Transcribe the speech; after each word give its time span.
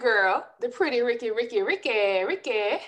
Girl, 0.00 0.46
the 0.60 0.70
pretty 0.70 1.02
Riki, 1.02 1.30
Riki, 1.30 1.60
Riki, 1.60 2.24
Riki. 2.24 2.78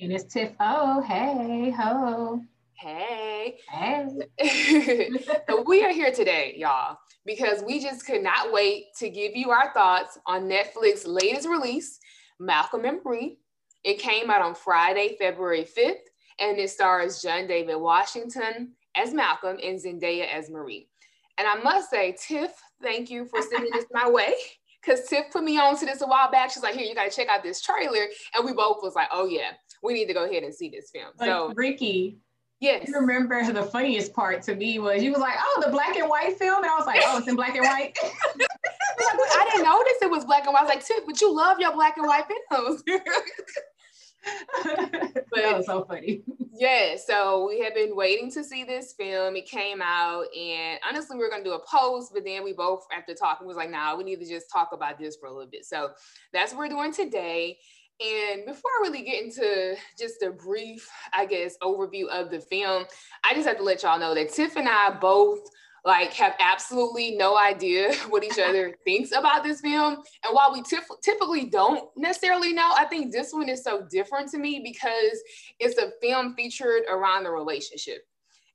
And 0.00 0.12
it's 0.12 0.24
Tiff. 0.24 0.52
Oh, 0.60 1.00
hey, 1.00 1.70
ho. 1.70 2.42
Hey. 2.74 3.58
Hey. 3.70 5.08
so 5.48 5.62
we 5.66 5.82
are 5.82 5.92
here 5.92 6.12
today, 6.12 6.54
y'all, 6.58 6.98
because 7.24 7.64
we 7.66 7.80
just 7.80 8.04
could 8.04 8.22
not 8.22 8.52
wait 8.52 8.84
to 8.98 9.08
give 9.08 9.34
you 9.34 9.50
our 9.50 9.72
thoughts 9.72 10.18
on 10.26 10.42
Netflix's 10.42 11.06
latest 11.06 11.48
release, 11.48 11.98
Malcolm 12.38 12.84
and 12.84 13.00
Marie. 13.02 13.38
It 13.82 13.98
came 13.98 14.28
out 14.28 14.42
on 14.42 14.54
Friday, 14.54 15.16
February 15.18 15.64
5th, 15.64 15.94
and 16.38 16.58
it 16.58 16.68
stars 16.68 17.22
John 17.22 17.46
David 17.46 17.76
Washington 17.76 18.74
as 18.94 19.14
Malcolm 19.14 19.56
and 19.62 19.82
Zendaya 19.82 20.30
as 20.30 20.50
Marie. 20.50 20.90
And 21.38 21.48
I 21.48 21.54
must 21.62 21.88
say, 21.88 22.14
Tiff, 22.20 22.52
thank 22.82 23.08
you 23.08 23.24
for 23.24 23.40
sending 23.40 23.72
this 23.72 23.86
my 23.90 24.10
way. 24.10 24.34
Because 24.80 25.08
Tiff 25.08 25.24
put 25.32 25.42
me 25.42 25.58
on 25.58 25.76
to 25.78 25.86
this 25.86 26.00
a 26.02 26.06
while 26.06 26.30
back. 26.30 26.50
She's 26.50 26.62
like, 26.62 26.74
here, 26.74 26.84
you 26.84 26.94
got 26.94 27.10
to 27.10 27.14
check 27.14 27.28
out 27.28 27.42
this 27.42 27.60
trailer. 27.60 28.06
And 28.34 28.44
we 28.44 28.52
both 28.52 28.78
was 28.82 28.94
like, 28.94 29.08
oh, 29.12 29.26
yeah, 29.26 29.52
we 29.82 29.92
need 29.92 30.06
to 30.06 30.14
go 30.14 30.24
ahead 30.24 30.44
and 30.44 30.54
see 30.54 30.68
this 30.68 30.90
film. 30.90 31.10
Like, 31.18 31.28
so, 31.28 31.52
Riki, 31.54 32.18
Yes. 32.60 32.88
You 32.88 32.94
remember 32.94 33.52
the 33.52 33.62
funniest 33.62 34.12
part 34.12 34.42
to 34.42 34.54
me 34.56 34.80
was 34.80 35.00
you 35.02 35.12
was 35.12 35.20
like, 35.20 35.36
oh, 35.38 35.62
the 35.64 35.70
black 35.70 35.96
and 35.96 36.08
white 36.08 36.36
film. 36.38 36.64
And 36.64 36.70
I 36.70 36.76
was 36.76 36.86
like, 36.86 37.00
oh, 37.04 37.18
it's 37.18 37.28
in 37.28 37.36
black 37.36 37.54
and 37.54 37.64
white. 37.64 37.96
I 38.02 39.50
didn't 39.52 39.64
notice 39.64 39.92
it 40.02 40.10
was 40.10 40.24
black 40.24 40.44
and 40.44 40.52
white. 40.52 40.62
I 40.62 40.64
was 40.64 40.74
like, 40.74 40.84
Tiff, 40.84 41.06
but 41.06 41.20
you 41.20 41.34
love 41.34 41.60
your 41.60 41.72
black 41.72 41.96
and 41.98 42.06
white 42.06 42.24
films. 42.50 42.82
but 44.64 45.24
that 45.34 45.56
was 45.56 45.66
so 45.66 45.84
funny. 45.84 46.22
Yeah, 46.60 46.96
so 46.96 47.46
we 47.48 47.60
have 47.60 47.72
been 47.72 47.94
waiting 47.94 48.32
to 48.32 48.42
see 48.42 48.64
this 48.64 48.92
film. 48.92 49.36
It 49.36 49.46
came 49.46 49.80
out, 49.80 50.24
and 50.36 50.80
honestly, 50.84 51.16
we 51.16 51.22
are 51.22 51.30
gonna 51.30 51.44
do 51.44 51.52
a 51.52 51.64
post, 51.64 52.10
but 52.12 52.24
then 52.24 52.42
we 52.42 52.52
both, 52.52 52.84
after 52.92 53.14
talking, 53.14 53.46
was 53.46 53.56
like, 53.56 53.70
"Nah, 53.70 53.94
we 53.94 54.02
need 54.02 54.18
to 54.18 54.28
just 54.28 54.50
talk 54.52 54.70
about 54.72 54.98
this 54.98 55.14
for 55.14 55.28
a 55.28 55.32
little 55.32 55.48
bit." 55.48 55.64
So 55.64 55.90
that's 56.32 56.52
what 56.52 56.58
we're 56.58 56.68
doing 56.68 56.92
today. 56.92 57.58
And 58.00 58.44
before 58.44 58.70
I 58.78 58.88
really 58.88 59.02
get 59.02 59.22
into 59.22 59.76
just 59.96 60.22
a 60.22 60.30
brief, 60.30 60.88
I 61.12 61.26
guess, 61.26 61.56
overview 61.62 62.08
of 62.08 62.30
the 62.30 62.40
film, 62.40 62.86
I 63.24 63.34
just 63.34 63.46
have 63.46 63.58
to 63.58 63.62
let 63.62 63.84
y'all 63.84 64.00
know 64.00 64.14
that 64.16 64.32
Tiff 64.32 64.56
and 64.56 64.68
I 64.68 64.98
both 65.00 65.40
like 65.88 66.12
have 66.12 66.34
absolutely 66.38 67.16
no 67.16 67.38
idea 67.38 67.94
what 68.10 68.22
each 68.22 68.38
other 68.38 68.76
thinks 68.84 69.10
about 69.10 69.42
this 69.42 69.62
film. 69.62 69.94
And 69.94 70.34
while 70.34 70.52
we 70.52 70.62
typically 71.02 71.46
don't 71.46 71.88
necessarily 71.96 72.52
know, 72.52 72.74
I 72.76 72.84
think 72.84 73.10
this 73.10 73.32
one 73.32 73.48
is 73.48 73.64
so 73.64 73.86
different 73.90 74.30
to 74.32 74.38
me 74.38 74.60
because 74.62 75.18
it's 75.58 75.78
a 75.78 75.90
film 76.02 76.34
featured 76.34 76.82
around 76.90 77.24
the 77.24 77.30
relationship. 77.30 78.02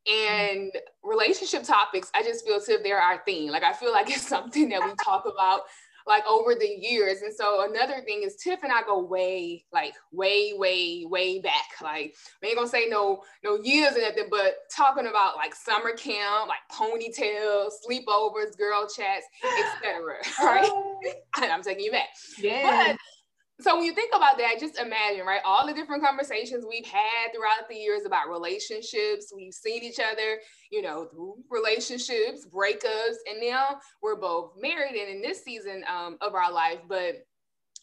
And 0.08 0.72
relationship 1.04 1.64
topics, 1.64 2.12
I 2.14 2.22
just 2.22 2.46
feel 2.46 2.58
as 2.58 2.70
if 2.70 2.84
they're 2.84 3.02
our 3.02 3.24
thing. 3.26 3.50
Like 3.50 3.64
I 3.64 3.74
feel 3.74 3.92
like 3.92 4.10
it's 4.16 4.28
something 4.28 4.70
that 4.70 4.84
we 4.84 4.94
talk 5.04 5.26
about 5.26 5.62
like 6.08 6.26
over 6.28 6.56
the 6.56 6.68
years. 6.68 7.22
And 7.22 7.34
so 7.34 7.70
another 7.70 8.02
thing 8.02 8.24
is 8.24 8.36
Tiff 8.36 8.60
and 8.64 8.72
I 8.72 8.82
go 8.84 9.00
way, 9.00 9.66
like 9.72 9.94
way, 10.12 10.54
way, 10.56 11.06
way 11.08 11.40
back. 11.40 11.82
Like 11.82 12.16
we 12.42 12.50
ain't 12.50 12.58
gonna 12.58 12.70
say 12.70 12.88
no, 12.88 13.24
no 13.44 13.58
years 13.62 13.96
or 13.96 14.02
nothing, 14.02 14.28
but 14.30 14.56
talking 14.76 15.08
about 15.08 15.36
like 15.36 15.56
summer 15.56 15.94
camp, 15.94 16.48
like 16.48 16.60
ponytails, 16.72 17.72
sleepovers, 17.88 18.58
girl 18.58 18.88
chats, 18.88 19.26
etc. 19.44 20.16
Right? 20.40 20.70
I'm 21.36 21.64
taking 21.64 21.84
you 21.84 21.92
back. 21.92 22.10
Yeah. 22.38 22.94
But 22.94 22.98
so 23.62 23.76
when 23.76 23.86
you 23.86 23.94
think 23.94 24.12
about 24.16 24.38
that, 24.40 24.60
just 24.60 24.80
imagine, 24.80 25.26
right? 25.26 25.42
All 25.46 25.68
the 25.68 25.74
different 25.74 26.04
conversations 26.04 26.66
we've 26.68 26.86
had 26.86 27.32
throughout 27.34 27.70
the 27.70 27.76
years 27.76 28.06
about 28.06 28.30
relationships. 28.30 29.32
We've 29.36 29.54
seen 29.54 29.84
each 29.84 30.00
other, 30.00 30.40
you 30.72 30.82
know, 30.82 31.06
through 31.06 31.38
relationships, 31.52 32.48
breakups, 32.52 33.18
and 33.30 33.40
now 33.42 33.80
we're 34.02 34.16
both 34.16 34.54
married 34.60 35.00
and 35.00 35.16
in 35.16 35.22
this 35.22 35.44
season 35.44 35.84
um, 35.88 36.18
of 36.22 36.34
our 36.34 36.52
life. 36.52 36.80
But 36.88 37.26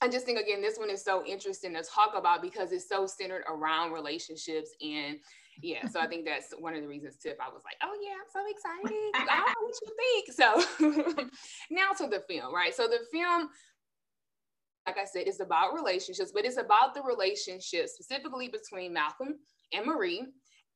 I 0.01 0.09
just 0.09 0.27
think 0.27 0.41
again, 0.41 0.61
this 0.61 0.77
one 0.77 0.91
is 0.91 1.05
so 1.05 1.25
interesting 1.25 1.75
to 1.75 1.83
talk 1.83 2.15
about 2.17 2.43
because 2.43 2.73
it's 2.73 2.89
so 2.89 3.07
centered 3.07 3.45
around 3.49 3.93
relationships 3.93 4.71
and 4.83 5.19
yeah, 5.63 5.87
so 5.89 6.01
I 6.01 6.07
think 6.07 6.25
that's 6.25 6.55
one 6.59 6.75
of 6.75 6.81
the 6.81 6.89
reasons 6.89 7.17
Tiff. 7.17 7.37
I 7.39 7.49
was 7.49 7.61
like, 7.65 7.77
oh 7.83 7.95
yeah, 8.03 8.15
I'm 8.15 8.31
so 8.33 8.41
excited. 8.49 9.11
I 9.15 9.37
don't 9.37 9.47
know 9.47 9.65
what 9.67 9.77
you 9.83 9.91
think. 10.17 11.21
So 11.21 11.29
now 11.71 11.91
to 11.99 12.07
the 12.07 12.23
film, 12.29 12.55
right? 12.55 12.75
So 12.75 12.89
the 12.89 13.01
film 13.13 13.51
like 14.87 14.99
I 14.99 15.05
said, 15.05 15.27
it's 15.27 15.41
about 15.41 15.75
relationships, 15.75 16.33
but 16.35 16.45
it's 16.45 16.57
about 16.57 16.95
the 16.95 17.03
relationship 17.03 17.89
specifically 17.89 18.49
between 18.49 18.93
Malcolm 18.93 19.37
and 19.73 19.87
Marie. 19.87 20.27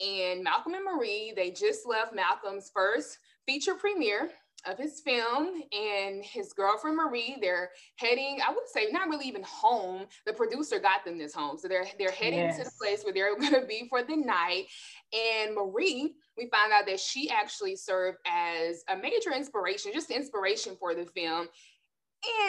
And 0.01 0.43
Malcolm 0.43 0.75
and 0.75 0.85
Marie, 0.85 1.33
they 1.37 1.51
just 1.51 1.87
left 1.87 2.15
Malcolm's 2.15 2.71
first 2.75 3.19
feature 3.47 3.75
premiere 3.75 4.31
of 4.67 4.79
his 4.79 5.01
film 5.01 5.63
and 5.73 6.25
his 6.25 6.53
girlfriend 6.53 6.97
Marie. 6.97 7.37
They're 7.41 7.71
heading, 7.97 8.39
I 8.47 8.51
would 8.51 8.67
say, 8.67 8.89
not 8.91 9.09
really 9.09 9.27
even 9.27 9.43
home. 9.43 10.07
The 10.27 10.33
producer 10.33 10.79
got 10.79 11.05
them 11.05 11.19
this 11.19 11.35
home. 11.35 11.59
So 11.59 11.69
they're 11.69 11.87
they're 11.99 12.11
heading 12.11 12.41
yes. 12.41 12.59
to 12.59 12.65
the 12.65 12.71
place 12.81 13.03
where 13.05 13.13
they're 13.13 13.37
gonna 13.41 13.67
be 13.67 13.87
for 13.89 14.03
the 14.03 14.17
night. 14.17 14.65
And 15.13 15.55
Marie, 15.55 16.15
we 16.37 16.49
found 16.51 16.73
out 16.73 16.87
that 16.87 17.01
she 17.01 17.31
actually 17.31 17.77
served 17.77 18.19
as 18.27 18.85
a 18.89 18.97
major 18.97 19.33
inspiration, 19.33 19.93
just 19.93 20.11
inspiration 20.11 20.77
for 20.79 20.95
the 20.95 21.07
film. 21.07 21.49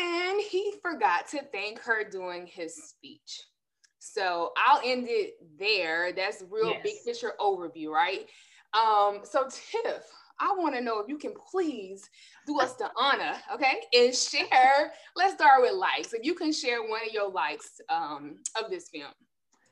And 0.02 0.42
he 0.42 0.74
forgot 0.82 1.28
to 1.30 1.42
thank 1.52 1.80
her 1.80 2.10
during 2.10 2.48
his 2.48 2.76
speech. 2.76 3.42
So 4.00 4.52
I'll 4.58 4.82
end 4.84 5.08
it 5.10 5.34
there. 5.60 6.12
That's 6.14 6.44
real 6.50 6.70
yes. 6.70 6.82
big 6.84 6.94
picture 7.06 7.34
overview, 7.40 7.90
right? 7.90 8.28
Um, 8.74 9.22
so 9.24 9.48
Tiff, 9.50 10.04
I 10.40 10.54
want 10.58 10.76
to 10.76 10.82
know 10.82 11.00
if 11.00 11.08
you 11.08 11.18
can 11.18 11.34
please 11.52 12.08
do 12.46 12.60
us 12.60 12.74
the 12.74 12.92
honor, 12.98 13.34
okay, 13.54 13.82
and 13.94 14.14
share. 14.14 14.92
Let's 15.16 15.34
start 15.34 15.62
with 15.62 15.74
likes. 15.74 16.14
If 16.14 16.24
you 16.24 16.36
can 16.36 16.52
share 16.52 16.82
one 16.82 17.02
of 17.08 17.14
your 17.14 17.30
likes 17.30 17.82
um, 17.90 18.38
of 18.62 18.70
this 18.70 18.90
film. 18.90 19.12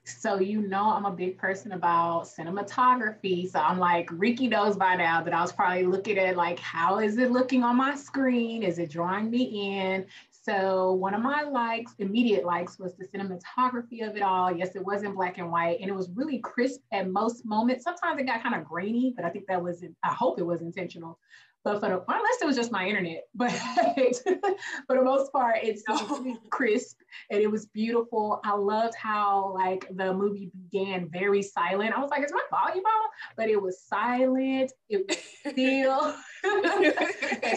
So 0.06 0.40
you 0.40 0.62
know 0.62 0.92
I'm 0.92 1.06
a 1.06 1.12
big 1.12 1.38
person 1.38 1.72
about 1.72 2.24
cinematography. 2.24 3.50
So 3.50 3.60
I'm 3.60 3.80
like, 3.80 4.10
Riki 4.12 4.48
knows 4.48 4.76
by 4.76 4.96
now 4.96 5.24
that 5.24 5.34
I 5.34 5.42
was 5.42 5.54
probably 5.54 5.86
looking 5.86 6.18
at 6.18 6.36
like, 6.36 6.60
how 6.60 7.00
is 7.00 7.18
it 7.18 7.32
looking 7.32 7.64
on 7.64 7.78
my 7.78 7.96
screen? 7.96 8.64
Is 8.64 8.80
it 8.80 8.90
drawing 8.90 9.30
me 9.30 9.78
in? 9.80 10.06
So 10.30 10.92
one 10.92 11.14
of 11.14 11.22
my 11.22 11.44
likes, 11.44 11.94
immediate 12.00 12.44
likes, 12.44 12.78
was 12.78 12.96
the 12.96 13.08
cinematography 13.08 14.06
of 14.06 14.18
it 14.18 14.22
all. 14.22 14.54
Yes, 14.54 14.76
it 14.76 14.86
was 14.86 15.04
in 15.04 15.14
black 15.14 15.38
and 15.38 15.50
white, 15.50 15.80
and 15.80 15.90
it 15.90 15.96
was 15.96 16.10
really 16.10 16.40
crisp 16.40 16.82
at 16.92 17.10
most 17.10 17.46
moments. 17.46 17.86
Sometimes 17.86 18.20
it 18.20 18.26
got 18.26 18.44
kind 18.44 18.56
of 18.56 18.66
grainy, 18.66 19.14
but 19.16 19.24
I 19.24 19.30
think 19.30 19.48
that 19.48 19.64
was, 19.64 19.86
I 20.04 20.14
hope 20.14 20.38
it 20.38 20.44
was 20.44 20.62
intentional. 20.62 21.18
But 21.64 21.80
for 21.80 21.88
the, 21.88 22.04
unless 22.08 22.42
it 22.42 22.46
was 22.46 22.58
just 22.58 22.72
my 22.72 22.86
internet, 22.86 23.24
but 23.36 23.52
for 23.52 24.98
the 24.98 25.04
most 25.04 25.32
part, 25.32 25.58
it's 25.64 25.84
oh. 25.90 26.20
really 26.22 26.38
crisp 26.50 26.98
and 27.30 27.42
it 27.42 27.50
was 27.50 27.68
beautiful. 27.68 28.42
I 28.44 28.54
loved 28.56 28.96
how 28.96 29.54
like 29.54 29.88
the 29.96 30.14
movie 30.14 30.52
began 30.54 31.10
very 31.10 31.42
silent. 31.42 31.96
I 31.96 32.00
was 32.00 32.10
like, 32.10 32.24
is 32.24 32.34
my 32.34 32.42
volume 32.52 32.86
on? 32.86 33.10
But 33.38 33.50
it 33.50 33.62
was 33.62 33.82
silent. 33.82 34.72
It 34.90 35.06
was 35.08 35.18
still. 35.54 36.16
and 36.44 36.64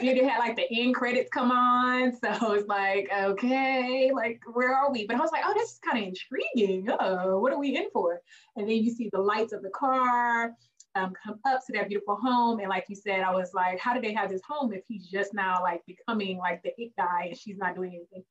then 0.07 0.17
it 0.17 0.25
had 0.25 0.39
like 0.39 0.57
the 0.57 0.67
end 0.71 0.95
credits 0.95 1.31
come 1.31 1.51
on. 1.51 2.13
So 2.17 2.53
it's 2.53 2.69
like, 2.69 3.09
okay, 3.13 4.13
like 4.15 4.41
where 4.53 4.75
are 4.75 4.93
we? 4.93 5.07
But 5.07 5.17
I 5.17 5.21
was 5.21 5.33
like, 5.33 5.43
oh, 5.45 5.55
this 5.55 5.73
is 5.73 5.81
kind 5.85 5.99
of 5.99 6.05
intriguing. 6.05 6.89
Oh, 7.01 7.41
what 7.41 7.53
are 7.53 7.59
we 7.59 7.77
in 7.77 7.87
for? 7.93 8.21
And 8.57 8.69
then 8.69 8.77
you 8.77 8.93
see 8.93 9.09
the 9.13 9.21
lights 9.21 9.53
of 9.53 9.63
the 9.63 9.71
car 9.71 10.53
um, 10.97 11.13
come 11.23 11.39
up 11.45 11.65
to 11.67 11.73
that 11.75 11.89
beautiful 11.89 12.17
home. 12.17 12.61
And 12.61 12.69
like 12.69 12.87
you 12.89 12.97
said, 12.97 13.21
I 13.21 13.33
was 13.33 13.53
like, 13.55 13.79
how 13.79 13.95
did 13.95 14.03
they 14.03 14.15
have 14.15 14.31
this 14.31 14.41
home 14.49 14.73
if 14.73 14.83
he's 14.89 15.07
just 15.07 15.35
now 15.35 15.63
like 15.63 15.83
becoming 15.87 16.39
like 16.39 16.63
the 16.63 16.73
it 16.79 16.93
guy 16.97 17.27
and 17.29 17.39
she's 17.39 17.59
not 17.59 17.75
doing 17.75 17.91
anything? 17.95 18.25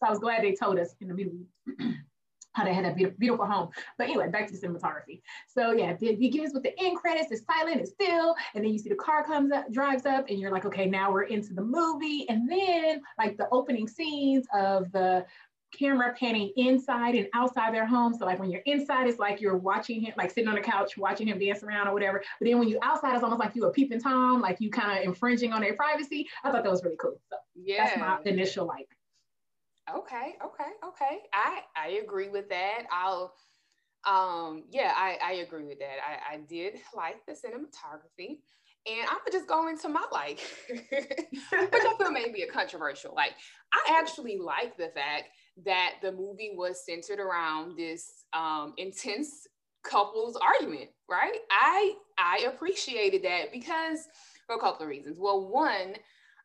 So 0.00 0.06
I 0.06 0.10
was 0.10 0.18
glad 0.18 0.42
they 0.42 0.54
told 0.54 0.78
us 0.78 0.94
in 1.00 1.08
the 1.08 1.14
movie 1.14 1.46
how 2.54 2.64
they 2.64 2.74
had 2.74 2.84
a 2.84 2.94
beautiful, 2.94 3.18
beautiful 3.18 3.46
home. 3.46 3.70
But 3.98 4.04
anyway, 4.04 4.28
back 4.28 4.46
to 4.46 4.52
the 4.52 4.66
cinematography. 4.66 5.22
So 5.48 5.72
yeah, 5.72 5.96
it 6.00 6.20
begins 6.20 6.52
with 6.52 6.62
the 6.62 6.78
end 6.78 6.96
credits, 6.96 7.32
it's 7.32 7.44
silent, 7.46 7.80
it's 7.80 7.92
still, 7.92 8.34
and 8.54 8.64
then 8.64 8.72
you 8.72 8.78
see 8.78 8.90
the 8.90 8.94
car 8.94 9.24
comes 9.24 9.52
up, 9.52 9.72
drives 9.72 10.06
up, 10.06 10.26
and 10.28 10.38
you're 10.38 10.52
like, 10.52 10.66
okay, 10.66 10.86
now 10.86 11.10
we're 11.10 11.24
into 11.24 11.54
the 11.54 11.62
movie. 11.62 12.28
And 12.28 12.50
then 12.50 13.00
like 13.18 13.36
the 13.36 13.48
opening 13.52 13.88
scenes 13.88 14.46
of 14.54 14.92
the 14.92 15.24
camera 15.72 16.14
panning 16.18 16.52
inside 16.56 17.14
and 17.14 17.26
outside 17.34 17.74
their 17.74 17.86
home. 17.86 18.14
So 18.14 18.24
like 18.24 18.38
when 18.38 18.50
you're 18.50 18.62
inside, 18.66 19.06
it's 19.06 19.18
like 19.18 19.40
you're 19.40 19.56
watching 19.56 20.00
him, 20.00 20.12
like 20.16 20.30
sitting 20.30 20.48
on 20.48 20.54
the 20.54 20.60
couch, 20.60 20.96
watching 20.96 21.26
him 21.28 21.38
dance 21.38 21.62
around 21.62 21.88
or 21.88 21.94
whatever. 21.94 22.22
But 22.38 22.46
then 22.46 22.58
when 22.58 22.68
you 22.68 22.78
outside, 22.82 23.14
it's 23.14 23.24
almost 23.24 23.40
like 23.40 23.54
you 23.54 23.64
a 23.64 23.70
peeping 23.70 24.00
Tom, 24.00 24.40
like 24.40 24.60
you 24.60 24.70
kind 24.70 24.98
of 24.98 25.04
infringing 25.04 25.52
on 25.52 25.62
their 25.62 25.74
privacy. 25.74 26.28
I 26.44 26.50
thought 26.50 26.62
that 26.62 26.70
was 26.70 26.84
really 26.84 26.96
cool. 26.96 27.20
So 27.30 27.36
yeah, 27.54 27.84
that's 27.84 27.98
my 27.98 28.30
initial 28.30 28.66
like. 28.66 28.88
Okay, 29.90 30.36
okay, 30.44 30.70
okay. 30.86 31.18
I 31.32 31.60
I 31.76 31.88
agree 32.02 32.28
with 32.28 32.48
that. 32.50 32.84
I'll 32.92 33.34
um 34.04 34.64
yeah, 34.70 34.92
I 34.96 35.18
I 35.22 35.32
agree 35.34 35.64
with 35.64 35.78
that. 35.80 35.96
I 36.06 36.34
I 36.34 36.38
did 36.38 36.74
like 36.94 37.24
the 37.26 37.32
cinematography. 37.32 38.38
And 38.84 39.08
I'm 39.08 39.18
just 39.30 39.46
gonna 39.46 39.62
go 39.62 39.68
into 39.68 39.88
my 39.88 40.04
like, 40.10 40.40
which 40.68 40.82
I 41.52 41.94
feel 41.98 42.10
may 42.10 42.32
be 42.32 42.42
a 42.42 42.48
controversial. 42.48 43.14
Like, 43.14 43.30
I 43.72 43.96
actually 43.96 44.38
like 44.38 44.76
the 44.76 44.88
fact 44.88 45.28
that 45.64 45.94
the 46.02 46.12
movie 46.12 46.52
was 46.54 46.84
centered 46.84 47.20
around 47.20 47.76
this 47.76 48.24
um, 48.32 48.74
intense 48.76 49.46
couples 49.84 50.36
argument, 50.36 50.90
right? 51.08 51.38
I 51.50 51.94
I 52.18 52.46
appreciated 52.46 53.22
that 53.24 53.52
because 53.52 54.06
for 54.46 54.56
a 54.56 54.58
couple 54.60 54.82
of 54.82 54.88
reasons. 54.88 55.18
Well, 55.18 55.48
one, 55.48 55.94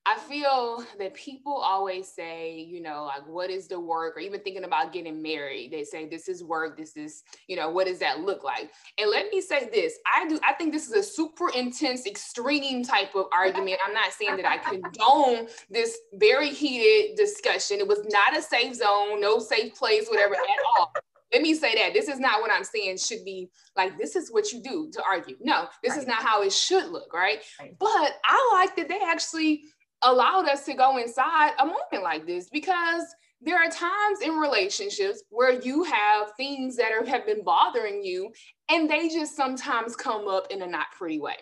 I 0.07 0.17
feel 0.19 0.85
that 0.99 1.13
people 1.15 1.53
always 1.53 2.07
say, 2.07 2.61
you 2.61 2.81
know, 2.81 3.03
like, 3.03 3.27
what 3.27 3.49
is 3.49 3.67
the 3.67 3.77
work? 3.77 4.15
Or 4.15 4.19
even 4.21 4.39
thinking 4.39 4.63
about 4.63 4.93
getting 4.93 5.21
married, 5.21 5.71
they 5.71 5.83
say, 5.83 6.07
this 6.07 6.29
is 6.29 6.45
work. 6.45 6.77
This 6.77 6.95
is, 6.95 7.23
you 7.49 7.57
know, 7.57 7.69
what 7.69 7.87
does 7.87 7.99
that 7.99 8.21
look 8.21 8.41
like? 8.41 8.71
And 8.97 9.09
let 9.09 9.29
me 9.31 9.41
say 9.41 9.69
this 9.69 9.99
I 10.15 10.25
do, 10.29 10.39
I 10.47 10.53
think 10.53 10.71
this 10.71 10.87
is 10.87 10.93
a 10.93 11.03
super 11.03 11.49
intense, 11.49 12.07
extreme 12.07 12.85
type 12.85 13.15
of 13.15 13.25
argument. 13.33 13.79
I'm 13.85 13.93
not 13.93 14.13
saying 14.13 14.37
that 14.37 14.45
I 14.45 14.59
condone 14.59 15.49
this 15.69 15.97
very 16.13 16.51
heated 16.51 17.17
discussion. 17.17 17.79
It 17.79 17.87
was 17.87 17.99
not 18.07 18.37
a 18.37 18.41
safe 18.41 18.75
zone, 18.75 19.19
no 19.19 19.39
safe 19.39 19.75
place, 19.75 20.07
whatever 20.07 20.35
at 20.35 20.41
all 20.79 20.93
let 21.33 21.41
me 21.41 21.53
say 21.53 21.75
that 21.75 21.93
this 21.93 22.07
is 22.07 22.19
not 22.19 22.41
what 22.41 22.51
I'm 22.51 22.63
saying 22.63 22.97
should 22.97 23.25
be 23.25 23.49
like 23.75 23.97
this 23.97 24.15
is 24.15 24.31
what 24.31 24.51
you 24.51 24.61
do 24.61 24.89
to 24.93 25.03
argue. 25.03 25.35
No, 25.41 25.67
this 25.83 25.91
right. 25.91 25.99
is 25.99 26.07
not 26.07 26.23
how 26.23 26.41
it 26.41 26.53
should 26.53 26.89
look, 26.89 27.13
right? 27.13 27.39
right? 27.59 27.75
But 27.79 28.13
I 28.25 28.51
like 28.53 28.75
that 28.77 28.87
they 28.87 28.99
actually 29.05 29.63
allowed 30.03 30.47
us 30.47 30.65
to 30.65 30.73
go 30.73 30.97
inside 30.97 31.51
a 31.59 31.65
moment 31.65 32.03
like 32.03 32.25
this 32.25 32.49
because 32.49 33.03
there 33.41 33.57
are 33.57 33.69
times 33.69 34.21
in 34.23 34.33
relationships 34.33 35.23
where 35.29 35.59
you 35.61 35.83
have 35.83 36.31
things 36.37 36.75
that 36.75 36.91
are, 36.91 37.05
have 37.05 37.25
been 37.25 37.43
bothering 37.43 38.03
you 38.03 38.31
and 38.69 38.89
they 38.89 39.09
just 39.09 39.35
sometimes 39.35 39.95
come 39.95 40.27
up 40.27 40.47
in 40.49 40.61
a 40.61 40.67
not 40.67 40.87
pretty 40.97 41.19
way. 41.19 41.35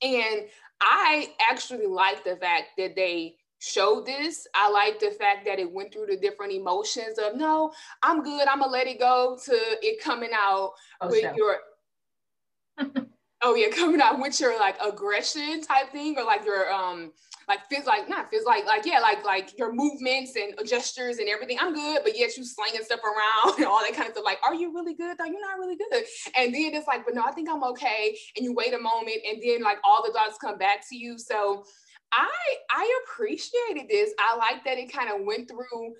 And 0.00 0.42
I 0.80 1.30
actually 1.50 1.86
like 1.86 2.24
the 2.24 2.36
fact 2.36 2.70
that 2.78 2.96
they 2.96 3.36
showed 3.62 4.06
this. 4.06 4.46
I 4.54 4.68
like 4.70 4.98
the 4.98 5.12
fact 5.12 5.44
that 5.46 5.60
it 5.60 5.70
went 5.70 5.92
through 5.92 6.06
the 6.06 6.16
different 6.16 6.52
emotions 6.52 7.18
of 7.18 7.36
no, 7.36 7.72
I'm 8.02 8.22
good, 8.22 8.48
I'm 8.48 8.58
gonna 8.58 8.72
let 8.72 8.88
it 8.88 8.98
go 8.98 9.38
to 9.44 9.52
it 9.52 10.02
coming 10.02 10.30
out 10.34 10.72
oh, 11.00 11.08
with 11.08 11.22
so. 11.22 11.34
your 11.36 11.56
oh 13.42 13.54
yeah, 13.54 13.68
coming 13.68 14.00
out 14.00 14.18
with 14.18 14.40
your 14.40 14.58
like 14.58 14.76
aggression 14.82 15.60
type 15.60 15.92
thing 15.92 16.16
or 16.18 16.24
like 16.24 16.44
your 16.44 16.72
um 16.72 17.12
like 17.48 17.68
feels 17.68 17.86
like 17.86 18.08
not 18.08 18.30
feels 18.30 18.44
like 18.44 18.64
like 18.66 18.84
yeah 18.86 19.00
like 19.00 19.24
like 19.24 19.56
your 19.58 19.72
movements 19.72 20.36
and 20.36 20.54
gestures 20.66 21.18
and 21.18 21.28
everything. 21.28 21.58
I'm 21.60 21.74
good 21.74 22.00
but 22.04 22.16
yet 22.16 22.36
you 22.36 22.44
slinging 22.44 22.82
stuff 22.82 23.00
around 23.04 23.56
and 23.58 23.66
all 23.66 23.80
that 23.80 23.94
kind 23.94 24.08
of 24.08 24.14
stuff. 24.14 24.24
Like 24.24 24.38
are 24.46 24.54
you 24.54 24.72
really 24.72 24.94
good? 24.94 25.16
Though 25.18 25.24
you're 25.24 25.40
not 25.40 25.58
really 25.58 25.76
good. 25.76 26.04
And 26.36 26.54
then 26.54 26.74
it's 26.74 26.86
like 26.86 27.04
but 27.04 27.14
no 27.14 27.22
i 27.22 27.32
think 27.32 27.48
i'm 27.48 27.64
okay. 27.64 28.16
And 28.36 28.44
you 28.44 28.54
wait 28.54 28.74
a 28.74 28.78
moment 28.78 29.18
and 29.28 29.42
then 29.42 29.62
like 29.62 29.78
all 29.84 30.02
the 30.04 30.12
thoughts 30.12 30.38
come 30.40 30.58
back 30.58 30.88
to 30.90 30.96
you. 30.96 31.18
So 31.18 31.64
i 32.12 32.28
i 32.70 33.00
appreciated 33.04 33.88
this. 33.88 34.12
I 34.18 34.36
like 34.36 34.64
that 34.64 34.78
it 34.78 34.92
kind 34.92 35.10
of 35.10 35.26
went 35.26 35.48
through 35.48 35.94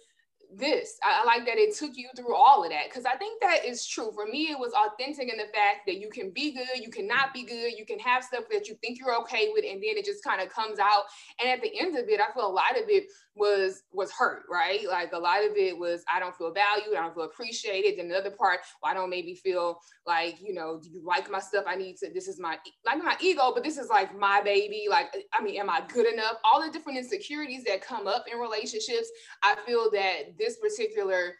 this. 0.56 0.98
I, 1.02 1.22
I, 1.22 1.24
like 1.24 1.46
that 1.46 1.58
it 1.58 1.74
took 1.76 1.96
you 1.96 2.08
through 2.16 2.34
all 2.34 2.64
of 2.64 2.70
that 2.70 2.84
because 2.88 3.04
I 3.04 3.16
think 3.16 3.40
that 3.40 3.64
is 3.64 3.86
true. 3.86 4.10
For 4.14 4.26
me, 4.26 4.50
it 4.50 4.58
was 4.58 4.72
authentic 4.72 5.30
in 5.30 5.38
the 5.38 5.52
fact 5.52 5.86
that 5.86 5.98
you 6.00 6.10
can 6.10 6.30
be 6.30 6.52
good, 6.52 6.82
you 6.82 6.90
cannot 6.90 7.32
be 7.32 7.44
good, 7.44 7.72
you 7.76 7.86
can 7.86 7.98
have 7.98 8.24
stuff 8.24 8.44
that 8.50 8.68
you 8.68 8.76
think 8.80 8.98
you're 8.98 9.16
okay 9.22 9.50
with, 9.52 9.64
and 9.64 9.82
then 9.82 9.96
it 9.96 10.04
just 10.04 10.24
kind 10.24 10.40
of 10.40 10.48
comes 10.48 10.78
out. 10.78 11.04
And 11.40 11.50
at 11.50 11.62
the 11.62 11.78
end 11.78 11.96
of 11.96 12.08
it, 12.08 12.20
I 12.20 12.32
feel 12.32 12.46
a 12.46 12.52
lot 12.52 12.72
of 12.72 12.88
it 12.88 13.04
was 13.34 13.82
was 13.92 14.10
hurt, 14.12 14.42
right? 14.50 14.86
Like 14.88 15.12
a 15.12 15.18
lot 15.18 15.44
of 15.44 15.56
it 15.56 15.76
was 15.76 16.04
I 16.12 16.20
don't 16.20 16.36
feel 16.36 16.52
valued, 16.52 16.96
I 16.96 17.02
don't 17.02 17.14
feel 17.14 17.24
appreciated. 17.24 17.98
And 17.98 18.10
another 18.10 18.30
part, 18.30 18.60
well, 18.82 18.90
I 18.90 18.94
don't 18.94 19.10
maybe 19.10 19.34
feel 19.34 19.78
like, 20.06 20.36
you 20.40 20.52
know, 20.52 20.80
do 20.82 20.90
you 20.90 21.02
like 21.04 21.30
my 21.30 21.40
stuff? 21.40 21.64
I 21.66 21.76
need 21.76 21.96
to, 21.98 22.10
this 22.12 22.28
is 22.28 22.38
my 22.38 22.58
like 22.84 23.02
my 23.02 23.16
ego, 23.20 23.52
but 23.54 23.64
this 23.64 23.78
is 23.78 23.88
like 23.88 24.16
my 24.18 24.42
baby. 24.42 24.86
Like, 24.88 25.08
I 25.32 25.42
mean, 25.42 25.58
am 25.58 25.70
I 25.70 25.82
good 25.88 26.12
enough? 26.12 26.36
All 26.44 26.64
the 26.64 26.70
different 26.70 26.98
insecurities 26.98 27.64
that 27.64 27.80
come 27.80 28.06
up 28.06 28.26
in 28.30 28.38
relationships. 28.38 29.08
I 29.42 29.56
feel 29.66 29.90
that 29.92 30.36
this 30.38 30.58
particular 30.58 31.34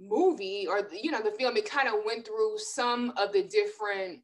movie 0.00 0.66
or 0.68 0.88
you 0.92 1.10
know 1.10 1.22
the 1.22 1.30
film 1.30 1.56
it 1.56 1.68
kind 1.68 1.88
of 1.88 1.94
went 2.04 2.26
through 2.26 2.56
some 2.58 3.12
of 3.16 3.32
the 3.32 3.44
different 3.44 4.18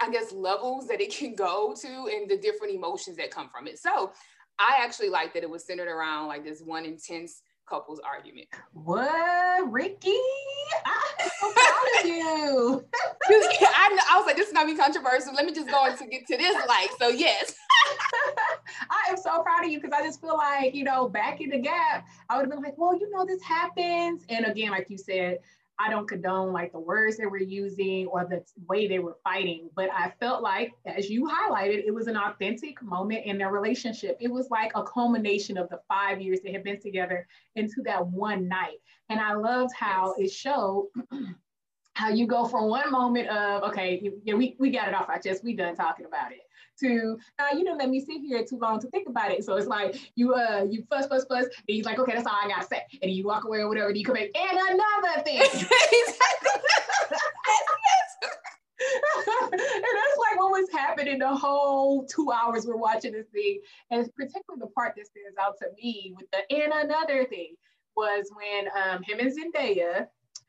i 0.00 0.10
guess 0.10 0.32
levels 0.32 0.88
that 0.88 1.00
it 1.00 1.14
can 1.14 1.36
go 1.36 1.72
to 1.80 2.10
and 2.12 2.28
the 2.28 2.36
different 2.38 2.74
emotions 2.74 3.16
that 3.16 3.30
come 3.30 3.48
from 3.48 3.68
it 3.68 3.78
so 3.78 4.10
I 4.58 4.76
actually 4.80 5.08
like 5.08 5.34
that 5.34 5.42
it 5.42 5.50
was 5.50 5.64
centered 5.64 5.88
around 5.88 6.28
like 6.28 6.44
this 6.44 6.60
one 6.60 6.84
intense 6.84 7.42
couples 7.68 8.00
argument. 8.04 8.46
What, 8.72 9.72
Riki? 9.72 10.16
I'm 10.86 11.28
so 11.40 11.52
proud 11.52 12.00
of 12.00 12.06
you. 12.06 12.84
I, 13.28 13.98
I 14.10 14.18
was 14.18 14.26
like, 14.26 14.36
this 14.36 14.48
is 14.48 14.52
not 14.52 14.66
be 14.66 14.76
controversial. 14.76 15.34
Let 15.34 15.46
me 15.46 15.52
just 15.52 15.70
go 15.70 15.86
into 15.86 16.06
get 16.06 16.26
to 16.26 16.36
this. 16.36 16.54
Like, 16.68 16.90
so 16.98 17.08
yes. 17.08 17.54
I 18.90 19.10
am 19.10 19.16
so 19.16 19.42
proud 19.42 19.64
of 19.64 19.70
you 19.70 19.80
because 19.80 19.92
I 19.92 20.02
just 20.02 20.20
feel 20.20 20.36
like, 20.36 20.74
you 20.74 20.84
know, 20.84 21.08
back 21.08 21.40
in 21.40 21.50
the 21.50 21.58
gap, 21.58 22.06
I 22.28 22.36
would 22.36 22.42
have 22.42 22.50
been 22.50 22.62
like, 22.62 22.76
well, 22.76 22.98
you 22.98 23.10
know, 23.10 23.24
this 23.24 23.42
happens. 23.42 24.24
And 24.28 24.46
again, 24.46 24.70
like 24.70 24.90
you 24.90 24.98
said, 24.98 25.38
I 25.78 25.90
don't 25.90 26.08
condone 26.08 26.52
like 26.52 26.72
the 26.72 26.78
words 26.78 27.16
they 27.16 27.26
were 27.26 27.38
using 27.38 28.06
or 28.06 28.24
the 28.24 28.44
way 28.68 28.86
they 28.86 29.00
were 29.00 29.16
fighting, 29.24 29.70
but 29.74 29.90
I 29.92 30.12
felt 30.20 30.42
like, 30.42 30.72
as 30.86 31.10
you 31.10 31.28
highlighted, 31.28 31.84
it 31.84 31.92
was 31.92 32.06
an 32.06 32.16
authentic 32.16 32.80
moment 32.82 33.26
in 33.26 33.38
their 33.38 33.50
relationship. 33.50 34.16
It 34.20 34.30
was 34.30 34.50
like 34.50 34.72
a 34.74 34.84
culmination 34.84 35.58
of 35.58 35.68
the 35.70 35.80
five 35.88 36.20
years 36.20 36.40
they 36.40 36.52
had 36.52 36.62
been 36.62 36.80
together 36.80 37.26
into 37.56 37.82
that 37.84 38.06
one 38.06 38.46
night. 38.46 38.78
And 39.08 39.20
I 39.20 39.34
loved 39.34 39.74
how 39.74 40.14
it 40.16 40.30
showed 40.30 40.90
how 41.94 42.08
you 42.08 42.26
go 42.26 42.44
from 42.44 42.68
one 42.68 42.90
moment 42.90 43.28
of, 43.28 43.64
okay, 43.64 44.10
yeah, 44.24 44.34
we, 44.34 44.56
we 44.58 44.70
got 44.70 44.88
it 44.88 44.94
off 44.94 45.08
our 45.08 45.18
chest, 45.18 45.42
we 45.42 45.56
done 45.56 45.74
talking 45.74 46.06
about 46.06 46.30
it 46.32 46.43
to 46.80 47.18
now 47.38 47.50
you 47.52 47.64
didn't 47.64 47.78
let 47.78 47.90
me 47.90 48.00
sit 48.00 48.20
here 48.20 48.44
too 48.44 48.58
long 48.58 48.80
to 48.80 48.88
think 48.88 49.08
about 49.08 49.30
it. 49.30 49.44
So 49.44 49.56
it's 49.56 49.66
like 49.66 49.96
you 50.14 50.34
uh 50.34 50.66
you 50.68 50.84
fuss, 50.90 51.06
fuss, 51.06 51.24
fuss, 51.24 51.44
and 51.44 51.52
he's 51.66 51.84
like, 51.84 51.98
okay, 51.98 52.14
that's 52.14 52.26
all 52.26 52.38
I 52.42 52.48
gotta 52.48 52.66
say. 52.66 52.82
And 53.02 53.10
you 53.10 53.24
walk 53.24 53.44
away 53.44 53.58
or 53.58 53.68
whatever, 53.68 53.88
and 53.88 53.98
you 53.98 54.04
come 54.04 54.14
back, 54.14 54.30
and 54.34 54.58
another 54.58 55.22
thing. 55.24 55.40
and 59.52 59.60
that's 59.60 60.18
like 60.18 60.38
what 60.38 60.50
was 60.50 60.68
happening 60.72 61.18
the 61.18 61.34
whole 61.34 62.04
two 62.06 62.30
hours 62.32 62.66
we're 62.66 62.76
watching 62.76 63.12
this 63.12 63.26
thing. 63.28 63.60
And 63.90 64.08
particularly 64.14 64.60
the 64.60 64.66
part 64.68 64.94
that 64.96 65.06
stands 65.06 65.36
out 65.40 65.56
to 65.58 65.68
me 65.76 66.14
with 66.16 66.26
the 66.30 66.56
and 66.56 66.72
another 66.72 67.24
thing 67.24 67.54
was 67.96 68.30
when 68.34 68.66
um, 68.76 69.02
him 69.02 69.20
and 69.20 69.32
Zendaya 69.32 70.06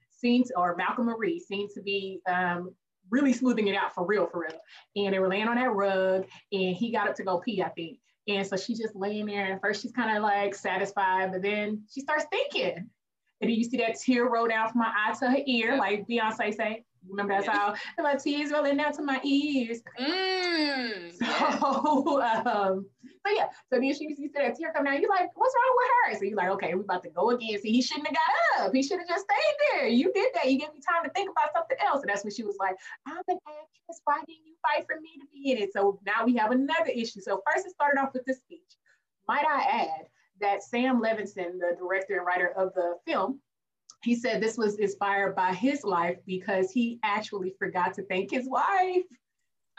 seemed, 0.10 0.51
or 0.56 0.75
Malcolm 0.75 1.06
Marie 1.06 1.39
seemed 1.39 1.69
to 1.75 1.81
be 1.81 2.19
um, 2.27 2.74
really 3.10 3.34
smoothing 3.34 3.68
it 3.68 3.75
out 3.75 3.94
for 3.94 4.06
real, 4.06 4.28
for 4.28 4.42
real. 4.42 4.60
And 4.96 5.13
they 5.13 5.19
were 5.19 5.30
laying 5.30 5.48
on 5.48 5.56
that 5.56 5.74
rug 5.74 6.25
and 6.52 6.75
he 6.75 6.92
got 6.92 7.10
up 7.10 7.16
to 7.16 7.24
go 7.24 7.40
pee, 7.40 7.62
I 7.62 7.69
think. 7.69 8.00
And 8.28 8.46
so 8.46 8.57
she's 8.57 8.80
just 8.80 8.96
laying 8.96 9.28
there. 9.28 9.52
And 9.52 9.62
first 9.62 9.81
she's 9.81 9.92
kind 9.92 10.16
of 10.16 10.24
like 10.24 10.56
satisfied, 10.56 11.32
but 11.32 11.41
then 11.41 11.84
she 11.91 12.01
starts 12.01 12.25
thinking. 12.32 12.89
And 13.41 13.50
then 13.50 13.58
you 13.58 13.63
see 13.63 13.77
that 13.77 14.00
tear 14.00 14.29
roll 14.29 14.48
down 14.48 14.70
from 14.70 14.79
my 14.79 14.91
eye 14.96 15.13
to 15.20 15.29
her 15.29 15.38
ear, 15.46 15.77
like 15.77 16.08
Beyonce 16.08 16.56
say. 16.56 16.84
Remember 17.09 17.33
that 17.33 17.45
song? 17.45 17.75
And 17.97 18.03
my 18.03 18.15
tears 18.15 18.51
rolling 18.51 18.77
down 18.77 18.93
to 18.93 19.01
my 19.01 19.19
ears. 19.24 19.81
Mm, 20.00 21.13
so, 21.13 22.21
um, 22.21 22.85
so 23.25 23.33
yeah, 23.33 23.47
so 23.69 23.79
then 23.79 23.93
she, 23.93 24.15
she 24.15 24.29
said 24.33 24.51
a 24.51 24.55
tear 24.55 24.71
come 24.74 24.85
down. 24.85 25.01
You're 25.01 25.09
like, 25.09 25.29
what's 25.35 25.53
wrong 25.55 25.75
with 25.77 25.88
her? 26.13 26.19
So 26.19 26.25
you're 26.25 26.38
like, 26.38 26.50
okay, 26.50 26.74
we're 26.74 26.81
about 26.81 27.03
to 27.03 27.09
go 27.09 27.31
again. 27.31 27.59
See, 27.59 27.71
he 27.71 27.81
shouldn't 27.81 28.07
have 28.07 28.15
got 28.15 28.65
up. 28.65 28.74
He 28.74 28.83
should 28.83 29.00
have 29.00 29.07
just 29.07 29.25
stayed 29.25 29.79
there. 29.79 29.88
You 29.88 30.12
did 30.13 30.31
that. 30.35 30.51
You 30.51 30.59
gave 30.59 30.74
me 30.74 30.81
time 30.88 31.03
to 31.03 31.09
think 31.12 31.29
about 31.29 31.53
something 31.55 31.77
else. 31.85 32.01
And 32.01 32.09
that's 32.09 32.24
when 32.24 32.33
she 32.33 32.43
was 32.43 32.57
like, 32.59 32.75
I'm 33.07 33.17
an 33.27 33.38
actress. 33.47 34.01
Why 34.05 34.19
didn't 34.27 34.45
you 34.45 34.55
fight 34.62 34.85
for 34.88 35.00
me 35.00 35.09
to 35.19 35.25
be 35.33 35.51
in 35.51 35.57
it? 35.57 35.74
So 35.74 36.00
now 36.05 36.25
we 36.25 36.35
have 36.35 36.51
another 36.51 36.91
issue. 36.93 37.21
So 37.21 37.41
first 37.51 37.65
it 37.65 37.71
started 37.71 38.00
off 38.00 38.13
with 38.13 38.25
this 38.25 38.39
speech. 38.39 38.62
Might 39.27 39.45
I 39.50 39.88
add 39.88 40.07
that 40.41 40.63
Sam 40.63 41.01
Levinson, 41.01 41.59
the 41.59 41.75
director 41.77 42.17
and 42.17 42.25
writer 42.25 42.53
of 42.57 42.74
the 42.74 42.95
film, 43.07 43.39
he 44.05 44.15
said 44.15 44.41
this 44.41 44.57
was 44.57 44.77
inspired 44.77 45.35
by 45.35 45.53
his 45.53 45.83
life 45.83 46.17
because 46.27 46.71
he 46.71 47.00
actually 47.03 47.53
forgot 47.57 47.95
to 47.95 48.03
thank 48.03 48.29
his 48.31 48.47
wife 48.47 49.03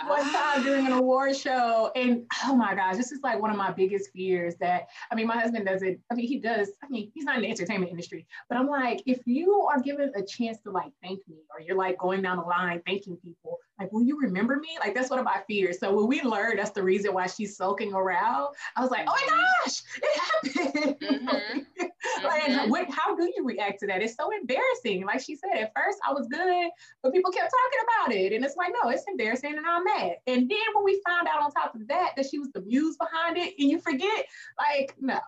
one 0.04 0.30
time 0.30 0.62
during 0.62 0.87
an 0.87 0.92
award 0.92 1.37
show. 1.37 1.90
And 1.97 2.25
oh 2.45 2.54
my 2.54 2.75
gosh, 2.75 2.97
this 2.97 3.12
is 3.12 3.21
like 3.23 3.40
one 3.40 3.50
of 3.50 3.56
my 3.56 3.71
biggest 3.71 4.11
fears 4.12 4.54
that, 4.61 4.88
I 5.11 5.14
mean, 5.14 5.26
my 5.26 5.38
husband 5.38 5.64
doesn't, 5.64 5.99
I 6.11 6.14
mean, 6.14 6.26
he 6.26 6.38
does, 6.38 6.71
I 6.83 6.88
mean, 6.88 7.11
he's 7.14 7.25
not 7.25 7.37
in 7.37 7.42
the 7.42 7.49
entertainment 7.49 7.90
industry, 7.90 8.26
but 8.49 8.59
I'm 8.59 8.66
like, 8.66 9.02
if 9.06 9.21
you 9.26 9.52
are 9.71 9.80
given 9.80 10.12
a 10.14 10.23
chance 10.23 10.59
to 10.62 10.71
like 10.71 10.92
thank 11.02 11.21
me, 11.28 11.37
or 11.50 11.61
you're 11.61 11.76
like 11.76 11.97
going 11.99 12.21
down 12.21 12.38
the 12.38 12.45
line 12.45 12.83
thanking 12.85 13.16
people, 13.16 13.59
like, 13.80 13.92
will 13.92 14.02
you 14.02 14.18
remember 14.21 14.56
me? 14.56 14.76
Like, 14.80 14.95
that's 14.95 15.11
one 15.11 15.18
of 15.18 15.25
my 15.25 15.40
fears. 15.47 15.78
So 15.78 15.95
when 15.95 16.09
we 16.09 16.21
learned 16.23 16.59
that's 16.59 16.71
the 16.71 16.83
reason 16.83 17.14
why 17.14 17.26
she's 17.26 17.56
sulking 17.56 17.95
around, 17.95 18.54
I 18.76 18.83
was 18.83 18.90
like, 18.90 19.06
oh 19.09 19.14
my 19.14 19.45
gosh, 19.64 19.83
it 20.02 20.21
happened. 20.21 20.97
Mm-hmm. 21.06 21.87
like, 22.25 22.71
what, 22.71 22.89
how 22.91 23.15
do 23.15 23.31
you 23.37 23.45
react 23.45 23.81
to 23.81 23.87
that? 23.89 24.03
It's 24.03 24.17
so 24.17 24.31
embarrassing. 24.31 25.05
Like 25.05 25.21
she 25.21 25.37
said, 25.37 25.61
at 25.61 25.73
first 25.75 25.99
I 26.07 26.13
was 26.13 26.27
good, 26.29 26.71
but 27.03 27.13
people 27.13 27.31
kept 27.31 27.51
talking 27.51 27.87
about 27.89 28.17
it. 28.17 28.33
And 28.33 28.45
it's 28.45 28.57
like, 28.57 28.73
no, 28.83 28.91
it's 28.91 29.05
embarrassing 29.09 29.57
and 29.57 29.67
I'm 29.67 29.85
mad. 29.85 30.17
And 30.27 30.49
then 30.49 30.59
when 30.75 30.85
we 30.85 31.01
found 31.07 31.29
out 31.29 31.43
on 31.43 31.51
top 31.51 31.75
of 31.75 31.87
that, 31.89 32.13
that 32.17 32.27
she 32.27 32.39
was 32.39 32.51
the 32.53 32.63
muse 32.63 32.97
behind 32.97 33.37
it, 33.37 33.55
and 33.59 33.71
you 33.71 33.81
forget, 33.81 34.27
like, 34.59 34.95
no, 35.01 35.19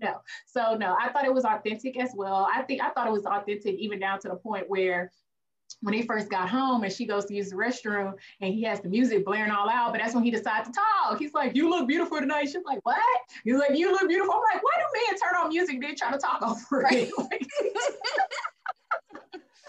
no. 0.00 0.20
So 0.46 0.76
no, 0.76 0.96
I 1.00 1.10
thought 1.10 1.24
it 1.24 1.34
was 1.34 1.44
authentic 1.44 1.98
as 1.98 2.12
well. 2.14 2.48
I 2.52 2.62
think 2.62 2.82
I 2.82 2.90
thought 2.90 3.06
it 3.06 3.12
was 3.12 3.26
authentic 3.26 3.74
even 3.74 4.00
down 4.00 4.20
to 4.20 4.28
the 4.28 4.36
point 4.36 4.68
where 4.68 5.10
when 5.80 5.94
he 5.94 6.02
first 6.02 6.30
got 6.30 6.48
home 6.48 6.82
and 6.84 6.92
she 6.92 7.04
goes 7.04 7.26
to 7.26 7.34
use 7.34 7.50
the 7.50 7.56
restroom 7.56 8.14
and 8.40 8.54
he 8.54 8.62
has 8.62 8.80
the 8.80 8.88
music 8.88 9.24
blaring 9.24 9.50
all 9.50 9.68
out, 9.68 9.92
but 9.92 10.00
that's 10.00 10.14
when 10.14 10.24
he 10.24 10.30
decides 10.30 10.68
to 10.68 10.74
talk. 10.74 11.18
He's 11.18 11.34
like, 11.34 11.54
You 11.54 11.68
look 11.68 11.86
beautiful 11.86 12.18
tonight. 12.20 12.44
She's 12.44 12.64
like, 12.64 12.80
What? 12.84 12.98
He's 13.44 13.56
like, 13.56 13.76
You 13.76 13.92
look 13.92 14.08
beautiful. 14.08 14.34
I'm 14.34 14.40
like, 14.54 14.62
Why 14.62 14.72
do 14.78 14.84
men 14.94 15.18
turn 15.20 15.42
on 15.42 15.48
music 15.48 15.80
then 15.80 15.94
try 15.96 16.10
to 16.10 16.18
talk 16.18 16.42
over 16.42 16.86
it? 16.90 17.10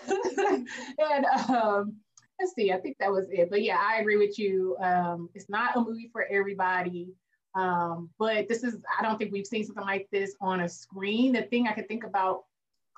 and 0.99 1.25
um, 1.49 1.95
let's 2.39 2.53
see, 2.55 2.71
I 2.71 2.77
think 2.77 2.97
that 2.99 3.11
was 3.11 3.27
it. 3.29 3.49
But 3.49 3.61
yeah, 3.61 3.79
I 3.81 3.99
agree 3.99 4.17
with 4.17 4.37
you. 4.37 4.77
Um, 4.79 5.29
it's 5.33 5.49
not 5.49 5.75
a 5.75 5.81
movie 5.81 6.09
for 6.11 6.25
everybody. 6.29 7.13
Um, 7.55 8.09
but 8.19 8.47
this 8.49 8.63
is, 8.63 8.77
I 8.99 9.01
don't 9.01 9.17
think 9.17 9.31
we've 9.31 9.47
seen 9.47 9.65
something 9.65 9.85
like 9.85 10.07
this 10.11 10.35
on 10.41 10.61
a 10.61 10.69
screen. 10.69 11.33
The 11.33 11.43
thing 11.43 11.67
I 11.67 11.73
could 11.73 11.87
think 11.87 12.03
about 12.03 12.43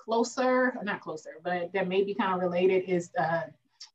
closer, 0.07 0.73
not 0.83 1.01
closer, 1.01 1.31
but 1.43 1.71
that 1.73 1.87
may 1.87 2.03
be 2.03 2.13
kind 2.13 2.33
of 2.33 2.39
related 2.39 2.83
is 2.87 3.11
uh, 3.19 3.41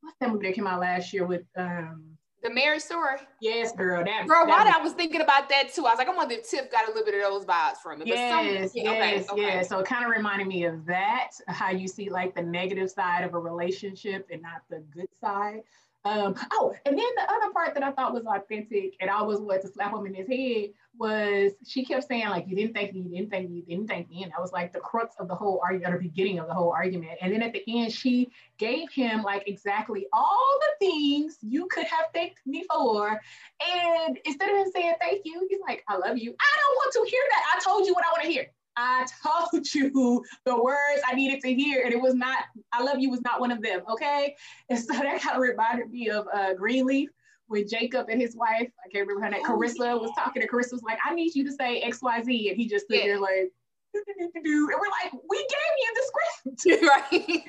what's 0.02 0.16
that 0.21 0.31
movie 0.31 0.49
that 0.49 0.54
came 0.54 0.66
out 0.66 0.81
last 0.81 1.12
year 1.12 1.26
with 1.26 1.42
um, 1.57 2.04
the 2.42 2.50
marriage 2.50 2.83
story. 2.83 3.19
Yes, 3.40 3.73
girl. 3.73 4.04
That 4.04 4.26
girl. 4.26 4.47
That 4.47 4.66
why 4.66 4.73
I 4.76 4.83
was 4.83 4.95
thinking 4.95 5.21
about 5.21 5.49
that 5.49 5.73
too. 5.73 5.87
I 5.87 5.90
was 5.90 5.99
like, 5.99 6.09
I 6.09 6.14
wonder 6.14 6.35
if 6.35 6.50
Tiff 6.50 6.71
got 6.73 6.88
a 6.88 6.88
little 6.88 7.04
bit 7.04 7.14
of 7.14 7.21
those 7.23 7.45
vibes 7.45 7.76
from 7.83 8.02
it. 8.02 8.09
Yes, 8.09 8.33
some, 8.33 8.47
yeah, 8.47 8.92
yes, 8.92 9.31
okay, 9.31 9.33
okay. 9.33 9.40
yes. 9.42 9.69
So 9.69 9.78
it 9.78 9.87
kind 9.87 10.04
of 10.04 10.11
reminded 10.11 10.49
me 10.49 10.64
of 10.64 10.85
that. 10.87 11.31
How 11.47 11.71
you 11.71 11.87
see 11.87 12.11
like 12.11 12.35
the 12.35 12.42
negative 12.42 12.90
side 12.90 13.23
of 13.23 13.35
a 13.35 13.38
relationship 13.38 14.26
and 14.31 14.42
not 14.42 14.62
the 14.69 14.83
good 14.92 15.09
side. 15.21 15.61
Um, 16.04 16.35
oh, 16.52 16.75
and 16.85 16.99
then 16.99 17.06
the 17.16 17.32
other 17.32 17.52
part 17.52 17.75
that 17.75 17.85
I 17.85 17.92
thought 17.92 18.12
was 18.12 18.25
authentic 18.26 18.97
and 19.00 19.09
I 19.09 19.23
wanted 19.23 19.62
to 19.62 19.68
slap 19.68 19.94
him 19.94 20.04
in 20.06 20.14
his 20.14 20.26
head 20.26 20.71
was 20.99 21.52
she 21.64 21.85
kept 21.85 22.09
saying, 22.09 22.28
like, 22.28 22.47
you 22.49 22.56
didn't 22.56 22.75
thank 22.75 22.92
me, 22.92 23.00
you 23.00 23.11
didn't 23.16 23.30
thank 23.30 23.49
me, 23.49 23.56
you 23.56 23.62
didn't 23.62 23.87
thank 23.87 24.11
me. 24.11 24.25
And 24.25 24.32
that 24.32 24.40
was 24.40 24.52
like 24.52 24.73
the 24.73 24.80
crux 24.80 25.14
of 25.21 25.28
the 25.28 25.35
whole 25.35 25.61
argument, 25.64 25.94
or 25.94 25.99
the 25.99 26.09
beginning 26.09 26.40
of 26.40 26.49
the 26.49 26.54
whole 26.54 26.73
argument. 26.73 27.18
And 27.21 27.32
then 27.32 27.40
at 27.40 27.52
the 27.52 27.62
end, 27.68 27.92
she 27.92 28.30
gave 28.59 28.90
him 28.90 29.23
like 29.23 29.44
exactly 29.47 30.06
all 30.12 30.59
the 30.61 30.87
things 30.87 31.38
you 31.40 31.66
could 31.68 31.87
have 31.87 32.06
thanked 32.12 32.40
me 32.47 32.64
for. 32.68 33.21
And 33.61 34.18
instead 34.25 34.50
of 34.50 34.56
him 34.56 34.73
saying 34.75 34.94
thank 35.00 35.23
you, 35.25 35.47
he's 35.49 35.61
like, 35.66 35.85
I 35.88 35.97
love 35.97 36.18
you. 36.18 36.35
I 36.38 36.59
don't 36.61 36.75
want 36.76 36.92
to 36.94 37.11
hear 37.11 37.23
that. 37.30 37.54
I 37.56 37.61
told 37.62 37.87
you 37.87 37.94
what 37.94 38.04
I 38.04 38.11
want 38.11 38.23
to 38.25 38.28
hear. 38.28 38.50
I 38.76 39.07
told 39.52 39.67
you 39.75 40.25
the 40.45 40.62
words 40.62 41.02
I 41.07 41.14
needed 41.14 41.41
to 41.43 41.55
hear, 41.55 41.85
and 41.85 41.93
it 41.93 42.00
was 42.00 42.14
not, 42.14 42.38
I 42.73 42.83
love 42.83 42.99
you 42.99 43.11
was 43.11 43.23
not 43.23 43.41
one 43.41 43.50
of 43.50 43.62
them, 43.62 43.81
okay? 43.91 44.35
And 44.69 44.79
so 44.79 44.93
that 44.93 45.21
kind 45.21 45.37
of 45.37 45.43
reminded 45.43 45.91
me 45.91 46.11
of 46.11 46.26
uh, 46.33 46.55
Greenleaf 46.55 47.11
when 47.49 47.69
Jacob 47.69 48.07
and 48.09 48.21
his 48.21 48.35
wife, 48.35 48.71
I 48.85 48.88
can't 48.91 49.07
remember 49.07 49.25
her 49.25 49.31
name, 49.31 49.43
oh, 49.47 49.57
Kerissa 49.57 50.00
was 50.00 50.11
talking 50.17 50.41
to 50.41 50.49
Kerissa 50.49 50.73
was 50.73 50.83
like, 50.83 50.99
I 51.07 51.14
need 51.14 51.35
you 51.35 51.45
to 51.45 51.52
say 51.52 51.83
XYZ. 51.87 52.49
And 52.49 52.57
he 52.57 52.67
just 52.67 52.87
stood 52.87 52.99
yeah. 52.99 53.07
there 53.07 53.21
like, 53.21 53.52
and 53.95 54.05
we're 54.45 54.79
like, 55.02 55.12
we 55.29 55.37
gave 55.37 55.75
you 55.79 55.95
the 55.95 56.02
script. 56.07 56.83
right. 57.12 57.45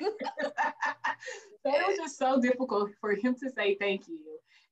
so 1.64 1.74
it 1.74 1.88
was 1.88 1.96
just 1.96 2.18
so 2.18 2.38
difficult 2.38 2.90
for 3.00 3.14
him 3.14 3.34
to 3.42 3.50
say 3.56 3.76
thank 3.80 4.06
you. 4.08 4.20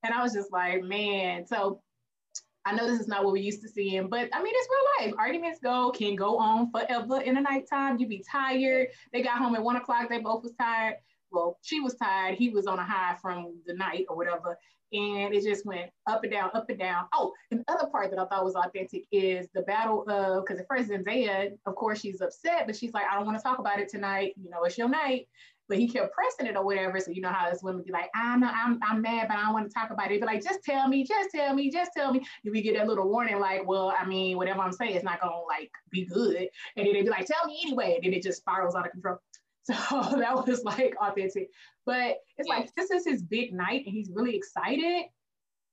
And 0.03 0.13
I 0.13 0.23
was 0.23 0.35
just 0.35 0.53
like, 0.53 0.83
man, 0.83 1.47
so 1.47 1.81
I 2.65 2.75
know 2.75 2.87
this 2.87 3.01
is 3.01 3.09
not 3.09 3.25
what 3.25 3.33
we're 3.33 3.43
used 3.43 3.63
to 3.63 3.69
seeing, 3.69 4.09
but 4.09 4.29
I 4.33 4.43
mean, 4.43 4.53
it's 4.55 4.69
real 4.71 5.07
life. 5.09 5.15
Arguments 5.19 5.59
go 5.63 5.91
can 5.91 6.15
go 6.15 6.39
on 6.39 6.71
forever 6.71 7.21
in 7.21 7.35
the 7.35 7.41
nighttime. 7.41 7.99
You 7.99 8.07
be 8.07 8.25
tired. 8.31 8.89
They 9.13 9.23
got 9.23 9.39
home 9.39 9.55
at 9.55 9.63
one 9.63 9.77
o'clock. 9.77 10.09
They 10.09 10.19
both 10.19 10.43
was 10.43 10.55
tired. 10.55 10.97
Well, 11.31 11.59
she 11.63 11.81
was 11.81 11.95
tired. 11.95 12.37
He 12.37 12.51
was 12.51 12.67
on 12.67 12.79
a 12.79 12.85
high 12.85 13.17
from 13.21 13.59
the 13.67 13.75
night 13.75 14.07
or 14.09 14.17
whatever. 14.17 14.59
And 14.93 15.33
it 15.33 15.43
just 15.43 15.65
went 15.65 15.91
up 16.07 16.23
and 16.23 16.31
down, 16.31 16.51
up 16.53 16.69
and 16.69 16.79
down. 16.79 17.07
Oh, 17.15 17.33
and 17.51 17.61
the 17.61 17.73
other 17.73 17.89
part 17.89 18.11
that 18.11 18.19
I 18.19 18.27
thought 18.27 18.45
was 18.45 18.55
authentic 18.55 19.05
is 19.11 19.49
the 19.55 19.63
battle 19.63 20.05
of, 20.07 20.45
because 20.45 20.61
at 20.61 20.69
first 20.69 20.91
Zendaya, 20.91 21.53
of 21.65 21.75
course, 21.75 22.01
she's 22.01 22.21
upset, 22.21 22.67
but 22.67 22.77
she's 22.77 22.93
like, 22.93 23.07
I 23.11 23.15
don't 23.15 23.25
want 23.25 23.39
to 23.39 23.43
talk 23.43 23.59
about 23.59 23.81
it 23.81 23.89
tonight. 23.89 24.35
You 24.37 24.51
know, 24.51 24.63
it's 24.65 24.77
your 24.77 24.91
night 24.91 25.29
but 25.73 25.79
he 25.79 25.89
kept 25.89 26.13
pressing 26.13 26.45
it 26.45 26.55
or 26.55 26.67
whatever. 26.67 27.01
So 27.01 27.13
you 27.13 27.23
know 27.23 27.31
how 27.31 27.49
us 27.49 27.63
women 27.63 27.83
be 27.83 27.93
like, 27.93 28.11
I'm 28.15 28.41
not, 28.41 28.55
I'm, 28.55 28.79
I'm 28.87 29.01
mad, 29.01 29.29
but 29.29 29.39
I 29.39 29.45
don't 29.45 29.55
want 29.55 29.71
to 29.71 29.73
talk 29.73 29.91
about 29.91 30.13
it. 30.13 30.21
But 30.21 30.27
like, 30.27 30.45
just 30.45 30.63
tell 30.63 30.87
me, 30.87 31.03
just 31.03 31.31
tell 31.35 31.55
me, 31.55 31.71
just 31.71 31.93
tell 31.97 32.13
me. 32.13 32.23
And 32.45 32.53
we 32.53 32.61
get 32.61 32.77
that 32.77 32.87
little 32.87 33.09
warning, 33.09 33.41
like, 33.41 33.67
well, 33.67 33.95
I 33.99 34.05
mean, 34.05 34.37
whatever 34.37 34.61
I'm 34.61 34.73
saying 34.73 34.97
is 34.97 35.03
not 35.03 35.23
gonna 35.23 35.35
like 35.49 35.71
be 35.91 36.05
good. 36.05 36.47
And 36.77 36.87
then 36.87 36.93
they 36.93 37.01
be 37.01 37.09
like, 37.09 37.25
tell 37.25 37.47
me 37.47 37.59
anyway. 37.65 37.95
And 37.95 38.05
then 38.05 38.13
it 38.13 38.23
just 38.23 38.41
spirals 38.41 38.75
out 38.75 38.85
of 38.85 38.93
control. 38.93 39.17
So 39.65 39.75
that 40.19 40.35
was 40.35 40.65
like 40.65 40.95
authentic. 41.01 41.49
But 41.87 42.17
it's 42.37 42.49
yeah. 42.49 42.57
like 42.57 42.75
this 42.75 42.91
is 42.91 43.07
his 43.07 43.23
big 43.23 43.55
night 43.55 43.85
and 43.87 43.95
he's 43.95 44.11
really 44.13 44.37
excited. 44.37 45.05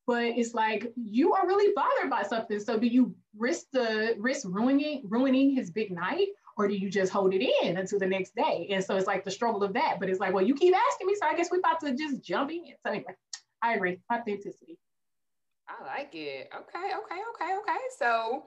But 0.06 0.26
it's 0.26 0.54
like 0.54 0.94
you 0.96 1.34
are 1.34 1.46
really 1.46 1.74
bothered 1.76 2.10
by 2.10 2.22
something. 2.22 2.60
So 2.60 2.78
do 2.78 2.86
you 2.86 3.16
risk 3.36 3.66
the 3.74 4.14
risk 4.20 4.46
ruining 4.48 5.02
ruining 5.10 5.56
his 5.56 5.72
big 5.72 5.92
night? 5.92 6.28
Or 6.60 6.68
do 6.68 6.76
you 6.76 6.90
just 6.90 7.12
hold 7.12 7.34
it 7.34 7.42
in 7.64 7.78
until 7.78 8.00
the 8.00 8.06
next 8.06 8.36
day? 8.36 8.68
And 8.72 8.84
so 8.84 8.98
it's 8.98 9.08
like 9.08 9.24
the 9.24 9.32
struggle 9.32 9.64
of 9.64 9.74
that. 9.74 9.96
But 9.98 10.10
it's 10.10 10.20
like, 10.20 10.34
well, 10.34 10.46
you 10.46 10.54
keep 10.54 10.76
asking 10.76 11.08
me, 11.08 11.16
so 11.16 11.26
I 11.26 11.34
guess 11.34 11.50
we're 11.50 11.60
about 11.60 11.80
to 11.80 11.96
just 11.96 12.22
jump 12.22 12.52
in. 12.52 12.66
So 12.86 12.92
anyway, 12.92 13.16
I 13.64 13.76
agree. 13.76 14.00
Authenticity. 14.14 14.78
I 15.70 15.86
like 15.86 16.14
it. 16.14 16.50
Okay, 16.54 16.92
okay, 16.98 17.22
okay, 17.34 17.58
okay. 17.60 17.80
So 17.98 18.44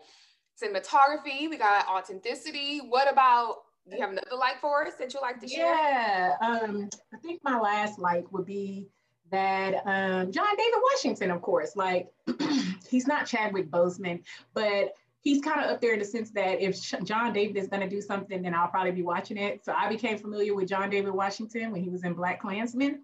cinematography, 0.63 1.49
we 1.49 1.57
got 1.57 1.89
authenticity. 1.89 2.81
What 2.81 3.11
about 3.11 3.63
do 3.89 3.97
you 3.97 4.03
have 4.03 4.11
another 4.11 4.37
like 4.39 4.61
for 4.61 4.87
us 4.87 4.95
that 4.99 5.15
you 5.15 5.21
like 5.23 5.41
to 5.41 5.49
share? 5.49 5.75
Yeah, 5.75 6.35
um, 6.43 6.91
I 7.15 7.17
think 7.17 7.41
my 7.43 7.59
last 7.59 7.99
like 7.99 8.31
would 8.31 8.45
be 8.45 8.89
that 9.31 9.77
um, 9.87 10.31
John 10.31 10.55
David 10.57 10.81
Washington, 10.93 11.31
of 11.31 11.41
course, 11.41 11.77
like 11.77 12.09
he's 12.91 13.07
not 13.07 13.27
Chadwick 13.27 13.71
Boseman, 13.71 14.23
but 14.53 14.93
he's 15.23 15.41
kind 15.41 15.65
of 15.65 15.71
up 15.71 15.81
there 15.81 15.95
in 15.95 16.01
the 16.01 16.05
sense 16.05 16.31
that 16.33 16.61
if 16.61 16.81
John 17.05 17.33
David 17.33 17.57
is 17.57 17.69
going 17.69 17.81
to 17.81 17.89
do 17.89 18.01
something, 18.01 18.43
then 18.43 18.55
I'll 18.55 18.69
probably 18.69 18.91
be 18.91 19.03
watching 19.03 19.37
it. 19.37 19.65
So 19.65 19.73
I 19.73 19.89
became 19.89 20.19
familiar 20.19 20.55
with 20.55 20.69
John 20.69 20.91
David 20.91 21.13
Washington 21.13 21.71
when 21.71 21.83
he 21.83 21.89
was 21.89 22.05
in 22.05 22.15
BlacKkKlansman, 22.15 22.99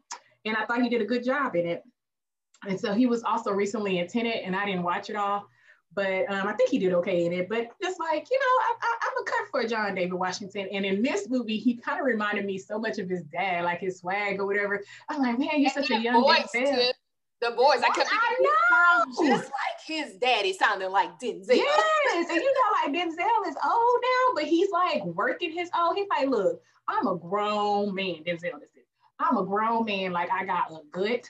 and 0.44 0.56
I 0.56 0.66
thought 0.66 0.82
he 0.82 0.88
did 0.88 1.00
a 1.00 1.06
good 1.06 1.25
job 1.25 1.54
in 1.56 1.66
it. 1.66 1.82
And 2.68 2.78
so 2.78 2.92
he 2.92 3.06
was 3.06 3.22
also 3.22 3.52
recently 3.52 3.98
in 4.00 4.08
Tenet, 4.08 4.42
and 4.44 4.54
I 4.56 4.66
didn't 4.66 4.82
watch 4.82 5.10
it 5.10 5.16
all, 5.16 5.46
but 5.94 6.28
um, 6.28 6.48
I 6.48 6.54
think 6.54 6.70
he 6.70 6.78
did 6.78 6.92
okay 6.94 7.25
in 7.25 7.32
it. 7.32 7.48
But 7.48 7.68
just 7.80 8.00
like 8.00 8.26
you 8.28 8.38
know, 8.38 8.64
I, 8.82 8.96
am 9.06 9.22
a 9.22 9.25
cut 9.25 9.48
for 9.52 9.64
John 9.64 9.94
David 9.94 10.14
Washington, 10.14 10.68
and 10.72 10.84
in 10.84 11.00
this 11.00 11.28
movie, 11.28 11.58
he 11.58 11.76
kind 11.76 12.00
of 12.00 12.06
reminded 12.06 12.44
me 12.44 12.58
so 12.58 12.80
much 12.80 12.98
of 12.98 13.08
his 13.08 13.22
dad, 13.22 13.64
like 13.64 13.78
his 13.78 14.00
swag 14.00 14.40
or 14.40 14.46
whatever. 14.46 14.82
I'm 15.08 15.22
like, 15.22 15.38
man, 15.38 15.50
you're 15.60 15.70
such 15.70 15.90
a 15.90 16.00
young 16.00 16.25
Denzel. 16.52 16.92
The 17.40 17.50
boys, 17.52 17.83
I 17.85 17.90
kept 17.95 18.11
I 18.11 18.37
know. 18.40 19.28
just 19.28 19.45
like 19.45 19.80
his 19.87 20.16
daddy, 20.16 20.52
sounding 20.52 20.90
like 20.90 21.21
Denzel. 21.21 21.54
Yes, 21.54 22.26
and 22.28 22.37
you 22.37 22.54
know, 22.54 22.85
like 22.85 22.95
Denzel 22.95 23.49
is 23.49 23.57
old 23.64 24.00
now, 24.02 24.35
but 24.35 24.45
he's 24.45 24.71
like 24.71 25.04
working 25.04 25.52
his 25.52 25.71
own. 25.78 25.95
He's 25.97 26.09
like, 26.11 26.28
look, 26.28 26.61
I'm 26.88 27.07
a 27.07 27.16
grown 27.16 27.95
man. 27.95 28.25
Denzel 28.26 28.57
is 28.57 28.71
I'm 29.21 29.37
a 29.37 29.45
grown 29.45 29.85
man. 29.85 30.12
Like 30.12 30.30
I 30.30 30.45
got 30.45 30.71
a 30.71 30.80
gut, 30.92 31.28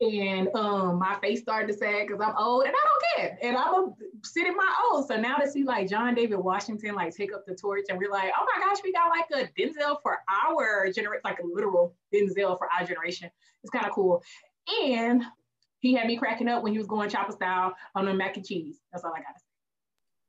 and 0.00 0.48
um, 0.54 0.98
my 0.98 1.16
face 1.20 1.42
started 1.42 1.68
to 1.68 1.74
sag 1.74 2.08
because 2.08 2.20
I'm 2.20 2.36
old, 2.36 2.64
and 2.64 2.74
I 2.74 2.86
don't 2.86 3.04
care, 3.16 3.38
and 3.42 3.56
I'm 3.56 3.74
a 3.74 3.92
sit 4.22 4.46
in 4.46 4.56
my 4.56 4.74
old. 4.90 5.06
So 5.06 5.16
now 5.16 5.36
to 5.36 5.50
see 5.50 5.64
like 5.64 5.88
John 5.88 6.14
David 6.14 6.38
Washington 6.38 6.94
like 6.94 7.14
take 7.14 7.32
up 7.32 7.44
the 7.46 7.54
torch, 7.54 7.86
and 7.88 7.98
we're 7.98 8.10
like, 8.10 8.32
oh 8.38 8.46
my 8.54 8.64
gosh, 8.64 8.78
we 8.82 8.92
got 8.92 9.10
like 9.10 9.26
a 9.32 9.50
Denzel 9.60 9.96
for 10.02 10.18
our 10.28 10.90
generation, 10.90 11.22
like 11.24 11.38
a 11.38 11.46
literal 11.46 11.94
Denzel 12.12 12.58
for 12.58 12.68
our 12.72 12.86
generation. 12.86 13.30
It's 13.62 13.70
kind 13.70 13.86
of 13.86 13.92
cool. 13.92 14.22
And 14.82 15.24
he 15.80 15.94
had 15.94 16.06
me 16.06 16.16
cracking 16.16 16.48
up 16.48 16.62
when 16.62 16.72
he 16.72 16.78
was 16.78 16.86
going 16.86 17.10
chopper 17.10 17.32
style 17.32 17.74
on 17.94 18.04
the 18.04 18.14
mac 18.14 18.36
and 18.36 18.46
cheese. 18.46 18.78
That's 18.92 19.04
all 19.04 19.12
I 19.12 19.18
gotta 19.18 19.38
say. 19.38 19.44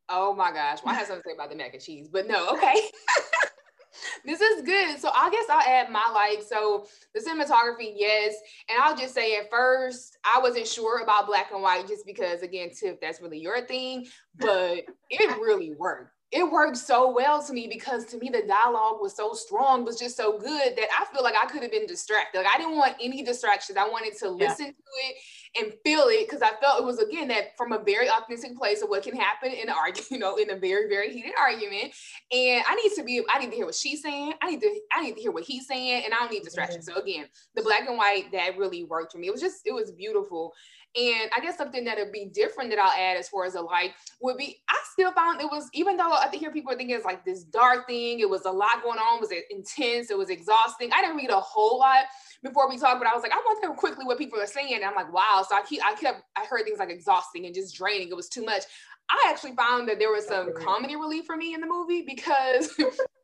Oh 0.09 0.33
my 0.35 0.51
gosh. 0.51 0.79
Well, 0.83 0.93
I 0.93 0.97
have 0.97 1.07
something 1.07 1.23
to 1.23 1.29
say 1.29 1.33
about 1.35 1.49
the 1.49 1.55
mac 1.55 1.73
and 1.73 1.81
cheese, 1.81 2.09
but 2.11 2.27
no, 2.27 2.49
okay. 2.53 2.75
this 4.25 4.41
is 4.41 4.61
good. 4.63 4.99
So 4.99 5.09
I 5.13 5.29
guess 5.29 5.45
I'll 5.49 5.61
add 5.61 5.89
my 5.89 6.09
like. 6.13 6.43
So 6.43 6.87
the 7.13 7.21
cinematography, 7.21 7.93
yes. 7.95 8.35
And 8.69 8.77
I'll 8.81 8.95
just 8.95 9.13
say 9.13 9.37
at 9.37 9.49
first, 9.49 10.17
I 10.23 10.39
wasn't 10.41 10.67
sure 10.67 11.01
about 11.01 11.27
black 11.27 11.51
and 11.53 11.61
white 11.61 11.87
just 11.87 12.05
because 12.05 12.41
again, 12.41 12.71
Tiff, 12.71 12.99
that's 12.99 13.21
really 13.21 13.39
your 13.39 13.65
thing, 13.65 14.07
but 14.37 14.83
it 15.09 15.37
really 15.41 15.73
worked 15.77 16.11
it 16.31 16.49
worked 16.49 16.77
so 16.77 17.11
well 17.11 17.43
to 17.43 17.53
me 17.53 17.67
because 17.67 18.05
to 18.05 18.17
me 18.17 18.29
the 18.29 18.43
dialogue 18.47 19.01
was 19.01 19.15
so 19.15 19.33
strong 19.33 19.83
was 19.83 19.99
just 19.99 20.15
so 20.15 20.37
good 20.37 20.75
that 20.75 20.87
i 20.97 21.05
feel 21.13 21.23
like 21.23 21.35
i 21.41 21.45
could 21.45 21.61
have 21.61 21.71
been 21.71 21.85
distracted 21.85 22.39
like 22.39 22.47
i 22.53 22.57
didn't 22.57 22.77
want 22.77 22.95
any 23.01 23.23
distractions 23.23 23.77
i 23.77 23.87
wanted 23.87 24.17
to 24.17 24.29
listen 24.29 24.67
yeah. 24.67 24.71
to 24.71 25.09
it 25.09 25.15
and 25.59 25.73
feel 25.83 26.03
it 26.07 26.27
because 26.27 26.41
i 26.41 26.51
felt 26.61 26.79
it 26.79 26.85
was 26.85 26.99
again 26.99 27.27
that 27.27 27.57
from 27.57 27.71
a 27.73 27.79
very 27.83 28.07
authentic 28.09 28.55
place 28.55 28.81
of 28.81 28.89
what 28.89 29.03
can 29.03 29.15
happen 29.15 29.51
in 29.51 29.67
an 29.67 29.75
argument 29.75 30.07
you 30.11 30.19
know 30.19 30.37
in 30.37 30.49
a 30.49 30.55
very 30.55 30.87
very 30.87 31.11
heated 31.11 31.33
argument. 31.39 31.93
And 32.31 32.63
i 32.67 32.75
need 32.75 32.91
to 32.95 33.03
be 33.03 33.21
i 33.29 33.39
need 33.39 33.49
to 33.49 33.55
hear 33.55 33.65
what 33.65 33.75
she's 33.75 34.01
saying. 34.01 34.33
I 34.41 34.51
need 34.51 34.61
to 34.61 34.79
i 34.93 35.01
need 35.01 35.15
to 35.15 35.21
hear 35.21 35.31
what 35.31 35.43
he's 35.43 35.67
saying 35.67 36.03
and 36.05 36.13
i 36.13 36.17
don't 36.17 36.31
need 36.31 36.43
distractions. 36.43 36.85
So 36.85 36.95
again 36.95 37.25
the 37.55 37.61
black 37.61 37.87
and 37.87 37.97
white 37.97 38.31
that 38.31 38.57
really 38.57 38.83
worked 38.83 39.11
for 39.11 39.17
me. 39.17 39.27
It 39.27 39.31
was 39.31 39.41
just 39.41 39.61
it 39.65 39.73
was 39.73 39.91
beautiful. 39.91 40.53
And 40.93 41.31
I 41.35 41.39
guess 41.39 41.57
something 41.57 41.85
that 41.85 41.97
would 41.97 42.11
be 42.11 42.25
different 42.33 42.69
that 42.71 42.79
I'll 42.79 42.91
add 42.91 43.15
as 43.15 43.29
far 43.29 43.45
as 43.45 43.55
a 43.55 43.61
like 43.61 43.93
would 44.21 44.37
be 44.37 44.57
I 44.69 44.75
still 44.91 45.11
found 45.13 45.39
it 45.39 45.45
was 45.45 45.69
even 45.73 45.95
though 45.95 46.11
I 46.11 46.29
hear 46.33 46.51
people 46.51 46.75
thinking 46.75 46.95
it's 46.95 47.05
like 47.05 47.23
this 47.23 47.43
dark 47.43 47.87
thing, 47.87 48.19
it 48.19 48.29
was 48.29 48.43
a 48.43 48.51
lot 48.51 48.83
going 48.83 48.99
on, 48.99 49.21
was 49.21 49.31
it 49.31 49.45
intense, 49.49 50.11
it 50.11 50.17
was 50.17 50.29
exhausting. 50.29 50.91
I 50.93 51.01
didn't 51.01 51.15
read 51.15 51.29
a 51.29 51.39
whole 51.39 51.79
lot 51.79 52.05
before 52.43 52.69
we 52.69 52.77
talked, 52.77 52.99
but 52.99 53.07
I 53.07 53.13
was 53.13 53.23
like, 53.23 53.31
I 53.31 53.37
want 53.37 53.61
to 53.61 53.67
hear 53.67 53.75
quickly 53.75 54.05
what 54.05 54.17
people 54.17 54.39
are 54.39 54.47
saying. 54.47 54.73
And 54.73 54.83
I'm 54.83 54.95
like, 54.95 55.11
wow. 55.13 55.45
So 55.47 55.55
I 55.55 55.61
keep 55.61 55.83
I 55.85 55.93
kept 55.93 56.23
I 56.35 56.45
heard 56.45 56.63
things 56.63 56.79
like 56.79 56.89
exhausting 56.89 57.45
and 57.45 57.53
just 57.53 57.75
draining. 57.75 58.09
It 58.09 58.15
was 58.15 58.29
too 58.29 58.43
much. 58.43 58.63
I 59.09 59.29
actually 59.29 59.55
found 59.55 59.89
that 59.89 59.99
there 59.99 60.11
was 60.11 60.25
some 60.25 60.53
comedy 60.53 60.95
relief 60.95 61.25
for 61.25 61.35
me 61.35 61.53
in 61.53 61.61
the 61.61 61.67
movie 61.67 62.03
because 62.03 62.73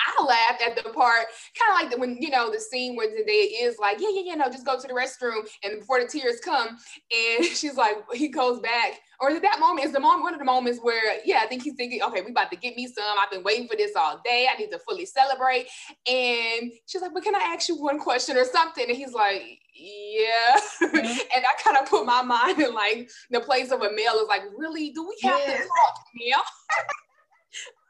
I 0.00 0.22
laughed 0.24 0.62
at 0.62 0.76
the 0.76 0.90
part, 0.90 1.26
kind 1.58 1.70
of 1.70 1.74
like 1.74 1.90
the, 1.90 1.98
when 1.98 2.18
you 2.20 2.30
know 2.30 2.50
the 2.50 2.60
scene 2.60 2.96
where 2.96 3.08
Zendaya 3.08 3.48
is 3.62 3.78
like, 3.78 4.00
yeah, 4.00 4.08
yeah, 4.12 4.22
yeah, 4.24 4.34
no, 4.34 4.46
just 4.46 4.66
go 4.66 4.80
to 4.80 4.86
the 4.86 4.94
restroom, 4.94 5.46
and 5.64 5.80
before 5.80 6.00
the 6.00 6.08
tears 6.08 6.40
come, 6.40 6.68
and 6.68 7.44
she's 7.44 7.76
like, 7.76 7.96
he 8.12 8.28
goes 8.28 8.60
back, 8.60 9.00
or 9.20 9.30
is 9.30 9.40
that 9.40 9.58
moment? 9.58 9.86
Is 9.86 9.92
the 9.92 10.00
moment 10.00 10.22
one 10.22 10.34
of 10.34 10.38
the 10.38 10.44
moments 10.44 10.78
where, 10.80 11.18
yeah, 11.24 11.40
I 11.42 11.46
think 11.46 11.62
he's 11.62 11.74
thinking, 11.74 12.02
okay, 12.02 12.22
we 12.22 12.30
about 12.30 12.50
to 12.52 12.56
get 12.56 12.76
me 12.76 12.86
some. 12.86 13.04
I've 13.20 13.30
been 13.30 13.42
waiting 13.42 13.66
for 13.66 13.76
this 13.76 13.92
all 13.96 14.20
day. 14.24 14.46
I 14.52 14.56
need 14.56 14.70
to 14.70 14.78
fully 14.78 15.06
celebrate. 15.06 15.66
And 16.08 16.70
she's 16.86 17.02
like, 17.02 17.12
but 17.12 17.24
can 17.24 17.34
I 17.34 17.52
ask 17.54 17.68
you 17.68 17.76
one 17.76 17.98
question 17.98 18.36
or 18.36 18.44
something? 18.44 18.84
And 18.88 18.96
he's 18.96 19.12
like, 19.12 19.42
yeah. 19.74 20.60
Mm-hmm. 20.82 20.96
and 20.96 21.44
I 21.44 21.62
kind 21.62 21.76
of 21.78 21.86
put 21.86 22.06
my 22.06 22.22
mind 22.22 22.60
in 22.60 22.72
like 22.74 23.10
the 23.30 23.40
place 23.40 23.72
of 23.72 23.82
a 23.82 23.90
male 23.92 24.14
is 24.14 24.28
like, 24.28 24.42
really? 24.56 24.90
Do 24.90 25.02
we 25.02 25.16
have 25.28 25.40
yes. 25.40 25.62
to 25.62 25.64
talk 25.64 26.04
now? 26.14 26.42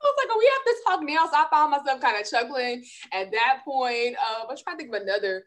I 0.01 0.05
was 0.05 0.15
like, 0.19 0.29
oh, 0.31 0.39
we 0.39 0.51
have 0.53 0.65
to 0.65 0.83
talk 0.87 1.01
now. 1.03 1.27
So 1.27 1.37
I 1.37 1.47
found 1.51 1.71
myself 1.71 2.01
kind 2.01 2.21
of 2.21 2.31
chuckling 2.31 2.85
at 3.13 3.31
that 3.33 3.61
point. 3.65 4.17
Uh, 4.17 4.47
I'm 4.49 4.57
trying 4.57 4.77
to 4.77 4.85
think 4.85 4.95
of 4.95 5.03
another 5.03 5.45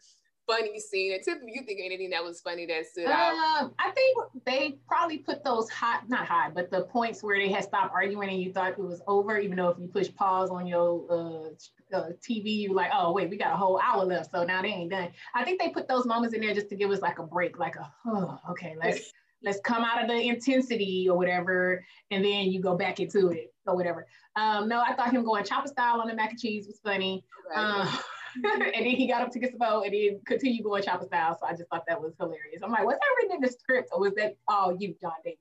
funny 0.47 0.79
scene. 0.79 1.13
And 1.13 1.23
Tiffany, 1.23 1.53
you 1.55 1.63
think 1.63 1.79
anything 1.83 2.09
that 2.11 2.23
was 2.23 2.41
funny 2.41 2.65
that 2.65 2.85
stood 2.85 3.07
out? 3.07 3.33
Um, 3.33 3.73
I 3.79 3.91
think 3.91 4.17
they 4.45 4.77
probably 4.87 5.19
put 5.19 5.43
those 5.43 5.69
hot, 5.69 6.03
not 6.07 6.27
hot, 6.27 6.53
but 6.53 6.69
the 6.71 6.83
points 6.83 7.23
where 7.23 7.37
they 7.37 7.49
had 7.49 7.63
stopped 7.63 7.93
arguing 7.93 8.29
and 8.29 8.41
you 8.41 8.51
thought 8.51 8.71
it 8.71 8.79
was 8.79 9.01
over, 9.07 9.37
even 9.37 9.57
though 9.57 9.69
if 9.69 9.79
you 9.79 9.87
push 9.87 10.13
pause 10.13 10.49
on 10.49 10.67
your 10.67 11.05
uh, 11.09 11.95
uh, 11.95 12.09
TV, 12.27 12.63
you're 12.63 12.73
like, 12.73 12.91
oh 12.93 13.11
wait, 13.11 13.29
we 13.29 13.37
got 13.37 13.53
a 13.53 13.57
whole 13.57 13.79
hour 13.81 14.03
left, 14.03 14.31
so 14.31 14.43
now 14.43 14.61
they 14.61 14.69
ain't 14.69 14.91
done. 14.91 15.09
I 15.33 15.43
think 15.43 15.61
they 15.61 15.69
put 15.69 15.87
those 15.87 16.05
moments 16.05 16.35
in 16.35 16.41
there 16.41 16.53
just 16.53 16.69
to 16.69 16.75
give 16.75 16.91
us 16.91 17.01
like 17.01 17.19
a 17.19 17.23
break, 17.23 17.57
like 17.59 17.75
a, 17.75 17.91
oh, 18.07 18.39
okay, 18.51 18.75
let's 18.81 19.13
let's 19.43 19.59
come 19.61 19.83
out 19.83 20.01
of 20.01 20.07
the 20.07 20.27
intensity 20.27 21.07
or 21.09 21.17
whatever, 21.17 21.83
and 22.11 22.23
then 22.23 22.51
you 22.51 22.61
go 22.61 22.75
back 22.75 22.99
into 22.99 23.29
it 23.29 23.53
or 23.65 23.75
whatever. 23.75 24.07
Um, 24.35 24.67
no, 24.67 24.81
I 24.81 24.93
thought 24.93 25.11
him 25.11 25.23
going 25.23 25.43
chopper 25.43 25.67
style 25.67 25.99
on 26.01 26.07
the 26.07 26.13
mac 26.13 26.31
and 26.31 26.39
cheese 26.39 26.67
was 26.67 26.79
funny. 26.83 27.23
Right. 27.53 27.81
Um, 27.81 27.99
and 28.43 28.61
then 28.61 28.85
he 28.85 29.07
got 29.07 29.21
up 29.21 29.31
to 29.31 29.39
get 29.39 29.51
some 29.51 29.59
boat 29.59 29.85
and 29.85 29.93
then 29.93 30.21
continued 30.25 30.63
going 30.63 30.83
chopper 30.83 31.05
style. 31.05 31.37
So 31.39 31.45
I 31.45 31.51
just 31.51 31.69
thought 31.69 31.83
that 31.87 32.01
was 32.01 32.13
hilarious. 32.19 32.61
I'm 32.63 32.71
like, 32.71 32.85
was 32.85 32.95
that 32.95 33.15
written 33.17 33.35
in 33.37 33.41
the 33.41 33.51
script 33.51 33.89
or 33.91 33.99
was 33.99 34.13
that 34.15 34.37
all 34.47 34.75
you, 34.77 34.95
John 35.01 35.11
David? 35.23 35.37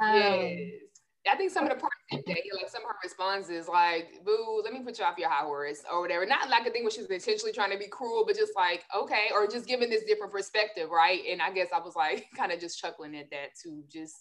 Um, 0.00 0.16
yes. 0.16 0.93
I 1.30 1.36
think 1.36 1.50
some 1.50 1.64
of 1.64 1.70
the 1.70 1.76
parts 1.76 1.94
like 2.12 2.44
some 2.68 2.82
of 2.82 2.88
her 2.88 2.96
responses, 3.02 3.68
like, 3.68 4.24
boo, 4.24 4.60
let 4.62 4.72
me 4.72 4.80
put 4.80 4.98
you 4.98 5.04
off 5.04 5.18
your 5.18 5.30
high 5.30 5.44
horse 5.44 5.82
or 5.90 6.00
whatever. 6.00 6.26
Not 6.26 6.48
like 6.50 6.66
a 6.66 6.70
thing 6.70 6.84
where 6.84 6.90
she's 6.90 7.06
intentionally 7.06 7.52
trying 7.52 7.70
to 7.70 7.78
be 7.78 7.88
cruel, 7.88 8.24
but 8.26 8.36
just 8.36 8.52
like, 8.56 8.84
okay, 8.96 9.26
or 9.32 9.46
just 9.46 9.66
giving 9.66 9.90
this 9.90 10.04
different 10.04 10.32
perspective, 10.32 10.90
right? 10.90 11.20
And 11.30 11.40
I 11.40 11.50
guess 11.52 11.68
I 11.74 11.80
was 11.80 11.96
like 11.96 12.26
kind 12.36 12.52
of 12.52 12.60
just 12.60 12.78
chuckling 12.78 13.16
at 13.16 13.30
that 13.30 13.50
too, 13.62 13.84
just 13.90 14.16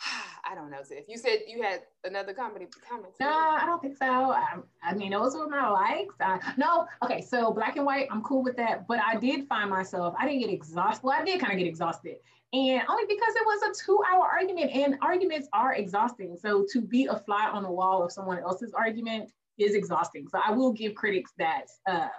I 0.50 0.54
don't 0.54 0.70
know, 0.70 0.78
If 0.90 1.08
You 1.08 1.18
said 1.18 1.40
you 1.46 1.62
had 1.62 1.80
another 2.04 2.32
comedy 2.32 2.66
comment. 2.88 3.14
No, 3.20 3.28
I 3.28 3.66
don't 3.66 3.82
think 3.82 3.96
so. 3.96 4.06
I, 4.06 4.56
I 4.90 4.94
mean, 4.94 5.12
those 5.12 5.36
were 5.36 5.48
my 5.48 5.68
likes. 5.68 6.14
no, 6.56 6.86
okay, 7.04 7.20
so 7.20 7.52
black 7.52 7.76
and 7.76 7.86
white, 7.86 8.08
I'm 8.10 8.22
cool 8.22 8.42
with 8.42 8.56
that. 8.56 8.88
But 8.88 8.98
I 9.00 9.16
did 9.16 9.46
find 9.46 9.70
myself, 9.70 10.14
I 10.18 10.26
didn't 10.26 10.40
get 10.40 10.50
exhausted. 10.50 11.04
Well, 11.04 11.16
I 11.18 11.24
did 11.24 11.40
kind 11.40 11.52
of 11.52 11.58
get 11.58 11.68
exhausted. 11.68 12.16
And 12.52 12.82
only 12.88 13.04
because 13.08 13.34
it 13.36 13.46
was 13.46 13.62
a 13.62 13.84
two 13.84 14.02
hour 14.10 14.26
argument, 14.26 14.72
and 14.72 14.96
arguments 15.02 15.48
are 15.52 15.74
exhausting. 15.74 16.36
So 16.36 16.66
to 16.72 16.80
be 16.80 17.06
a 17.06 17.16
fly 17.16 17.48
on 17.48 17.62
the 17.62 17.70
wall 17.70 18.02
of 18.02 18.10
someone 18.10 18.40
else's 18.40 18.72
argument 18.74 19.30
is 19.56 19.74
exhausting. 19.74 20.26
So 20.26 20.40
I 20.44 20.50
will 20.50 20.72
give 20.72 20.96
critics 20.96 21.32
that 21.38 21.66
um, 21.88 22.10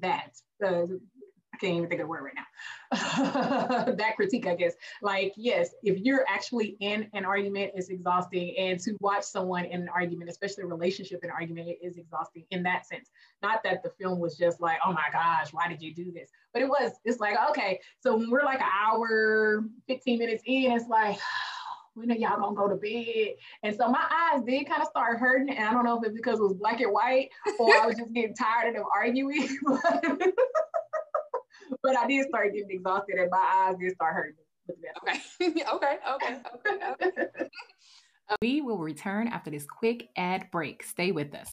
that 0.00 0.32
uh, 0.64 0.82
can't 1.60 1.76
even 1.76 1.88
think 1.88 2.00
of 2.00 2.06
the 2.06 2.10
word 2.10 2.24
right 2.24 2.34
now. 2.34 2.44
that 3.92 4.16
critique, 4.16 4.46
I 4.46 4.54
guess. 4.54 4.74
Like, 5.02 5.34
yes, 5.36 5.70
if 5.82 5.98
you're 5.98 6.24
actually 6.28 6.76
in 6.80 7.08
an 7.12 7.24
argument, 7.24 7.72
it's 7.74 7.88
exhausting. 7.88 8.54
And 8.58 8.80
to 8.80 8.96
watch 9.00 9.24
someone 9.24 9.66
in 9.66 9.82
an 9.82 9.88
argument, 9.88 10.30
especially 10.30 10.64
a 10.64 10.66
relationship 10.66 11.22
in 11.22 11.30
an 11.30 11.36
argument, 11.38 11.68
is 11.82 11.96
exhausting 11.96 12.44
in 12.50 12.62
that 12.64 12.86
sense. 12.86 13.10
Not 13.42 13.62
that 13.64 13.82
the 13.82 13.90
film 13.90 14.18
was 14.18 14.36
just 14.36 14.60
like, 14.60 14.78
oh 14.84 14.92
my 14.92 15.08
gosh, 15.12 15.52
why 15.52 15.68
did 15.68 15.82
you 15.82 15.94
do 15.94 16.10
this? 16.12 16.30
But 16.52 16.62
it 16.62 16.68
was, 16.68 16.92
it's 17.04 17.20
like, 17.20 17.36
okay, 17.50 17.80
so 18.00 18.16
when 18.16 18.30
we're 18.30 18.44
like 18.44 18.60
an 18.60 18.68
hour, 18.82 19.64
15 19.86 20.18
minutes 20.18 20.42
in, 20.46 20.72
it's 20.72 20.88
like, 20.88 21.18
when 21.94 22.10
are 22.10 22.14
y'all 22.14 22.40
gonna 22.40 22.56
go 22.56 22.68
to 22.68 22.76
bed? 22.76 23.34
And 23.62 23.76
so 23.76 23.88
my 23.88 24.04
eyes 24.10 24.42
did 24.44 24.68
kind 24.68 24.80
of 24.80 24.88
start 24.88 25.18
hurting. 25.18 25.50
And 25.50 25.68
I 25.68 25.72
don't 25.72 25.84
know 25.84 25.98
if 25.98 26.06
it's 26.06 26.16
because 26.16 26.38
it 26.38 26.42
was 26.42 26.54
black 26.54 26.80
and 26.80 26.92
white 26.92 27.30
or 27.58 27.74
I 27.74 27.86
was 27.86 27.96
just 27.96 28.12
getting 28.12 28.34
tired 28.34 28.68
of 28.68 28.74
them 28.74 28.84
arguing. 28.94 29.48
but 31.82 31.96
I 31.96 32.06
did 32.06 32.28
start 32.28 32.52
getting 32.54 32.70
exhausted 32.70 33.16
and 33.16 33.30
my 33.30 33.38
eyes 33.68 33.76
did 33.80 33.94
start 33.94 34.14
hurting. 34.14 34.34
Okay. 35.02 35.20
okay. 35.72 35.98
Okay. 36.14 36.38
Okay. 36.66 37.06
okay. 37.08 37.48
we 38.40 38.60
will 38.60 38.78
return 38.78 39.28
after 39.28 39.50
this 39.50 39.66
quick 39.66 40.08
ad 40.16 40.46
break. 40.52 40.82
Stay 40.82 41.12
with 41.12 41.34
us. 41.34 41.52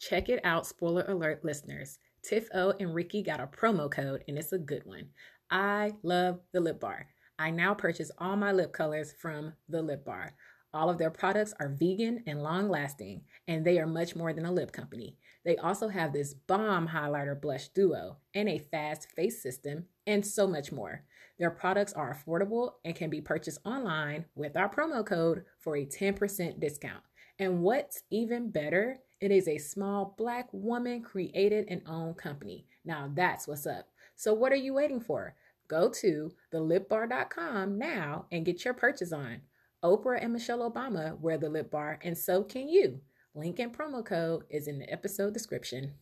Check 0.00 0.28
it 0.28 0.40
out, 0.44 0.66
spoiler 0.66 1.04
alert 1.08 1.44
listeners. 1.44 1.98
Tiff 2.22 2.48
O 2.54 2.72
and 2.80 2.94
Riki 2.94 3.22
got 3.22 3.40
a 3.40 3.46
promo 3.46 3.90
code 3.90 4.24
and 4.28 4.38
it's 4.38 4.52
a 4.52 4.58
good 4.58 4.82
one. 4.84 5.08
I 5.50 5.92
love 6.02 6.40
the 6.52 6.60
lip 6.60 6.80
bar. 6.80 7.06
I 7.38 7.50
now 7.50 7.74
purchase 7.74 8.10
all 8.18 8.36
my 8.36 8.52
lip 8.52 8.72
colors 8.72 9.14
from 9.18 9.54
the 9.68 9.82
lip 9.82 10.04
bar. 10.04 10.32
All 10.72 10.88
of 10.88 10.98
their 10.98 11.10
products 11.10 11.52
are 11.58 11.68
vegan 11.68 12.22
and 12.26 12.42
long 12.42 12.68
lasting, 12.68 13.22
and 13.48 13.64
they 13.64 13.78
are 13.78 13.86
much 13.86 14.14
more 14.14 14.32
than 14.32 14.44
a 14.44 14.52
lip 14.52 14.70
company. 14.70 15.16
They 15.44 15.56
also 15.56 15.88
have 15.88 16.12
this 16.12 16.34
bomb 16.34 16.88
highlighter 16.88 17.40
blush 17.40 17.68
duo 17.68 18.18
and 18.34 18.48
a 18.48 18.58
fast 18.70 19.08
face 19.16 19.42
system 19.42 19.86
and 20.06 20.24
so 20.24 20.46
much 20.46 20.70
more. 20.70 21.04
Their 21.38 21.50
products 21.50 21.94
are 21.94 22.14
affordable 22.14 22.74
and 22.84 22.94
can 22.94 23.10
be 23.10 23.20
purchased 23.20 23.60
online 23.64 24.26
with 24.34 24.56
our 24.56 24.68
promo 24.68 25.04
code 25.04 25.44
for 25.58 25.76
a 25.76 25.86
10% 25.86 26.60
discount. 26.60 27.02
And 27.38 27.62
what's 27.62 28.02
even 28.10 28.50
better, 28.50 28.98
it 29.20 29.30
is 29.30 29.48
a 29.48 29.58
small 29.58 30.14
black 30.18 30.48
woman 30.52 31.02
created 31.02 31.66
and 31.68 31.82
owned 31.86 32.18
company. 32.18 32.66
Now 32.84 33.10
that's 33.14 33.48
what's 33.48 33.66
up. 33.66 33.88
So 34.16 34.34
what 34.34 34.52
are 34.52 34.56
you 34.56 34.74
waiting 34.74 35.00
for? 35.00 35.34
Go 35.66 35.88
to 35.88 36.32
thelipbar.com 36.52 37.78
now 37.78 38.26
and 38.30 38.44
get 38.44 38.64
your 38.64 38.74
purchase 38.74 39.12
on. 39.12 39.40
Oprah 39.82 40.22
and 40.22 40.34
Michelle 40.34 40.70
Obama 40.70 41.18
wear 41.20 41.38
the 41.38 41.48
lip 41.48 41.70
bar, 41.70 41.98
and 42.02 42.16
so 42.16 42.42
can 42.42 42.68
you. 42.68 43.00
Link 43.34 43.58
and 43.58 43.74
promo 43.74 44.04
code 44.04 44.44
is 44.50 44.68
in 44.68 44.78
the 44.78 44.92
episode 44.92 45.32
description. 45.32 45.92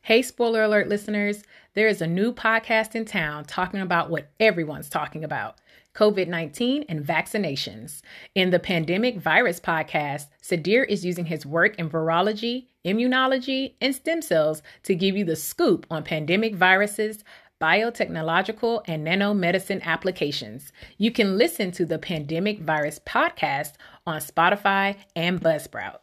Hey, 0.00 0.22
spoiler 0.22 0.62
alert 0.62 0.88
listeners, 0.88 1.42
there 1.74 1.86
is 1.86 2.00
a 2.00 2.06
new 2.06 2.32
podcast 2.32 2.94
in 2.94 3.04
town 3.04 3.44
talking 3.44 3.80
about 3.80 4.08
what 4.08 4.30
everyone's 4.40 4.88
talking 4.88 5.22
about 5.22 5.58
COVID 5.94 6.28
19 6.28 6.86
and 6.88 7.04
vaccinations. 7.04 8.00
In 8.34 8.48
the 8.48 8.58
Pandemic 8.58 9.18
Virus 9.18 9.60
podcast, 9.60 10.28
Sadir 10.42 10.86
is 10.88 11.04
using 11.04 11.26
his 11.26 11.44
work 11.44 11.78
in 11.78 11.90
virology, 11.90 12.68
immunology, 12.86 13.74
and 13.82 13.94
stem 13.94 14.22
cells 14.22 14.62
to 14.84 14.94
give 14.94 15.14
you 15.14 15.26
the 15.26 15.36
scoop 15.36 15.86
on 15.90 16.04
pandemic 16.04 16.54
viruses, 16.54 17.22
biotechnological, 17.60 18.82
and 18.86 19.06
nanomedicine 19.06 19.82
applications. 19.82 20.72
You 20.96 21.10
can 21.10 21.36
listen 21.36 21.70
to 21.72 21.84
the 21.84 21.98
Pandemic 21.98 22.60
Virus 22.60 22.98
podcast 22.98 23.72
on 24.06 24.20
Spotify 24.20 24.96
and 25.16 25.40
Buzzsprout. 25.40 25.98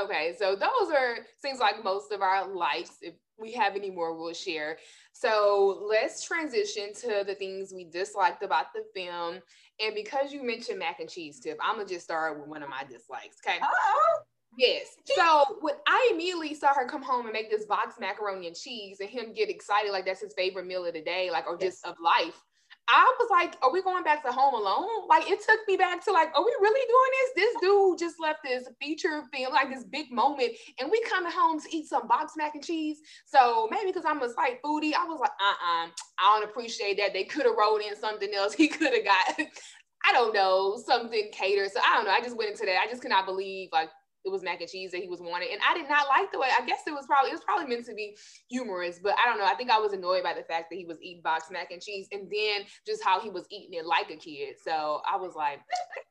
Okay, 0.00 0.34
so 0.38 0.54
those 0.54 0.90
are 0.96 1.18
seems 1.42 1.58
like 1.58 1.82
most 1.82 2.12
of 2.12 2.22
our 2.22 2.48
likes. 2.54 2.98
If 3.02 3.14
we 3.36 3.52
have 3.52 3.74
any 3.76 3.90
more, 3.90 4.16
we'll 4.16 4.32
share. 4.32 4.78
So 5.12 5.86
let's 5.88 6.24
transition 6.24 6.94
to 7.00 7.24
the 7.26 7.34
things 7.34 7.72
we 7.74 7.84
disliked 7.84 8.42
about 8.42 8.66
the 8.72 8.84
film. 8.94 9.40
And 9.80 9.94
because 9.94 10.32
you 10.32 10.44
mentioned 10.44 10.78
mac 10.78 11.00
and 11.00 11.08
cheese, 11.08 11.40
Tiff, 11.40 11.56
I'm 11.60 11.76
gonna 11.76 11.88
just 11.88 12.04
start 12.04 12.38
with 12.38 12.48
one 12.48 12.62
of 12.62 12.68
my 12.68 12.84
dislikes. 12.84 13.36
Okay. 13.44 13.58
Uh-oh. 13.58 14.22
Yes. 14.58 14.96
So 15.06 15.58
when 15.60 15.74
I 15.86 16.10
immediately 16.12 16.52
saw 16.52 16.74
her 16.74 16.84
come 16.88 17.02
home 17.02 17.26
and 17.26 17.32
make 17.32 17.48
this 17.48 17.64
box 17.64 17.94
macaroni 18.00 18.48
and 18.48 18.56
cheese 18.56 18.98
and 18.98 19.08
him 19.08 19.32
get 19.32 19.48
excited 19.48 19.92
like 19.92 20.04
that's 20.04 20.20
his 20.20 20.34
favorite 20.34 20.66
meal 20.66 20.84
of 20.84 20.94
the 20.94 21.00
day, 21.00 21.30
like 21.30 21.46
or 21.46 21.56
just 21.56 21.86
of 21.86 21.94
life. 22.02 22.42
I 22.90 23.14
was 23.20 23.28
like, 23.30 23.54
are 23.62 23.70
we 23.70 23.82
going 23.82 24.02
back 24.02 24.24
to 24.24 24.32
home 24.32 24.54
alone? 24.54 25.06
Like 25.08 25.30
it 25.30 25.40
took 25.46 25.60
me 25.68 25.76
back 25.76 26.04
to 26.06 26.12
like, 26.12 26.30
are 26.34 26.44
we 26.44 26.56
really 26.60 26.86
doing 26.88 27.10
this? 27.20 27.44
This 27.44 27.60
dude 27.60 27.98
just 27.98 28.16
left 28.18 28.40
this 28.42 28.68
feature 28.82 29.22
film, 29.32 29.52
like 29.52 29.70
this 29.72 29.84
big 29.84 30.10
moment, 30.10 30.50
and 30.80 30.90
we 30.90 31.00
coming 31.02 31.30
home 31.30 31.60
to 31.60 31.68
eat 31.70 31.86
some 31.86 32.08
box 32.08 32.32
mac 32.36 32.56
and 32.56 32.64
cheese. 32.64 32.98
So 33.26 33.68
maybe 33.70 33.92
because 33.92 34.04
I'm 34.06 34.20
a 34.22 34.28
slight 34.28 34.60
foodie, 34.60 34.92
I 34.92 35.04
was 35.04 35.20
like, 35.20 35.30
uh-uh, 35.30 35.88
I 36.18 36.40
don't 36.40 36.50
appreciate 36.50 36.96
that. 36.96 37.12
They 37.12 37.24
could 37.24 37.46
have 37.46 37.54
rolled 37.56 37.82
in 37.82 37.94
something 37.94 38.34
else. 38.34 38.54
He 38.54 38.66
could 38.66 38.92
have 38.92 39.04
got, 39.04 39.38
I 40.04 40.12
don't 40.12 40.34
know, 40.34 40.82
something 40.84 41.30
catered. 41.32 41.70
So 41.70 41.78
I 41.86 41.94
don't 41.94 42.06
know. 42.06 42.12
I 42.12 42.20
just 42.20 42.36
went 42.36 42.50
into 42.50 42.66
that. 42.66 42.80
I 42.84 42.90
just 42.90 43.02
cannot 43.02 43.24
believe 43.24 43.68
like 43.72 43.90
it 44.28 44.32
was 44.32 44.42
mac 44.42 44.60
and 44.60 44.70
cheese 44.70 44.92
that 44.92 45.00
he 45.00 45.08
was 45.08 45.20
wanting, 45.20 45.48
and 45.52 45.60
I 45.68 45.74
did 45.74 45.88
not 45.88 46.06
like 46.08 46.30
the 46.30 46.38
way. 46.38 46.48
I 46.56 46.64
guess 46.64 46.80
it 46.86 46.92
was 46.92 47.06
probably 47.06 47.30
it 47.30 47.34
was 47.34 47.44
probably 47.44 47.66
meant 47.66 47.86
to 47.86 47.94
be 47.94 48.16
humorous, 48.48 48.98
but 49.02 49.14
I 49.22 49.28
don't 49.28 49.38
know. 49.38 49.44
I 49.44 49.54
think 49.54 49.70
I 49.70 49.78
was 49.78 49.92
annoyed 49.92 50.22
by 50.22 50.34
the 50.34 50.42
fact 50.42 50.70
that 50.70 50.76
he 50.76 50.84
was 50.84 50.98
eating 51.02 51.22
box 51.22 51.46
mac 51.50 51.70
and 51.70 51.82
cheese, 51.82 52.08
and 52.12 52.30
then 52.30 52.66
just 52.86 53.02
how 53.02 53.20
he 53.20 53.30
was 53.30 53.46
eating 53.50 53.78
it 53.78 53.86
like 53.86 54.10
a 54.10 54.16
kid. 54.16 54.56
So 54.62 55.00
I 55.10 55.16
was 55.16 55.34
like, 55.34 55.60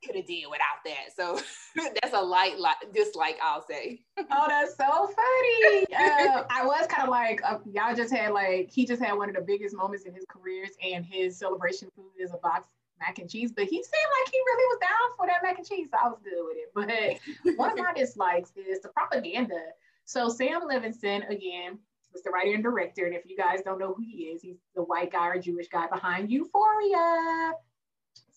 could 0.04 0.16
have 0.16 0.26
did 0.26 0.44
without 0.50 0.82
that. 0.84 1.14
So 1.16 1.40
that's 2.00 2.14
a 2.14 2.20
light 2.20 2.58
li- 2.58 2.90
dislike, 2.94 3.38
I'll 3.42 3.64
say. 3.66 4.00
oh, 4.18 4.46
that's 4.48 4.76
so 4.76 4.84
funny. 4.86 5.86
Uh, 5.98 6.44
I 6.50 6.64
was 6.64 6.86
kind 6.86 7.02
of 7.02 7.10
like, 7.10 7.40
uh, 7.44 7.58
y'all 7.70 7.94
just 7.94 8.12
had 8.12 8.32
like 8.32 8.70
he 8.70 8.86
just 8.86 9.02
had 9.02 9.14
one 9.14 9.28
of 9.28 9.34
the 9.34 9.40
biggest 9.40 9.76
moments 9.76 10.04
in 10.04 10.14
his 10.14 10.24
careers, 10.28 10.70
and 10.82 11.04
his 11.04 11.38
celebration 11.38 11.88
food 11.94 12.10
is 12.18 12.32
a 12.32 12.38
box 12.38 12.68
mac 13.00 13.18
and 13.18 13.30
cheese, 13.30 13.52
but 13.52 13.64
he 13.64 13.76
seemed 13.76 14.12
like 14.20 14.32
he 14.32 14.38
really 14.38 14.64
was 14.66 14.80
down 14.80 15.16
for 15.16 15.26
that 15.26 15.42
mac 15.42 15.58
and 15.58 15.66
cheese. 15.66 15.88
So 15.90 15.98
I 16.02 16.08
was 16.08 16.18
good 16.22 16.32
with 16.44 16.56
it. 16.56 17.20
But 17.44 17.56
one 17.56 17.72
of 17.72 17.78
my 17.78 17.92
dislikes 17.96 18.52
is 18.56 18.80
the 18.80 18.88
propaganda. 18.88 19.60
So 20.04 20.28
Sam 20.28 20.62
Levinson, 20.62 21.28
again, 21.28 21.78
was 22.12 22.22
the 22.22 22.30
writer 22.30 22.54
and 22.54 22.62
director. 22.62 23.06
And 23.06 23.14
if 23.14 23.22
you 23.26 23.36
guys 23.36 23.60
don't 23.64 23.78
know 23.78 23.94
who 23.94 24.02
he 24.02 24.24
is, 24.24 24.42
he's 24.42 24.56
the 24.74 24.82
white 24.82 25.12
guy 25.12 25.28
or 25.28 25.38
Jewish 25.38 25.68
guy 25.68 25.86
behind 25.86 26.30
Euphoria. 26.30 27.52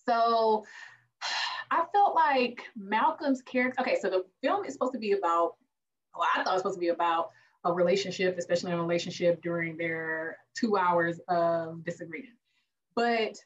So 0.04 0.64
I 1.70 1.84
felt 1.92 2.14
like 2.14 2.62
Malcolm's 2.76 3.42
character. 3.42 3.80
Okay, 3.80 3.96
so 4.00 4.10
the 4.10 4.24
film 4.42 4.64
is 4.64 4.74
supposed 4.74 4.92
to 4.92 4.98
be 4.98 5.12
about, 5.12 5.54
well, 6.14 6.28
I 6.34 6.42
thought 6.42 6.50
it 6.50 6.54
was 6.54 6.62
supposed 6.62 6.76
to 6.76 6.80
be 6.80 6.88
about 6.88 7.30
a 7.64 7.72
relationship, 7.72 8.36
especially 8.38 8.72
a 8.72 8.76
relationship 8.76 9.42
during 9.42 9.76
their 9.76 10.38
two 10.54 10.76
hours 10.76 11.20
of 11.28 11.84
disagreement. 11.84 12.34
But 12.94 13.38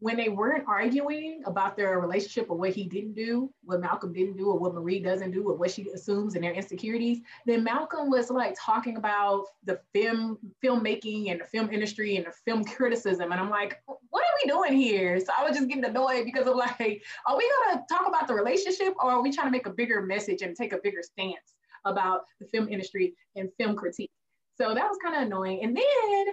when 0.00 0.16
they 0.16 0.28
weren't 0.28 0.64
arguing 0.68 1.42
about 1.46 1.76
their 1.76 1.98
relationship 1.98 2.50
or 2.50 2.56
what 2.56 2.70
he 2.70 2.84
didn't 2.84 3.14
do, 3.14 3.50
what 3.64 3.80
Malcolm 3.80 4.12
didn't 4.12 4.36
do, 4.36 4.50
or 4.50 4.58
what 4.58 4.74
Marie 4.74 5.00
doesn't 5.00 5.30
do, 5.30 5.48
or 5.48 5.54
what 5.54 5.70
she 5.70 5.88
assumes 5.90 6.34
and 6.34 6.44
their 6.44 6.52
insecurities, 6.52 7.20
then 7.46 7.64
Malcolm 7.64 8.10
was 8.10 8.30
like 8.30 8.54
talking 8.60 8.96
about 8.96 9.46
the 9.64 9.80
film 9.94 10.38
filmmaking 10.62 11.30
and 11.30 11.40
the 11.40 11.44
film 11.44 11.70
industry 11.70 12.16
and 12.16 12.26
the 12.26 12.32
film 12.44 12.62
criticism. 12.64 13.32
And 13.32 13.40
I'm 13.40 13.48
like, 13.48 13.80
what 13.86 14.22
are 14.22 14.38
we 14.44 14.50
doing 14.50 14.74
here? 14.76 15.18
So 15.18 15.32
I 15.36 15.44
was 15.48 15.56
just 15.56 15.68
getting 15.68 15.84
annoyed 15.84 16.24
because 16.26 16.46
of 16.46 16.56
like, 16.56 17.02
are 17.26 17.36
we 17.36 17.50
gonna 17.66 17.82
talk 17.88 18.06
about 18.06 18.26
the 18.28 18.34
relationship 18.34 18.94
or 19.02 19.12
are 19.12 19.22
we 19.22 19.32
trying 19.32 19.46
to 19.46 19.52
make 19.52 19.66
a 19.66 19.70
bigger 19.70 20.02
message 20.02 20.42
and 20.42 20.54
take 20.54 20.74
a 20.74 20.78
bigger 20.82 21.02
stance 21.02 21.54
about 21.86 22.22
the 22.38 22.46
film 22.46 22.68
industry 22.68 23.14
and 23.34 23.48
film 23.58 23.74
critique? 23.74 24.10
So 24.58 24.74
that 24.74 24.88
was 24.88 24.98
kind 25.02 25.16
of 25.16 25.22
annoying. 25.22 25.62
And 25.62 25.76
then 25.76 26.26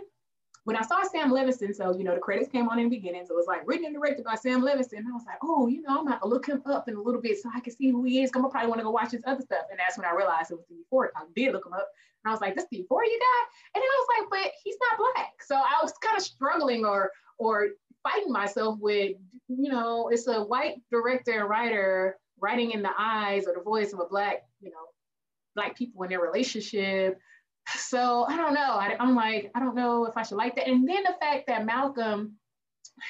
when 0.66 0.78
I 0.78 0.82
saw 0.82 1.04
Sam 1.04 1.32
Levinson, 1.32 1.76
so 1.76 1.96
you 1.98 2.04
know 2.04 2.14
the 2.14 2.22
credits 2.22 2.50
came 2.50 2.70
on 2.70 2.80
in 2.80 2.90
the 2.90 2.96
beginning, 2.96 3.26
so 3.26 3.34
it 3.34 3.38
was 3.38 3.48
like 3.48 3.62
written 3.66 3.86
and 3.86 3.96
directed 3.96 4.24
by 4.24 4.36
Sam 4.36 4.62
Levinson. 4.62 5.00
I 5.00 5.12
was 5.12 5.26
like, 5.26 5.40
oh, 5.44 5.68
you 5.68 5.82
know, 5.82 6.00
I'm 6.00 6.08
gonna 6.08 6.26
look 6.26 6.48
him 6.48 6.62
up 6.66 6.88
in 6.88 6.96
a 6.96 7.02
little 7.02 7.22
bit 7.22 7.38
so 7.42 7.50
I 7.54 7.60
can 7.60 7.76
see 7.76 7.90
who 7.90 8.04
he 8.04 8.24
is. 8.24 8.32
I'm 8.34 8.42
gonna 8.42 8.52
probably 8.52 8.70
want 8.70 8.80
to 8.80 8.86
go 8.86 8.92
watch 8.92 9.12
his 9.12 9.24
other 9.26 9.42
stuff. 9.42 9.66
And 9.70 9.80
that's 9.80 9.98
when 9.98 10.06
I 10.06 10.16
realized 10.16 10.52
it 10.52 10.56
was 10.56 10.66
the 10.70 10.76
Euphoria. 10.76 11.12
I 11.16 11.24
did 11.36 11.54
look 11.54 11.66
him 11.66 11.74
up, 11.74 11.88
and 12.24 12.30
I 12.30 12.32
was 12.32 12.42
like, 12.42 12.56
this 12.56 12.66
the 12.72 12.78
you 12.78 12.88
guy. 12.90 13.04
And 13.76 13.82
then 13.82 13.84
I 13.84 14.06
was 14.06 14.08
like, 14.18 14.30
but 14.30 14.52
he's 14.64 14.78
not 14.90 15.00
black. 15.00 15.34
So 15.46 15.56
I 15.56 15.80
was 15.82 15.94
kind 16.02 16.18
of 16.18 16.24
struggling 16.24 16.86
or 16.86 17.12
or 17.38 17.70
fighting 18.02 18.32
myself 18.32 18.80
with, 18.80 19.16
you 19.48 19.70
know, 19.70 20.10
it's 20.10 20.28
a 20.28 20.44
white 20.44 20.82
director 20.92 21.40
and 21.40 21.50
writer 21.50 22.18
writing 22.40 22.72
in 22.72 22.82
the 22.82 22.92
eyes 22.98 23.48
or 23.48 23.54
the 23.54 23.64
voice 23.64 23.94
of 23.94 24.00
a 24.00 24.06
black, 24.06 24.44
you 24.62 24.70
know, 24.70 24.86
black 25.56 25.78
people 25.78 26.04
in 26.04 26.10
their 26.10 26.22
relationship 26.22 27.20
so 27.68 28.26
I 28.28 28.38
don't 28.38 28.54
know. 28.54 28.62
I, 28.62 28.96
am 29.00 29.16
like, 29.16 29.52
I 29.56 29.60
don't 29.60 29.76
know 29.76 30.06
if 30.06 30.18
I 30.18 30.24
should 30.24 30.38
like 30.38 30.56
that. 30.56 30.68
And 30.68 30.88
then 30.88 31.04
the 31.04 31.16
fact 31.20 31.48
that 31.48 31.66
Malcolm 31.66 32.34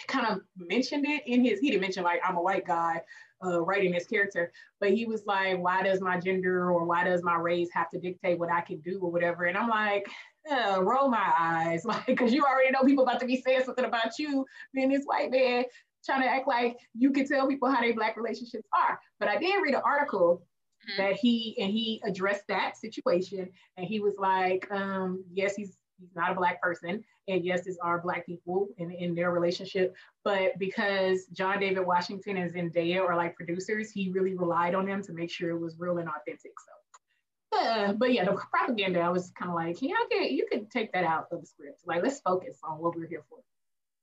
kind 0.07 0.27
of 0.27 0.41
mentioned 0.55 1.05
it 1.07 1.23
in 1.25 1.43
his, 1.43 1.59
he 1.59 1.69
didn't 1.69 1.81
mention 1.81 2.03
like 2.03 2.21
I'm 2.23 2.37
a 2.37 2.41
white 2.41 2.65
guy 2.65 3.01
uh, 3.45 3.61
writing 3.61 3.91
this 3.91 4.07
character, 4.07 4.51
but 4.79 4.91
he 4.91 5.05
was 5.05 5.23
like, 5.25 5.59
why 5.59 5.83
does 5.83 6.01
my 6.01 6.19
gender 6.19 6.71
or 6.71 6.85
why 6.85 7.03
does 7.03 7.23
my 7.23 7.35
race 7.35 7.69
have 7.73 7.89
to 7.89 7.99
dictate 7.99 8.39
what 8.39 8.51
I 8.51 8.61
can 8.61 8.79
do 8.79 8.99
or 9.01 9.11
whatever? 9.11 9.45
And 9.45 9.57
I'm 9.57 9.69
like, 9.69 10.07
uh, 10.49 10.81
roll 10.81 11.09
my 11.09 11.33
eyes, 11.37 11.85
like, 11.85 12.05
because 12.05 12.33
you 12.33 12.43
already 12.43 12.71
know 12.71 12.83
people 12.83 13.03
about 13.03 13.19
to 13.19 13.25
be 13.25 13.41
saying 13.41 13.63
something 13.65 13.85
about 13.85 14.17
you 14.19 14.45
being 14.73 14.89
this 14.89 15.05
white 15.05 15.31
man 15.31 15.65
trying 16.05 16.21
to 16.21 16.27
act 16.27 16.47
like 16.47 16.77
you 16.93 17.11
can 17.11 17.25
tell 17.25 17.47
people 17.47 17.69
how 17.69 17.79
their 17.81 17.93
black 17.93 18.17
relationships 18.17 18.67
are. 18.73 18.99
But 19.19 19.29
I 19.29 19.37
did 19.37 19.61
read 19.61 19.73
an 19.73 19.81
article 19.85 20.45
mm-hmm. 20.89 21.01
that 21.01 21.15
he 21.15 21.55
and 21.59 21.71
he 21.71 22.01
addressed 22.05 22.47
that 22.47 22.77
situation 22.77 23.49
and 23.77 23.85
he 23.85 23.99
was 23.99 24.15
like 24.17 24.69
um, 24.71 25.23
yes 25.33 25.55
he's 25.55 25.77
he's 25.99 26.15
not 26.15 26.31
a 26.31 26.35
black 26.35 26.61
person 26.61 27.03
and 27.27 27.45
yes 27.45 27.63
these 27.63 27.77
are 27.81 28.01
black 28.01 28.25
people 28.25 28.67
in, 28.77 28.91
in 28.91 29.15
their 29.15 29.31
relationship 29.31 29.95
but 30.23 30.57
because 30.57 31.25
john 31.33 31.59
david 31.59 31.85
washington 31.85 32.37
and 32.37 32.53
zendaya 32.53 32.99
are 32.99 33.15
like 33.15 33.35
producers 33.35 33.91
he 33.91 34.09
really 34.09 34.33
relied 34.33 34.75
on 34.75 34.85
them 34.85 35.01
to 35.01 35.13
make 35.13 35.31
sure 35.31 35.51
it 35.51 35.59
was 35.59 35.75
real 35.79 35.99
and 35.99 36.09
authentic 36.09 36.51
so 36.59 37.59
uh, 37.59 37.93
but 37.93 38.11
yeah 38.11 38.25
the 38.25 38.33
propaganda 38.33 38.99
i 38.99 39.09
was 39.09 39.31
kind 39.37 39.49
of 39.49 39.55
like 39.55 39.81
yeah 39.81 39.95
okay 40.05 40.29
you 40.29 40.45
could 40.51 40.69
take 40.69 40.91
that 40.91 41.03
out 41.03 41.27
of 41.31 41.39
the 41.39 41.47
script 41.47 41.79
like 41.85 42.03
let's 42.03 42.19
focus 42.21 42.57
on 42.63 42.79
what 42.79 42.95
we're 42.95 43.07
here 43.07 43.23
for 43.29 43.39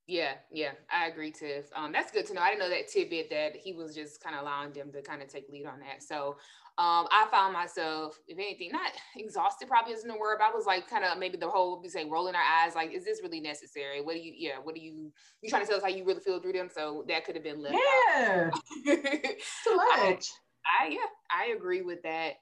yeah, 0.06 0.32
yeah, 0.50 0.72
I 0.92 1.06
agree, 1.06 1.30
Tiff. 1.30 1.66
Um, 1.72 1.92
that's 1.92 2.10
good 2.10 2.26
to 2.26 2.34
know. 2.34 2.40
I 2.40 2.50
didn't 2.50 2.68
know 2.68 2.70
that 2.70 2.88
tidbit 2.88 3.30
that 3.30 3.54
he 3.54 3.72
was 3.72 3.94
just 3.94 4.20
kind 4.20 4.34
of 4.34 4.42
allowing 4.42 4.72
them 4.72 4.90
to 4.90 5.02
kind 5.02 5.22
of 5.22 5.28
take 5.28 5.48
lead 5.48 5.66
on 5.66 5.78
that. 5.78 6.02
So 6.02 6.36
um, 6.80 7.06
I 7.10 7.26
found 7.30 7.52
myself, 7.52 8.18
if 8.26 8.38
anything, 8.38 8.70
not 8.72 8.90
exhausted 9.16 9.68
probably 9.68 9.92
isn't 9.92 10.08
a 10.08 10.16
word, 10.16 10.38
but 10.38 10.46
I 10.46 10.56
was 10.56 10.64
like 10.64 10.88
kind 10.88 11.04
of 11.04 11.18
maybe 11.18 11.36
the 11.36 11.50
whole, 11.50 11.78
we 11.82 11.90
say 11.90 12.06
rolling 12.06 12.34
our 12.34 12.40
eyes, 12.40 12.74
like, 12.74 12.94
is 12.94 13.04
this 13.04 13.20
really 13.22 13.40
necessary? 13.40 14.00
What 14.00 14.14
do 14.14 14.20
you, 14.20 14.32
yeah, 14.34 14.54
what 14.62 14.74
do 14.74 14.80
you, 14.80 15.12
you 15.42 15.50
trying 15.50 15.60
to 15.60 15.68
tell 15.68 15.76
us 15.76 15.82
how 15.82 15.90
you 15.90 16.06
really 16.06 16.20
feel 16.20 16.40
through 16.40 16.54
them? 16.54 16.70
So 16.74 17.04
that 17.06 17.26
could 17.26 17.34
have 17.34 17.44
been 17.44 17.60
left 17.60 17.76
Yeah. 18.16 18.50
Too 18.86 19.76
much. 19.76 19.90
I, 20.00 20.16
I, 20.80 20.88
yeah, 20.88 20.98
I 21.30 21.52
agree 21.54 21.82
with 21.82 22.02
that. 22.04 22.36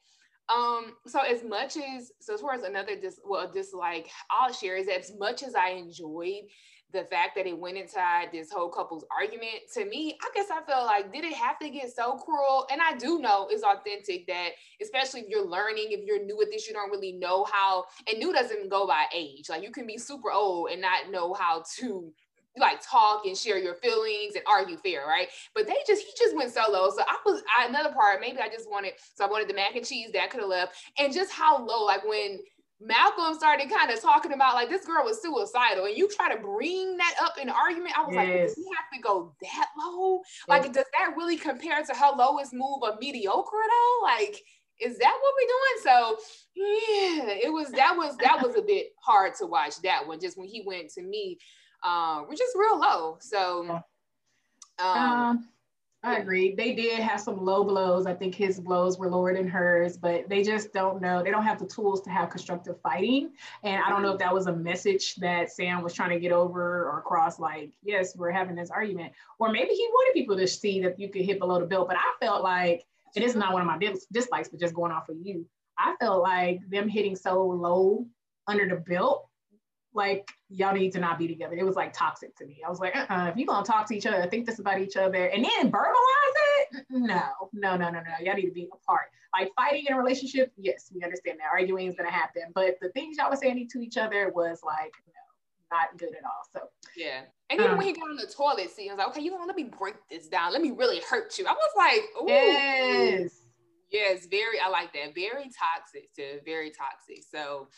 Um, 0.48 0.94
so 1.06 1.20
as 1.20 1.42
much 1.42 1.76
as 1.76 2.12
so 2.20 2.32
as 2.32 2.40
far 2.40 2.54
as 2.54 2.62
another 2.62 2.98
dis 2.98 3.20
well 3.22 3.50
dislike, 3.52 4.08
I'll 4.30 4.52
share 4.52 4.76
is 4.76 4.86
that 4.86 5.00
as 5.00 5.12
much 5.18 5.42
as 5.42 5.54
I 5.54 5.70
enjoyed 5.70 6.44
the 6.92 7.04
fact 7.04 7.34
that 7.36 7.46
it 7.46 7.58
went 7.58 7.76
inside 7.76 8.28
this 8.32 8.50
whole 8.50 8.68
couple's 8.68 9.04
argument 9.16 9.60
to 9.72 9.84
me 9.84 10.16
i 10.22 10.28
guess 10.34 10.46
i 10.50 10.62
felt 10.62 10.86
like 10.86 11.12
did 11.12 11.24
it 11.24 11.34
have 11.34 11.58
to 11.58 11.68
get 11.68 11.94
so 11.94 12.16
cruel 12.16 12.66
and 12.70 12.80
i 12.80 12.96
do 12.96 13.18
know 13.18 13.48
it's 13.50 13.62
authentic 13.62 14.26
that 14.26 14.50
especially 14.80 15.20
if 15.20 15.28
you're 15.28 15.46
learning 15.46 15.86
if 15.90 16.04
you're 16.04 16.24
new 16.24 16.40
at 16.40 16.48
this 16.50 16.66
you 16.66 16.72
don't 16.72 16.90
really 16.90 17.12
know 17.12 17.44
how 17.50 17.84
and 18.08 18.18
new 18.18 18.32
doesn't 18.32 18.68
go 18.68 18.86
by 18.86 19.04
age 19.14 19.48
like 19.48 19.62
you 19.62 19.70
can 19.70 19.86
be 19.86 19.98
super 19.98 20.30
old 20.30 20.70
and 20.70 20.80
not 20.80 21.10
know 21.10 21.34
how 21.34 21.62
to 21.76 22.12
like 22.58 22.80
talk 22.82 23.24
and 23.26 23.36
share 23.36 23.58
your 23.58 23.74
feelings 23.74 24.34
and 24.34 24.44
argue 24.46 24.76
fair, 24.76 25.06
right? 25.06 25.28
But 25.54 25.66
they 25.66 25.76
just 25.86 26.04
he 26.04 26.12
just 26.18 26.36
went 26.36 26.52
solo. 26.52 26.90
So 26.90 27.02
I 27.02 27.16
was 27.24 27.42
I, 27.56 27.66
another 27.66 27.92
part. 27.92 28.20
Maybe 28.20 28.38
I 28.38 28.48
just 28.48 28.70
wanted 28.70 28.94
so 29.14 29.24
I 29.24 29.28
wanted 29.28 29.48
the 29.48 29.54
mac 29.54 29.76
and 29.76 29.86
cheese 29.86 30.10
that 30.12 30.30
could 30.30 30.40
have 30.40 30.48
left, 30.48 30.76
and 30.98 31.12
just 31.12 31.32
how 31.32 31.64
low 31.64 31.84
like 31.84 32.04
when 32.06 32.40
Malcolm 32.80 33.34
started 33.34 33.68
kind 33.68 33.90
of 33.90 34.00
talking 34.00 34.32
about 34.32 34.54
like 34.54 34.68
this 34.68 34.84
girl 34.84 35.04
was 35.04 35.20
suicidal, 35.20 35.86
and 35.86 35.96
you 35.96 36.08
try 36.08 36.32
to 36.32 36.40
bring 36.40 36.96
that 36.96 37.14
up 37.22 37.34
in 37.40 37.48
argument. 37.48 37.98
I 37.98 38.02
was 38.04 38.14
yes. 38.14 38.24
like, 38.24 38.40
does 38.46 38.54
he 38.54 38.64
have 38.76 38.90
to 38.94 39.00
go 39.00 39.34
that 39.42 39.68
low? 39.76 40.20
Yes. 40.20 40.48
Like, 40.48 40.72
does 40.72 40.86
that 40.96 41.14
really 41.16 41.36
compare 41.36 41.82
to 41.82 41.94
her 41.94 42.12
lowest 42.16 42.52
move 42.52 42.82
of 42.84 43.00
mediocre 43.00 43.50
though? 43.68 44.04
Like, 44.04 44.40
is 44.80 44.96
that 44.98 45.18
what 45.20 45.34
we're 45.36 45.48
doing? 45.48 45.82
So 45.82 46.18
yeah, 46.54 47.48
it 47.48 47.52
was 47.52 47.70
that 47.72 47.96
was 47.96 48.16
that 48.18 48.40
was 48.40 48.56
a 48.56 48.62
bit 48.62 48.88
hard 49.00 49.34
to 49.36 49.46
watch 49.46 49.80
that 49.82 50.06
one. 50.06 50.20
Just 50.20 50.38
when 50.38 50.48
he 50.48 50.62
went 50.64 50.90
to 50.90 51.02
me, 51.02 51.38
uh, 51.82 52.22
we're 52.28 52.36
just 52.36 52.56
real 52.56 52.78
low. 52.78 53.18
So 53.20 53.82
um, 54.78 54.88
um 54.88 55.48
I 56.04 56.18
agree. 56.18 56.54
They 56.54 56.74
did 56.74 57.00
have 57.00 57.20
some 57.20 57.44
low 57.44 57.64
blows. 57.64 58.06
I 58.06 58.14
think 58.14 58.32
his 58.32 58.60
blows 58.60 58.98
were 58.98 59.10
lower 59.10 59.34
than 59.34 59.48
hers, 59.48 59.96
but 59.96 60.28
they 60.28 60.44
just 60.44 60.72
don't 60.72 61.02
know. 61.02 61.24
They 61.24 61.32
don't 61.32 61.42
have 61.42 61.58
the 61.58 61.66
tools 61.66 62.02
to 62.02 62.10
have 62.10 62.30
constructive 62.30 62.80
fighting. 62.82 63.32
And 63.64 63.82
I 63.82 63.88
don't 63.88 64.02
know 64.02 64.12
if 64.12 64.18
that 64.20 64.32
was 64.32 64.46
a 64.46 64.52
message 64.52 65.16
that 65.16 65.50
Sam 65.50 65.82
was 65.82 65.92
trying 65.92 66.10
to 66.10 66.20
get 66.20 66.30
over 66.30 66.88
or 66.88 67.00
across, 67.00 67.40
like, 67.40 67.72
yes, 67.82 68.14
we're 68.16 68.30
having 68.30 68.54
this 68.54 68.70
argument. 68.70 69.12
Or 69.40 69.50
maybe 69.50 69.70
he 69.70 69.88
wanted 69.90 70.14
people 70.14 70.36
to 70.36 70.46
see 70.46 70.80
that 70.82 71.00
you 71.00 71.08
could 71.08 71.22
hit 71.22 71.40
below 71.40 71.58
the 71.58 71.66
belt. 71.66 71.88
But 71.88 71.96
I 71.96 72.24
felt 72.24 72.44
like, 72.44 72.86
and 73.16 73.24
it 73.24 73.26
is 73.26 73.34
not 73.34 73.52
one 73.52 73.62
of 73.62 73.66
my 73.66 73.78
dis- 73.78 74.06
dislikes, 74.12 74.48
but 74.48 74.60
just 74.60 74.74
going 74.74 74.92
off 74.92 75.08
of 75.08 75.16
you. 75.20 75.46
I 75.76 75.96
felt 75.98 76.22
like 76.22 76.60
them 76.70 76.88
hitting 76.88 77.16
so 77.16 77.44
low 77.44 78.06
under 78.46 78.68
the 78.68 78.76
belt 78.76 79.27
like 79.98 80.30
y'all 80.48 80.72
need 80.72 80.92
to 80.92 81.00
not 81.00 81.18
be 81.18 81.28
together. 81.28 81.54
It 81.54 81.66
was 81.66 81.76
like 81.76 81.92
toxic 81.92 82.34
to 82.36 82.46
me. 82.46 82.62
I 82.66 82.70
was 82.70 82.80
like, 82.80 82.96
uh-uh, 82.96 83.28
if 83.28 83.36
you're 83.36 83.46
gonna 83.46 83.66
talk 83.66 83.86
to 83.88 83.94
each 83.94 84.06
other, 84.06 84.26
think 84.26 84.46
this 84.46 84.58
about 84.58 84.80
each 84.80 84.96
other, 84.96 85.26
and 85.26 85.44
then 85.44 85.70
verbalize 85.70 86.36
it, 86.70 86.86
no, 86.88 87.20
no, 87.52 87.76
no, 87.76 87.90
no, 87.90 87.90
no. 87.90 88.00
Y'all 88.22 88.34
need 88.34 88.46
to 88.46 88.52
be 88.52 88.68
apart. 88.72 89.10
Like 89.38 89.50
fighting 89.54 89.84
in 89.86 89.92
a 89.92 89.98
relationship, 89.98 90.52
yes, 90.56 90.90
we 90.94 91.02
understand 91.02 91.38
that 91.40 91.48
arguing 91.52 91.88
is 91.88 91.94
gonna 91.96 92.10
happen, 92.10 92.44
but 92.54 92.78
the 92.80 92.88
things 92.90 93.18
y'all 93.18 93.28
were 93.28 93.36
saying 93.36 93.68
to 93.72 93.80
each 93.80 93.98
other 93.98 94.32
was 94.34 94.60
like, 94.64 94.94
no, 95.06 95.76
not 95.76 95.98
good 95.98 96.14
at 96.16 96.24
all. 96.24 96.44
So 96.50 96.70
yeah. 96.96 97.22
And 97.50 97.60
even 97.60 97.72
um, 97.72 97.78
when 97.78 97.86
he 97.86 97.92
got 97.92 98.08
on 98.08 98.16
the 98.16 98.26
toilet 98.26 98.70
seat, 98.70 98.88
I 98.88 98.94
was 98.94 98.98
like, 98.98 99.08
okay, 99.08 99.22
you 99.22 99.30
know, 99.30 99.44
let 99.46 99.56
me 99.56 99.64
break 99.64 99.96
this 100.08 100.28
down. 100.28 100.52
Let 100.52 100.62
me 100.62 100.70
really 100.70 101.00
hurt 101.08 101.38
you. 101.38 101.46
I 101.46 101.52
was 101.52 101.72
like, 101.76 102.02
Ooh. 102.22 102.28
yes. 102.28 103.42
Yes, 103.90 104.26
very, 104.26 104.60
I 104.60 104.68
like 104.68 104.92
that. 104.92 105.14
Very 105.14 105.50
toxic 105.50 106.12
to 106.16 106.40
very 106.44 106.70
toxic. 106.70 107.24
So 107.30 107.68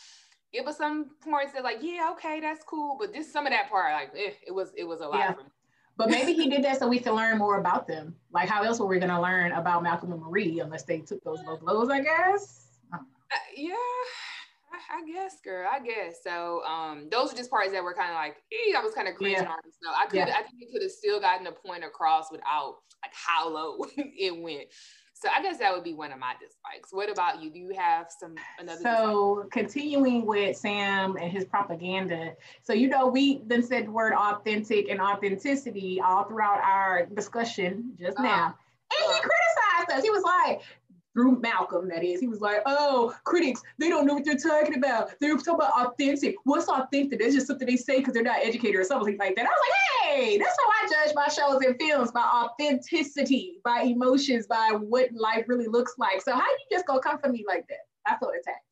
give 0.52 0.66
us 0.66 0.78
some 0.78 1.10
points 1.22 1.52
that 1.52 1.64
like, 1.64 1.78
yeah, 1.80 2.10
okay, 2.12 2.40
that's 2.40 2.64
cool. 2.64 2.96
But 2.98 3.12
this 3.12 3.32
some 3.32 3.46
of 3.46 3.52
that 3.52 3.70
part, 3.70 3.92
like, 3.92 4.10
eh, 4.16 4.32
it 4.46 4.54
was 4.54 4.72
it 4.76 4.84
was 4.84 5.00
a 5.00 5.06
lot 5.06 5.18
yeah. 5.18 5.34
But 5.96 6.08
maybe 6.08 6.32
he 6.32 6.48
did 6.48 6.64
that 6.64 6.78
so 6.78 6.88
we 6.88 6.98
can 6.98 7.14
learn 7.14 7.36
more 7.36 7.58
about 7.58 7.86
them. 7.86 8.14
Like, 8.32 8.48
how 8.48 8.62
else 8.62 8.80
were 8.80 8.86
we 8.86 8.98
going 8.98 9.10
to 9.10 9.20
learn 9.20 9.52
about 9.52 9.82
Malcolm 9.82 10.12
and 10.12 10.22
Marie 10.22 10.60
unless 10.60 10.84
they 10.84 11.00
took 11.00 11.22
those 11.24 11.40
low 11.46 11.58
blows? 11.58 11.90
I 11.90 12.00
guess. 12.00 12.68
I 12.90 12.96
uh, 12.96 13.00
yeah. 13.54 13.74
I 14.90 15.04
guess, 15.06 15.40
girl. 15.44 15.68
I 15.70 15.78
guess. 15.80 16.22
So, 16.24 16.62
um, 16.64 17.08
those 17.10 17.34
are 17.34 17.36
just 17.36 17.50
parts 17.50 17.72
that 17.72 17.84
were 17.84 17.92
kind 17.92 18.08
of 18.08 18.14
like, 18.14 18.36
eh, 18.50 18.74
I 18.74 18.82
was 18.82 18.94
kind 18.94 19.08
of 19.08 19.14
cringing 19.14 19.42
yeah. 19.42 19.50
on. 19.50 19.58
So 19.82 19.90
I 19.90 20.06
could, 20.06 20.16
yeah. 20.16 20.36
I 20.38 20.42
think 20.42 20.54
we 20.58 20.72
could 20.72 20.80
have 20.80 20.90
still 20.90 21.20
gotten 21.20 21.44
the 21.44 21.52
point 21.52 21.84
across 21.84 22.32
without 22.32 22.76
like 23.04 23.12
how 23.12 23.50
low 23.50 23.84
it 23.96 24.40
went. 24.40 24.68
So 25.20 25.28
I 25.36 25.42
guess 25.42 25.58
that 25.58 25.74
would 25.74 25.84
be 25.84 25.92
one 25.92 26.12
of 26.12 26.18
my 26.18 26.32
dislikes. 26.40 26.92
What 26.92 27.10
about 27.10 27.42
you? 27.42 27.50
Do 27.50 27.58
you 27.58 27.74
have 27.76 28.06
some 28.18 28.36
another? 28.58 28.80
So 28.80 29.34
dislike? 29.42 29.50
continuing 29.50 30.24
with 30.24 30.56
Sam 30.56 31.16
and 31.16 31.30
his 31.30 31.44
propaganda. 31.44 32.34
So 32.62 32.72
you 32.72 32.88
know 32.88 33.06
we 33.06 33.42
then 33.46 33.62
said 33.62 33.86
the 33.86 33.90
word 33.90 34.14
authentic 34.14 34.88
and 34.88 34.98
authenticity 34.98 36.00
all 36.00 36.24
throughout 36.24 36.60
our 36.62 37.04
discussion 37.06 37.92
just 38.00 38.18
uh-huh. 38.18 38.26
now. 38.26 38.46
And 38.46 38.98
he 38.98 39.04
uh-huh. 39.04 39.28
criticized 39.28 39.98
us. 39.98 40.04
He 40.04 40.10
was 40.10 40.22
like, 40.22 40.62
through 41.12 41.40
Malcolm, 41.40 41.88
that 41.88 42.04
is. 42.04 42.20
He 42.20 42.28
was 42.28 42.40
like, 42.40 42.62
oh, 42.66 43.14
critics, 43.24 43.62
they 43.78 43.88
don't 43.88 44.06
know 44.06 44.14
what 44.14 44.24
they're 44.24 44.36
talking 44.36 44.76
about. 44.76 45.10
They're 45.20 45.36
talking 45.36 45.54
about 45.54 45.72
authentic. 45.72 46.36
What's 46.44 46.68
authentic? 46.68 47.18
That's 47.18 47.34
just 47.34 47.46
something 47.46 47.66
they 47.66 47.76
say 47.76 47.98
because 47.98 48.14
they're 48.14 48.22
not 48.22 48.40
educated 48.40 48.80
or 48.80 48.84
something 48.84 49.18
like 49.18 49.34
that. 49.36 49.46
I 49.46 49.48
was 49.48 49.60
like, 49.68 50.18
hey, 50.18 50.38
that's 50.38 50.56
how 50.58 50.70
I 50.70 51.06
judge 51.06 51.14
my 51.14 51.28
shows 51.28 51.62
and 51.64 51.76
films 51.80 52.12
by 52.12 52.20
authenticity, 52.22 53.60
by 53.64 53.82
emotions, 53.82 54.46
by 54.46 54.76
what 54.78 55.12
life 55.12 55.44
really 55.48 55.66
looks 55.66 55.94
like. 55.98 56.22
So 56.22 56.32
how 56.32 56.40
you 56.40 56.66
just 56.70 56.86
gonna 56.86 57.00
come 57.00 57.18
for 57.18 57.28
me 57.28 57.44
like 57.46 57.66
that? 57.68 57.86
I 58.06 58.16
felt 58.16 58.32
attacked. 58.40 58.64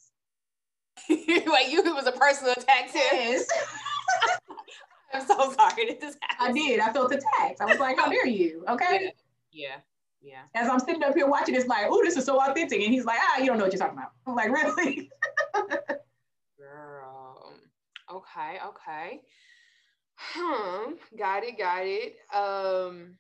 like 1.48 1.70
you, 1.70 1.84
it 1.84 1.94
was 1.94 2.06
a 2.06 2.12
personal 2.12 2.52
attack 2.52 2.92
too. 2.92 2.98
Yes. 2.98 3.46
I'm 5.12 5.26
so 5.26 5.52
sorry 5.52 5.86
that 5.86 6.00
this 6.00 6.16
happened. 6.20 6.50
I 6.50 6.52
did. 6.52 6.80
I 6.80 6.92
felt 6.92 7.12
attacked. 7.12 7.60
I 7.60 7.64
was 7.64 7.78
like, 7.78 7.98
how 7.98 8.08
dare 8.08 8.26
you? 8.26 8.64
Okay. 8.68 9.12
Yeah. 9.52 9.68
yeah. 9.68 9.76
Yeah. 10.20 10.42
As 10.54 10.68
I'm 10.68 10.80
sitting 10.80 11.02
up 11.02 11.14
here 11.14 11.28
watching 11.28 11.54
this, 11.54 11.66
like, 11.66 11.86
oh, 11.88 12.02
this 12.04 12.16
is 12.16 12.24
so 12.24 12.40
authentic. 12.40 12.80
And 12.80 12.92
he's 12.92 13.04
like, 13.04 13.18
ah, 13.20 13.38
you 13.38 13.46
don't 13.46 13.58
know 13.58 13.64
what 13.64 13.72
you're 13.72 13.80
talking 13.80 13.98
about. 13.98 14.10
I'm 14.26 14.34
like, 14.34 14.50
really? 14.50 15.10
Girl. 16.58 17.52
Okay, 18.12 18.58
okay. 18.66 19.20
Hmm. 20.16 20.92
Got 21.16 21.44
it, 21.44 21.58
got 21.58 21.82
it. 21.84 22.16
Um, 22.34 23.16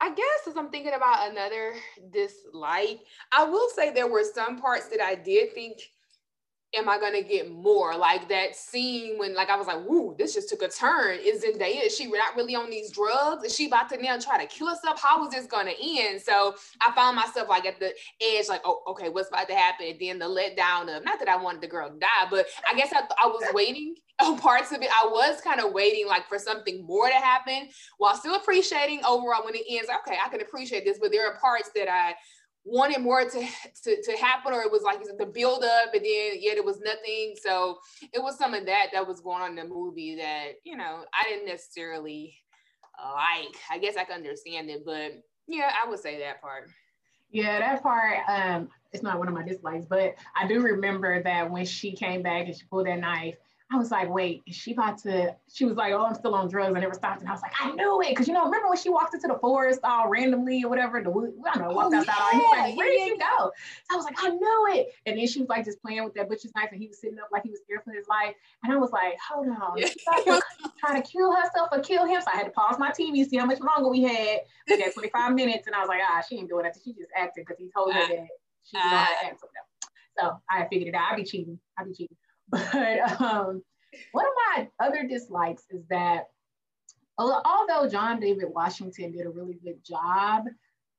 I 0.00 0.14
guess 0.14 0.48
as 0.48 0.56
I'm 0.56 0.70
thinking 0.70 0.94
about 0.94 1.30
another 1.30 1.74
dislike, 2.10 3.00
I 3.32 3.44
will 3.44 3.68
say 3.70 3.90
there 3.90 4.06
were 4.08 4.24
some 4.24 4.58
parts 4.58 4.88
that 4.88 5.00
I 5.00 5.14
did 5.16 5.52
think 5.52 5.80
am 6.74 6.88
I 6.88 6.98
gonna 6.98 7.22
get 7.22 7.50
more? 7.50 7.96
Like 7.96 8.28
that 8.28 8.54
scene 8.54 9.18
when 9.18 9.34
like 9.34 9.50
I 9.50 9.56
was 9.56 9.66
like, 9.66 9.84
woo, 9.88 10.14
this 10.18 10.34
just 10.34 10.48
took 10.48 10.62
a 10.62 10.68
turn. 10.68 11.18
Is 11.20 11.44
Zendaya, 11.44 11.86
is 11.86 11.96
she 11.96 12.06
not 12.06 12.36
really 12.36 12.54
on 12.54 12.70
these 12.70 12.92
drugs? 12.92 13.44
Is 13.44 13.54
she 13.54 13.66
about 13.66 13.88
to 13.90 14.00
now 14.00 14.18
try 14.18 14.38
to 14.38 14.46
kill 14.46 14.68
herself? 14.68 15.00
How 15.02 15.26
is 15.26 15.32
this 15.32 15.46
gonna 15.46 15.72
end? 15.80 16.20
So 16.20 16.54
I 16.86 16.92
found 16.92 17.16
myself 17.16 17.48
like 17.48 17.66
at 17.66 17.80
the 17.80 17.92
edge, 18.20 18.48
like, 18.48 18.62
oh, 18.64 18.82
okay, 18.88 19.08
what's 19.08 19.28
about 19.28 19.48
to 19.48 19.54
happen? 19.54 19.86
And 19.88 19.98
then 20.00 20.18
the 20.18 20.26
letdown 20.26 20.96
of 20.96 21.04
not 21.04 21.18
that 21.18 21.28
I 21.28 21.36
wanted 21.36 21.60
the 21.60 21.68
girl 21.68 21.90
to 21.90 21.98
die, 21.98 22.28
but 22.30 22.46
I 22.70 22.76
guess 22.76 22.92
I, 22.92 23.02
I 23.22 23.26
was 23.26 23.42
waiting 23.52 23.96
on 24.22 24.38
parts 24.38 24.70
of 24.70 24.82
it. 24.82 24.90
I 24.90 25.06
was 25.06 25.40
kind 25.40 25.60
of 25.60 25.72
waiting 25.72 26.06
like 26.06 26.28
for 26.28 26.38
something 26.38 26.84
more 26.84 27.08
to 27.08 27.14
happen 27.14 27.68
while 27.98 28.14
still 28.16 28.36
appreciating 28.36 29.00
overall 29.04 29.44
when 29.44 29.54
it 29.54 29.64
ends. 29.68 29.88
Okay, 30.06 30.18
I 30.24 30.28
can 30.28 30.40
appreciate 30.40 30.84
this, 30.84 30.98
but 31.00 31.10
there 31.10 31.26
are 31.26 31.38
parts 31.38 31.70
that 31.74 31.90
I 31.90 32.14
wanted 32.70 33.00
more 33.00 33.24
to, 33.24 33.46
to, 33.84 34.02
to 34.02 34.16
happen 34.16 34.52
or 34.52 34.62
it 34.62 34.70
was 34.70 34.82
like 34.82 35.02
the 35.18 35.26
build 35.26 35.64
up 35.64 35.92
and 35.94 36.04
then 36.04 36.32
yet 36.40 36.56
it 36.56 36.64
was 36.64 36.80
nothing. 36.80 37.34
So 37.40 37.78
it 38.12 38.22
was 38.22 38.38
some 38.38 38.54
of 38.54 38.66
that 38.66 38.88
that 38.92 39.06
was 39.06 39.20
going 39.20 39.42
on 39.42 39.50
in 39.50 39.56
the 39.56 39.64
movie 39.64 40.16
that 40.16 40.52
you 40.64 40.76
know 40.76 41.04
i 41.14 41.28
didn't 41.28 41.46
necessarily 41.46 42.34
like. 43.02 43.54
I 43.70 43.78
guess 43.78 43.96
i 43.96 44.04
can 44.04 44.16
understand 44.16 44.70
it 44.70 44.84
but 44.84 45.12
yeah 45.46 45.72
i 45.82 45.88
would 45.88 46.00
say 46.00 46.18
that 46.20 46.40
part. 46.40 46.68
Yeah 47.30 47.58
that 47.58 47.82
part 47.82 48.18
um 48.28 48.68
it's 48.92 49.02
not 49.02 49.18
one 49.18 49.28
of 49.28 49.34
my 49.34 49.44
dislikes 49.44 49.86
but 49.88 50.14
i 50.36 50.46
do 50.46 50.60
remember 50.60 51.22
that 51.22 51.50
when 51.50 51.64
she 51.64 51.92
came 51.92 52.22
back 52.22 52.46
and 52.46 52.54
she 52.54 52.62
pulled 52.70 52.86
that 52.86 53.00
knife 53.00 53.36
I 53.72 53.76
was 53.76 53.92
like, 53.92 54.10
wait, 54.10 54.42
is 54.48 54.56
she 54.56 54.72
about 54.72 54.98
to? 55.02 55.36
She 55.52 55.64
was 55.64 55.76
like, 55.76 55.92
oh, 55.92 56.04
I'm 56.04 56.14
still 56.16 56.34
on 56.34 56.48
drugs. 56.48 56.74
I 56.76 56.80
never 56.80 56.94
stopped. 56.94 57.20
And 57.20 57.28
I 57.28 57.32
was 57.32 57.40
like, 57.40 57.52
I 57.60 57.70
knew 57.70 58.00
it. 58.02 58.16
Cause 58.16 58.26
you 58.26 58.34
know, 58.34 58.44
remember 58.44 58.68
when 58.68 58.78
she 58.78 58.90
walked 58.90 59.14
into 59.14 59.28
the 59.28 59.38
forest 59.38 59.80
all 59.84 60.08
randomly 60.08 60.64
or 60.64 60.68
whatever, 60.68 61.00
the 61.00 61.10
wood, 61.10 61.34
I 61.48 61.56
don't 61.56 61.68
know, 61.68 61.74
walked 61.74 61.94
oh, 61.94 61.98
outside. 61.98 62.14
Yeah, 62.16 62.30
he 62.32 62.38
was 62.38 62.58
like, 62.58 62.76
where 62.76 62.88
did 62.88 63.06
you 63.06 63.18
go? 63.18 63.52
So 63.88 63.94
I 63.94 63.96
was 63.96 64.04
like, 64.04 64.16
I 64.18 64.30
knew 64.30 64.66
it. 64.70 64.88
And 65.06 65.16
then 65.16 65.26
she 65.28 65.38
was 65.38 65.48
like 65.48 65.64
just 65.64 65.80
playing 65.82 66.02
with 66.02 66.14
that 66.14 66.28
butcher's 66.28 66.52
knife 66.56 66.70
and 66.72 66.80
he 66.80 66.88
was 66.88 67.00
sitting 67.00 67.20
up 67.20 67.28
like 67.30 67.44
he 67.44 67.50
was 67.50 67.60
scared 67.60 67.82
for 67.84 67.92
his 67.92 68.08
life. 68.08 68.34
And 68.64 68.72
I 68.72 68.76
was 68.76 68.90
like, 68.90 69.16
hold 69.28 69.46
on. 69.46 69.78
Yeah. 69.78 70.40
trying 70.80 71.00
to 71.00 71.08
kill 71.08 71.32
herself 71.32 71.68
or 71.70 71.78
kill 71.78 72.06
him. 72.06 72.20
So 72.20 72.28
I 72.32 72.38
had 72.38 72.46
to 72.46 72.52
pause 72.52 72.76
my 72.76 72.90
TV, 72.90 73.24
see 73.24 73.36
how 73.36 73.46
much 73.46 73.60
longer 73.60 73.88
we 73.88 74.02
had. 74.02 74.40
We 74.68 74.80
had 74.80 74.92
25 74.92 75.34
minutes. 75.34 75.68
And 75.68 75.76
I 75.76 75.80
was 75.80 75.88
like, 75.88 76.00
ah, 76.04 76.22
she 76.28 76.38
ain't 76.38 76.48
doing 76.48 76.64
that. 76.64 76.76
She 76.82 76.92
just 76.92 77.10
acted 77.16 77.44
because 77.46 77.58
he 77.60 77.70
told 77.70 77.94
her 77.94 78.00
that 78.00 78.26
she 78.64 78.76
didn't 78.76 78.90
know 78.90 78.96
how 78.96 79.06
to 79.06 79.26
act. 79.26 79.44
So 80.18 80.40
I 80.50 80.66
figured 80.68 80.88
it 80.88 80.94
out. 80.94 81.12
I'd 81.12 81.16
be 81.16 81.24
cheating. 81.24 81.58
I'd 81.78 81.86
be 81.86 81.94
cheating. 81.94 82.16
But 82.72 83.20
um, 83.20 83.62
one 84.12 84.26
of 84.26 84.32
my 84.56 84.68
other 84.80 85.06
dislikes 85.06 85.64
is 85.70 85.84
that 85.90 86.24
although 87.18 87.88
John 87.88 88.20
David 88.20 88.46
Washington 88.48 89.12
did 89.12 89.26
a 89.26 89.30
really 89.30 89.58
good 89.62 89.84
job, 89.84 90.44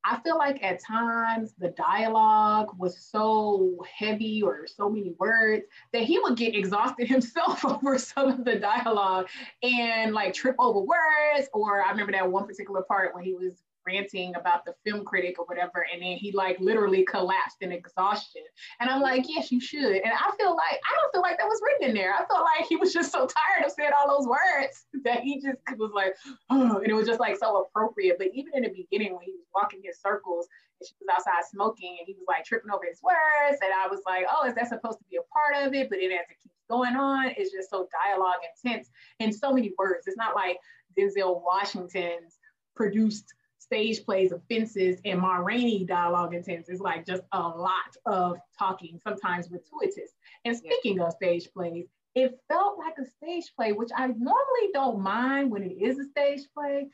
I 0.04 0.20
feel 0.22 0.38
like 0.38 0.64
at 0.64 0.84
times 0.84 1.54
the 1.58 1.70
dialogue 1.70 2.70
was 2.78 2.98
so 2.98 3.84
heavy 3.98 4.42
or 4.42 4.66
so 4.66 4.90
many 4.90 5.14
words 5.20 5.66
that 5.94 6.04
he 6.04 6.18
would 6.20 6.38
get 6.38 6.56
exhausted 6.56 7.08
himself 7.08 7.64
over 7.64 7.98
some 7.98 8.30
of 8.30 8.46
the 8.46 8.58
dialogue 8.58 9.28
and 9.62 10.14
like 10.14 10.34
trip 10.34 10.56
over 10.58 10.80
words. 10.80 11.50
Or 11.54 11.84
I 11.84 11.92
remember 11.92 12.14
that 12.14 12.32
one 12.32 12.48
particular 12.48 12.82
part 12.82 13.14
when 13.14 13.24
he 13.24 13.34
was 13.34 13.62
ranting 13.86 14.36
about 14.36 14.66
the 14.66 14.74
film 14.86 15.04
critic 15.06 15.40
or 15.40 15.46
whatever, 15.46 15.86
and 15.92 16.02
then 16.02 16.18
he 16.18 16.32
like 16.32 16.60
literally 16.60 17.04
collapsed 17.04 17.58
in 17.62 17.72
exhaustion. 17.72 18.42
And 18.80 18.90
I'm 18.90 19.02
like, 19.02 19.26
yes, 19.28 19.52
you 19.52 19.60
should. 19.60 19.96
And 19.96 20.12
I 20.14 20.32
feel 20.38 20.56
like 20.56 20.80
I 20.80 20.96
don't 21.02 21.12
feel 21.12 21.22
like 21.22 21.38
that 21.38 21.48
was 21.48 21.62
written 21.64 21.90
in 21.90 21.96
there. 21.96 22.14
I 22.14 22.26
felt 22.26 22.46
like 22.58 22.68
he 22.68 22.76
was 22.76 22.94
just 22.94 23.12
so 23.12 23.20
tired 23.20 23.66
of 23.66 23.72
saying 23.72 23.92
all 23.98 24.18
those 24.18 24.28
words 24.28 24.86
that 25.04 25.22
he 25.22 25.42
just 25.42 25.58
was 25.78 25.92
like, 25.94 26.16
oh, 26.50 26.78
and 26.84 26.88
it 26.88 26.94
was 26.94 27.08
just 27.08 27.20
like 27.20 27.38
so 27.38 27.66
appropriate. 27.66 28.18
But 28.18 28.28
even 28.34 28.54
in 28.56 28.64
the 28.64 28.70
beginning 28.70 29.14
when 29.14 29.24
he 29.24 29.32
was 29.32 29.48
walking 29.54 29.82
his 29.84 30.00
circles 30.00 30.48
and 30.80 30.88
she 30.88 30.94
was 31.00 31.14
outside 31.16 31.44
smoking 31.50 31.98
and 32.00 32.08
he 32.08 32.14
was 32.14 32.26
like 32.28 32.46
tripping 32.46 32.72
over 32.72 32.86
his 32.88 33.02
words, 33.02 33.60
and 33.62 33.72
I 33.74 33.88
was 33.88 34.02
like, 34.06 34.26
oh, 34.32 34.48
is 34.48 34.56
that 34.56 34.70
supposed 34.70 35.00
to 35.00 35.06
be 35.10 35.18
a 35.18 35.26
part 35.34 35.68
of 35.68 35.74
it? 35.74 35.90
But 35.90 36.00
then 36.02 36.12
as 36.12 36.26
it 36.30 36.38
keeps 36.42 36.56
going 36.70 36.96
on, 36.96 37.34
it's 37.38 37.52
just 37.52 37.70
so 37.70 37.88
dialogue 38.06 38.40
intense 38.64 38.90
and 39.20 39.34
so 39.34 39.54
many 39.54 39.74
words. 39.78 40.08
It's 40.08 40.18
not 40.18 40.36
like 40.36 40.58
Denzel 40.98 41.42
Washington's 41.44 42.38
produced 42.76 43.34
stage 43.72 44.04
plays 44.04 44.34
of 44.34 44.42
fences 44.50 45.00
and 45.06 45.22
Ma 45.22 45.38
Rainey 45.38 45.86
dialogue 45.86 46.34
intense 46.34 46.68
is 46.68 46.82
like 46.82 47.06
just 47.06 47.24
a 47.32 47.40
lot 47.40 47.96
of 48.06 48.36
talking, 48.60 49.00
sometimes 49.02 49.48
gratuitous. 49.48 50.12
And 50.44 50.58
speaking 50.58 50.98
yeah. 50.98 51.06
of 51.06 51.14
stage 51.14 51.48
plays, 51.54 51.86
it 52.14 52.38
felt 52.50 52.78
like 52.78 52.96
a 53.00 53.06
stage 53.06 53.54
play, 53.56 53.72
which 53.72 53.92
I 53.96 54.08
normally 54.08 54.72
don't 54.74 55.00
mind 55.00 55.50
when 55.50 55.64
it 55.64 55.82
is 55.82 55.98
a 56.00 56.04
stage 56.04 56.42
play, 56.54 56.90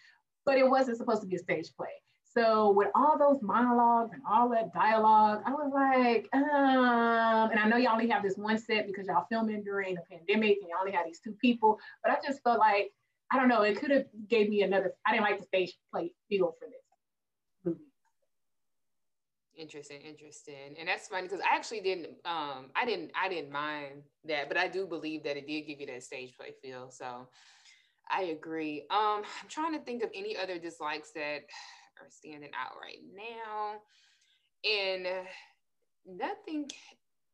but 0.46 0.60
it 0.60 0.70
wasn't 0.70 0.98
supposed 0.98 1.22
to 1.22 1.28
be 1.28 1.38
a 1.38 1.40
stage 1.40 1.70
play. 1.76 1.90
So 2.32 2.70
with 2.70 2.90
all 2.94 3.18
those 3.18 3.42
monologues 3.42 4.12
and 4.14 4.22
all 4.30 4.48
that 4.50 4.72
dialogue, 4.72 5.42
I 5.48 5.52
was 5.54 5.72
like, 5.74 6.30
um, 6.34 7.50
and 7.50 7.60
I 7.60 7.68
know 7.68 7.78
y'all 7.78 7.94
only 7.94 8.10
have 8.10 8.22
this 8.22 8.38
one 8.38 8.60
set 8.60 8.86
because 8.86 9.08
y'all 9.08 9.26
filming 9.32 9.64
during 9.64 9.96
the 9.96 10.02
pandemic 10.12 10.60
and 10.62 10.70
y'all 10.70 10.82
only 10.82 10.92
had 10.92 11.08
these 11.08 11.20
two 11.20 11.32
people, 11.42 11.80
but 12.04 12.12
I 12.12 12.18
just 12.24 12.44
felt 12.44 12.60
like 12.60 12.92
I 13.32 13.38
don't 13.38 13.50
know, 13.50 13.62
it 13.64 13.80
could 13.80 13.92
have 13.92 14.06
gave 14.30 14.50
me 14.50 14.62
another, 14.64 14.94
I 15.06 15.12
didn't 15.12 15.24
like 15.26 15.40
the 15.40 15.46
stage 15.46 15.74
play 15.92 16.14
feel 16.30 16.56
for 16.60 16.68
this 16.68 16.82
movie. 17.66 17.80
Interesting, 19.56 20.02
interesting. 20.02 20.76
And 20.80 20.88
that's 20.88 21.08
funny 21.08 21.24
because 21.24 21.42
I 21.42 21.56
actually 21.56 21.82
didn't 21.82 22.10
um 22.26 22.68
I 22.76 22.86
didn't 22.86 23.12
I 23.20 23.28
didn't 23.28 23.52
mind 23.52 24.04
that, 24.26 24.48
but 24.50 24.58
I 24.58 24.68
do 24.68 24.86
believe 24.86 25.24
that 25.24 25.36
it 25.36 25.48
did 25.48 25.62
give 25.64 25.80
you 25.80 25.88
that 25.88 26.04
stage 26.04 26.36
play 26.38 26.54
feel. 26.62 26.92
So 26.92 27.28
I 28.10 28.24
agree. 28.24 28.86
Um 28.92 29.24
I'm 29.24 29.50
trying 29.50 29.74
to 29.74 29.84
think 29.84 30.04
of 30.04 30.12
any 30.14 30.38
other 30.38 30.60
dislikes 30.60 31.12
that 31.14 31.40
are 32.00 32.10
standing 32.10 32.52
out 32.54 32.76
right 32.80 33.00
now. 33.16 33.82
And 34.64 35.08
nothing 36.06 36.70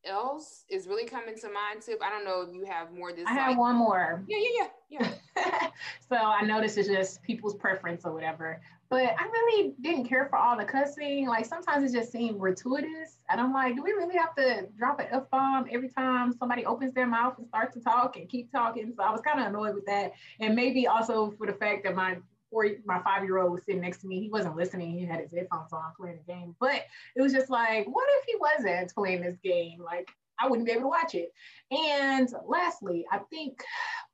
else 0.06 0.64
is 0.68 0.86
really 0.86 1.04
coming 1.04 1.36
to 1.36 1.48
mind, 1.48 1.82
Tiff? 1.82 2.00
I 2.02 2.10
don't 2.10 2.24
know 2.24 2.42
if 2.42 2.54
you 2.54 2.64
have 2.64 2.92
more. 2.92 3.12
This 3.12 3.24
I 3.26 3.32
have 3.32 3.56
one 3.56 3.76
more. 3.76 4.22
Yeah, 4.26 4.38
yeah, 4.38 4.66
yeah, 4.88 5.14
yeah. 5.36 5.68
so 6.08 6.16
I 6.16 6.42
know 6.42 6.60
this 6.60 6.76
is 6.76 6.86
just 6.86 7.22
people's 7.22 7.54
preference 7.54 8.04
or 8.04 8.12
whatever, 8.12 8.60
but 8.88 9.14
I 9.18 9.24
really 9.24 9.74
didn't 9.80 10.04
care 10.08 10.26
for 10.28 10.36
all 10.36 10.56
the 10.56 10.64
cussing. 10.64 11.26
Like 11.26 11.46
sometimes 11.46 11.90
it 11.90 11.96
just 11.96 12.12
seemed 12.12 12.38
gratuitous, 12.38 13.18
and 13.28 13.40
I'm 13.40 13.52
like, 13.52 13.76
do 13.76 13.82
we 13.82 13.92
really 13.92 14.16
have 14.16 14.34
to 14.36 14.68
drop 14.76 15.00
an 15.00 15.06
f 15.10 15.24
bomb 15.30 15.66
every 15.70 15.88
time 15.88 16.32
somebody 16.38 16.64
opens 16.64 16.94
their 16.94 17.06
mouth 17.06 17.34
and 17.38 17.46
starts 17.48 17.74
to 17.74 17.82
talk 17.82 18.16
and 18.16 18.28
keep 18.28 18.52
talking? 18.52 18.92
So 18.96 19.02
I 19.02 19.10
was 19.10 19.20
kind 19.20 19.40
of 19.40 19.46
annoyed 19.46 19.74
with 19.74 19.86
that, 19.86 20.12
and 20.40 20.54
maybe 20.54 20.86
also 20.86 21.32
for 21.38 21.46
the 21.46 21.54
fact 21.54 21.84
that 21.84 21.94
my 21.94 22.18
four, 22.54 22.68
my 22.86 23.02
five 23.02 23.24
year 23.24 23.38
old 23.38 23.52
was 23.52 23.64
sitting 23.64 23.80
next 23.80 23.98
to 24.02 24.06
me. 24.06 24.20
He 24.20 24.30
wasn't 24.30 24.56
listening. 24.56 24.96
He 24.96 25.04
had 25.04 25.20
his 25.20 25.32
headphones 25.32 25.72
on 25.72 25.82
playing 25.98 26.20
the 26.24 26.32
game. 26.32 26.54
But 26.60 26.84
it 27.16 27.20
was 27.20 27.32
just 27.32 27.50
like, 27.50 27.86
what 27.86 28.06
if 28.18 28.24
he 28.26 28.36
wasn't 28.38 28.94
playing 28.94 29.22
this 29.22 29.36
game? 29.42 29.82
Like, 29.82 30.08
I 30.40 30.48
wouldn't 30.48 30.66
be 30.66 30.72
able 30.72 30.82
to 30.82 30.88
watch 30.88 31.14
it. 31.14 31.32
And 31.70 32.28
lastly, 32.46 33.04
I 33.10 33.18
think 33.30 33.62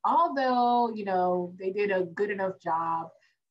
although, 0.04 0.90
you 0.94 1.04
know, 1.04 1.54
they 1.58 1.70
did 1.70 1.90
a 1.90 2.04
good 2.04 2.30
enough 2.30 2.58
job 2.60 3.08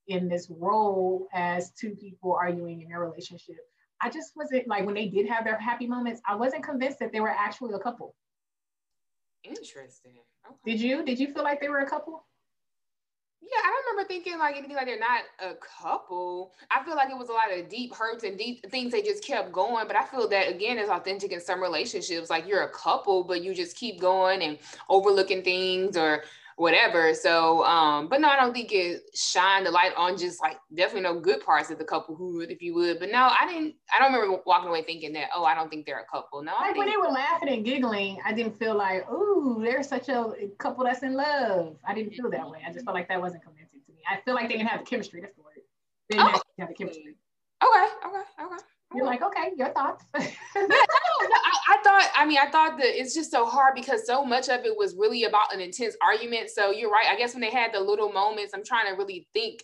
in 0.08 0.28
this 0.28 0.50
role 0.50 1.28
as 1.34 1.72
two 1.72 1.92
people 1.92 2.34
arguing 2.34 2.82
in 2.82 2.90
their 2.90 3.02
relationship. 3.02 3.58
I 4.02 4.10
just 4.10 4.32
wasn't 4.36 4.68
like 4.68 4.86
when 4.86 4.96
they 4.96 5.08
did 5.08 5.28
have 5.28 5.44
their 5.44 5.60
happy 5.60 5.86
moments, 5.86 6.22
I 6.28 6.36
wasn't 6.36 6.64
convinced 6.64 7.00
that 7.00 7.12
they 7.12 7.20
were 7.20 7.30
actually 7.30 7.74
a 7.74 7.80
couple. 7.80 8.16
Interesting. 9.44 10.14
Okay. 10.46 10.72
Did 10.72 10.82
you? 10.82 11.06
Did 11.06 11.20
you 11.20 11.34
feel 11.34 11.44
like 11.44 11.62
they 11.62 11.70
were 11.70 11.80
a 11.80 11.90
couple? 11.90 12.26
Yeah, 13.42 13.62
I 13.64 13.70
don't 13.70 13.96
remember 13.96 14.08
thinking 14.08 14.38
like 14.38 14.58
anything 14.58 14.76
like 14.76 14.86
they're 14.86 15.00
not 15.00 15.24
a 15.40 15.56
couple. 15.56 16.54
I 16.70 16.84
feel 16.84 16.96
like 16.96 17.10
it 17.10 17.18
was 17.18 17.30
a 17.30 17.34
lot 17.34 17.52
of 17.58 17.70
deep 17.70 17.96
hurts 17.96 18.24
and 18.24 18.38
deep 18.38 18.70
things 18.70 18.92
they 18.92 19.02
just 19.02 19.24
kept 19.24 19.52
going. 19.54 19.88
But 19.88 19.96
I 19.96 20.06
feel 20.06 20.28
that 20.28 20.50
again 20.50 20.78
is 20.78 20.90
authentic 20.90 21.32
in 21.32 21.40
some 21.40 21.62
relationships. 21.62 22.30
Like 22.30 22.46
you're 22.46 22.64
a 22.64 22.70
couple, 22.70 23.24
but 23.24 23.42
you 23.42 23.56
just 23.56 23.78
keep 23.78 24.00
going 24.00 24.42
and 24.42 24.58
overlooking 24.90 25.42
things 25.42 25.96
or 25.96 26.24
whatever. 26.60 27.14
So, 27.14 27.64
um, 27.64 28.10
but 28.10 28.20
no, 28.20 28.28
I 28.28 28.36
don't 28.36 28.54
think 28.54 28.74
it 28.74 29.04
shined 29.16 29.66
the 29.66 29.72
light 29.72 29.94
on 29.96 30.18
just 30.18 30.42
like 30.42 30.58
definitely 30.76 31.04
no 31.04 31.20
good 31.20 31.40
parts 31.40 31.72
of 31.72 31.78
the 31.78 31.86
couple 31.86 32.16
who 32.16 32.38
would, 32.38 32.52
if 32.52 32.62
you 32.62 32.76
would. 32.76 33.00
But 33.00 33.12
no, 33.12 33.32
I 33.40 33.48
didn't. 33.48 33.76
I 33.94 34.00
don't 34.00 34.14
remember 34.14 34.42
walking 34.46 34.68
away 34.70 34.84
thinking 34.84 35.14
that. 35.14 35.30
Oh, 35.34 35.46
I 35.46 35.56
don't 35.56 35.70
think 35.70 35.86
they're 35.86 36.02
a 36.02 36.06
couple. 36.06 36.44
No, 36.44 36.52
like 36.60 36.76
when 36.76 36.90
they 36.90 36.98
were 36.98 37.08
laughing 37.08 37.50
and 37.50 37.64
giggling, 37.64 38.20
I 38.26 38.34
didn't 38.34 38.60
feel 38.60 38.76
like, 38.76 39.06
oh, 39.10 39.60
they're 39.64 39.84
such 39.84 40.10
a 40.10 40.34
couple 40.58 40.84
that's 40.84 41.02
in 41.02 41.14
love. 41.14 41.78
I 41.88 41.94
didn't 41.94 42.14
feel 42.14 42.30
that 42.30 42.50
way. 42.50 42.60
I 42.68 42.74
just 42.74 42.84
felt 42.84 42.96
like 42.96 43.08
that 43.08 43.22
wasn't 43.22 43.44
convincing 43.44 43.80
to 43.86 43.92
me. 43.94 44.00
I 44.10 44.20
feel 44.26 44.36
like 44.36 44.50
they 44.50 44.58
didn't 44.58 44.70
have 44.70 44.82
the 44.82 44.86
chemistry. 44.86 45.22
That's 45.22 45.36
the 45.36 45.44
word. 45.44 45.54
They 46.10 46.18
didn't 46.18 46.36
oh. 46.36 46.42
have 46.60 46.68
the 46.68 46.76
chemistry. 46.76 47.16
Okay. 47.64 47.88
Okay. 48.06 48.46
Okay. 48.46 48.64
You're 48.96 49.06
like, 49.06 49.22
okay, 49.22 49.52
your 49.56 49.70
thoughts. 49.70 50.04
no, 51.22 51.36
I, 51.36 51.74
I, 51.76 51.84
thought, 51.84 52.12
I 52.16 52.26
mean, 52.26 52.38
I 52.42 52.50
thought 52.50 52.78
that 52.78 53.00
it's 53.00 53.14
just 53.14 53.32
so 53.32 53.46
hard 53.46 53.76
because 53.76 54.06
so 54.06 54.24
much 54.24 54.50
of 54.50 54.66
it 54.66 54.76
was 54.76 54.96
really 54.96 55.26
about 55.26 55.54
an 55.54 55.60
intense 55.60 55.96
argument. 56.02 56.50
So 56.50 56.72
you're 56.72 56.90
right. 56.90 57.08
I 57.10 57.18
guess 57.18 57.34
when 57.34 57.42
they 57.42 57.52
had 57.52 57.74
the 57.74 57.80
little 57.80 58.12
moments, 58.12 58.54
I'm 58.54 58.64
trying 58.64 58.88
to 58.88 58.98
really 58.98 59.28
think 59.34 59.64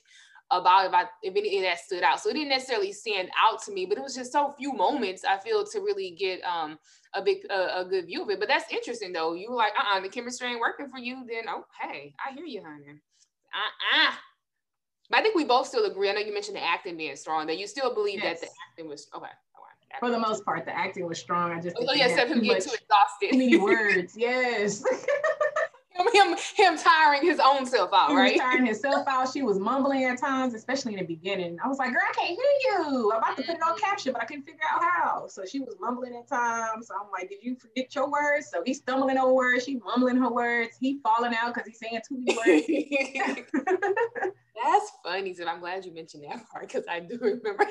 about 0.51 0.85
if, 0.85 0.93
I, 0.93 1.05
if 1.23 1.35
any 1.35 1.57
of 1.57 1.63
that 1.63 1.79
stood 1.79 2.03
out. 2.03 2.19
So 2.19 2.29
it 2.29 2.33
didn't 2.33 2.49
necessarily 2.49 2.93
stand 2.93 3.29
out 3.41 3.63
to 3.63 3.71
me, 3.71 3.85
but 3.85 3.97
it 3.97 4.03
was 4.03 4.15
just 4.15 4.31
so 4.31 4.53
few 4.57 4.73
moments 4.73 5.23
I 5.23 5.37
feel 5.37 5.65
to 5.65 5.79
really 5.79 6.11
get 6.11 6.41
um 6.43 6.77
a 7.13 7.21
big 7.21 7.45
a, 7.49 7.81
a 7.81 7.85
good 7.85 8.05
view 8.05 8.21
of 8.23 8.29
it. 8.29 8.39
But 8.39 8.47
that's 8.47 8.71
interesting 8.71 9.11
though. 9.11 9.33
You 9.33 9.49
were 9.49 9.55
like, 9.55 9.73
uh-uh, 9.77 10.01
the 10.01 10.09
chemistry 10.09 10.49
ain't 10.49 10.59
working 10.59 10.87
for 10.87 10.99
you. 10.99 11.25
Then 11.27 11.45
oh 11.49 11.65
hey, 11.81 12.13
I 12.23 12.33
hear 12.33 12.45
you, 12.45 12.61
honey. 12.61 12.83
Uh-uh. 12.89 14.13
But 15.09 15.19
I 15.19 15.21
think 15.21 15.35
we 15.35 15.45
both 15.45 15.67
still 15.67 15.85
agree. 15.85 16.09
I 16.09 16.13
know 16.13 16.19
you 16.19 16.33
mentioned 16.33 16.57
the 16.57 16.63
acting 16.63 16.97
being 16.97 17.15
strong. 17.15 17.47
That 17.47 17.57
you 17.57 17.67
still 17.67 17.93
believe 17.93 18.19
yes. 18.21 18.39
that 18.39 18.47
the 18.47 18.53
acting 18.69 18.89
was 18.89 19.07
okay. 19.15 19.27
For 19.99 20.11
the 20.11 20.19
most 20.19 20.43
part, 20.43 20.65
the 20.65 20.75
acting 20.75 21.07
was 21.07 21.19
strong. 21.19 21.51
I 21.51 21.61
just 21.61 21.77
oh 21.79 21.93
yeah, 21.93 22.07
except 22.07 22.29
him 22.29 22.41
getting 22.41 22.63
too 22.63 22.75
exhausted. 22.75 23.31
Too 23.31 23.37
many 23.37 23.57
words. 23.61 24.13
Yes. 24.17 24.83
him, 26.13 26.35
him 26.55 26.77
tiring 26.77 27.21
his 27.21 27.39
own 27.39 27.65
self 27.65 27.91
out, 27.93 28.09
he 28.09 28.15
right? 28.15 28.37
Tiring 28.37 28.65
himself 28.65 29.07
out. 29.07 29.31
She 29.31 29.41
was 29.41 29.59
mumbling 29.59 30.03
at 30.03 30.19
times, 30.19 30.53
especially 30.53 30.93
in 30.93 30.99
the 30.99 31.05
beginning. 31.05 31.57
I 31.63 31.67
was 31.67 31.77
like, 31.77 31.91
girl, 31.91 32.01
I 32.07 32.13
can't 32.13 32.29
hear 32.29 32.37
you. 32.37 33.11
I'm 33.13 33.19
about 33.19 33.37
to 33.37 33.43
put 33.43 33.55
it 33.55 33.61
on 33.61 33.73
mm-hmm. 33.73 33.85
caption, 33.85 34.13
but 34.13 34.21
I 34.21 34.25
couldn't 34.25 34.43
figure 34.43 34.59
out 34.71 34.81
how. 34.81 35.27
So 35.27 35.45
she 35.45 35.59
was 35.59 35.75
mumbling 35.79 36.15
at 36.15 36.27
times. 36.27 36.87
So 36.87 36.95
I'm 36.95 37.09
like, 37.11 37.29
did 37.29 37.39
you 37.41 37.55
forget 37.55 37.93
your 37.95 38.09
words? 38.09 38.49
So 38.51 38.61
he's 38.65 38.77
stumbling 38.77 39.17
over 39.17 39.33
words. 39.33 39.63
She 39.65 39.77
mumbling 39.77 40.17
her 40.17 40.29
words. 40.29 40.77
He 40.79 40.99
falling 41.03 41.33
out 41.33 41.53
because 41.53 41.67
he's 41.67 41.79
saying 41.79 42.01
too 42.07 42.17
many 42.19 42.37
words. 42.37 43.45
That's 44.63 44.91
funny. 45.03 45.33
So 45.33 45.45
I'm 45.45 45.59
glad 45.59 45.85
you 45.85 45.93
mentioned 45.93 46.23
that 46.23 46.49
part 46.49 46.67
because 46.67 46.83
I 46.89 46.99
do 46.99 47.17
remember 47.21 47.65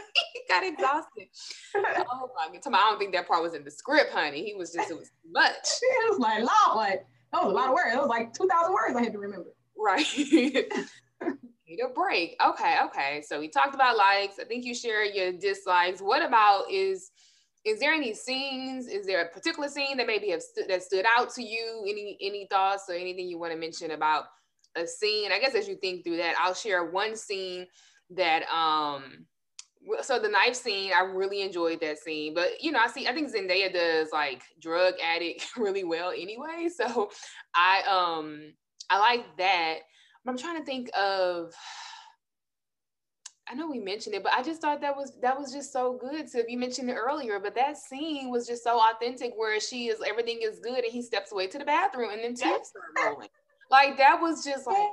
got 0.49 0.65
exhausted. 0.65 1.29
oh 1.75 2.31
my 2.37 2.59
god. 2.59 2.75
I 2.75 2.91
don't 2.91 2.99
think 2.99 3.13
that 3.13 3.27
part 3.27 3.43
was 3.43 3.55
in 3.55 3.65
the 3.65 3.71
script, 3.71 4.13
honey. 4.13 4.45
He 4.45 4.55
was 4.55 4.73
just, 4.73 4.91
it 4.91 4.99
was 4.99 5.11
much. 5.31 5.53
it 5.83 6.11
was 6.11 6.19
like, 6.19 6.41
Lord, 6.41 7.01
that 7.33 7.43
was 7.45 7.53
a 7.53 7.55
lot 7.55 7.69
of 7.69 7.75
words. 7.75 7.95
It 7.95 7.99
was 7.99 8.09
like 8.09 8.33
2,000 8.33 8.73
words 8.73 8.97
I 8.97 9.03
had 9.03 9.13
to 9.13 9.19
remember. 9.19 9.51
Right. 9.77 10.07
Need 10.17 11.81
a 11.81 11.89
break. 11.95 12.37
Okay, 12.45 12.77
okay. 12.85 13.23
So 13.27 13.41
we 13.41 13.49
talked 13.49 13.75
about 13.75 13.97
likes. 13.97 14.39
I 14.39 14.45
think 14.45 14.65
you 14.65 14.75
share 14.75 15.05
your 15.05 15.33
dislikes. 15.33 16.01
What 16.01 16.23
about 16.23 16.71
is 16.71 17.11
is 17.65 17.81
there 17.81 17.95
any 17.95 18.13
scenes? 18.13 18.87
Is 18.89 19.07
there 19.07 19.23
a 19.23 19.29
particular 19.29 19.69
scene 19.69 19.97
that 19.97 20.07
maybe 20.07 20.29
have 20.29 20.43
stu- 20.43 20.67
that 20.69 20.83
stood 20.83 21.07
out 21.17 21.33
to 21.35 21.43
you? 21.43 21.83
Any 21.89 22.19
any 22.21 22.47
thoughts 22.51 22.85
or 22.89 22.95
anything 22.95 23.29
you 23.29 23.39
want 23.39 23.53
to 23.53 23.59
mention 23.59 23.93
about 23.93 24.25
a 24.77 24.87
scene? 24.87 25.33
I 25.33 25.39
guess 25.39 25.55
as 25.55 25.67
you 25.67 25.77
think 25.77 26.05
through 26.05 26.19
that, 26.19 26.35
I'll 26.39 26.55
share 26.55 26.85
one 26.91 27.17
scene 27.17 27.67
that 28.11 28.43
um 28.53 29.25
so 30.03 30.19
the 30.19 30.29
knife 30.29 30.55
scene, 30.55 30.93
I 30.95 31.01
really 31.01 31.43
enjoyed 31.43 31.81
that 31.81 31.99
scene. 31.99 32.35
But 32.35 32.63
you 32.63 32.73
know, 32.73 32.81
I 32.81 32.89
see 32.89 33.07
I 33.07 33.13
think 33.13 33.33
Zendaya 33.33 33.73
does 33.73 34.09
like 34.13 34.43
drug 34.61 34.95
addict 35.03 35.47
really 35.57 35.85
well 35.85 36.11
anyway. 36.11 36.69
So 36.75 37.11
I 37.55 37.83
um 37.83 38.53
I 38.91 38.99
like 38.99 39.25
that. 39.39 39.79
But 40.25 40.33
I'm 40.33 40.39
trying 40.39 40.59
to 40.59 40.65
think 40.65 40.91
of 40.97 41.53
I 43.47 43.55
know 43.55 43.69
we 43.69 43.79
mentioned 43.79 44.15
it, 44.15 44.23
but 44.23 44.33
I 44.33 44.43
just 44.43 44.63
thought 44.63 44.81
that 44.81 44.97
was 44.97 45.13
that 45.21 45.39
was 45.39 45.53
just 45.53 45.73
so 45.73 45.99
good. 46.01 46.31
So 46.31 46.43
you 46.49 46.59
mentioned 46.59 46.89
it 46.89 46.95
earlier, 46.95 47.39
but 47.39 47.55
that 47.57 47.77
scene 47.77 48.31
was 48.31 48.47
just 48.47 48.65
so 48.65 48.81
authentic 48.81 49.33
where 49.37 49.61
she 49.61 49.89
is 49.89 49.99
everything 50.07 50.41
is 50.43 50.61
good 50.61 50.83
and 50.83 50.93
he 50.93 51.03
steps 51.03 51.31
away 51.31 51.47
to 51.49 51.59
the 51.59 51.65
bathroom 51.65 52.11
and 52.11 52.23
then 52.23 52.35
tears 52.35 52.69
start 52.69 53.13
rolling. 53.13 53.29
Like 53.71 53.97
that 53.99 54.21
was 54.21 54.45
just 54.45 54.67
like 54.67 54.89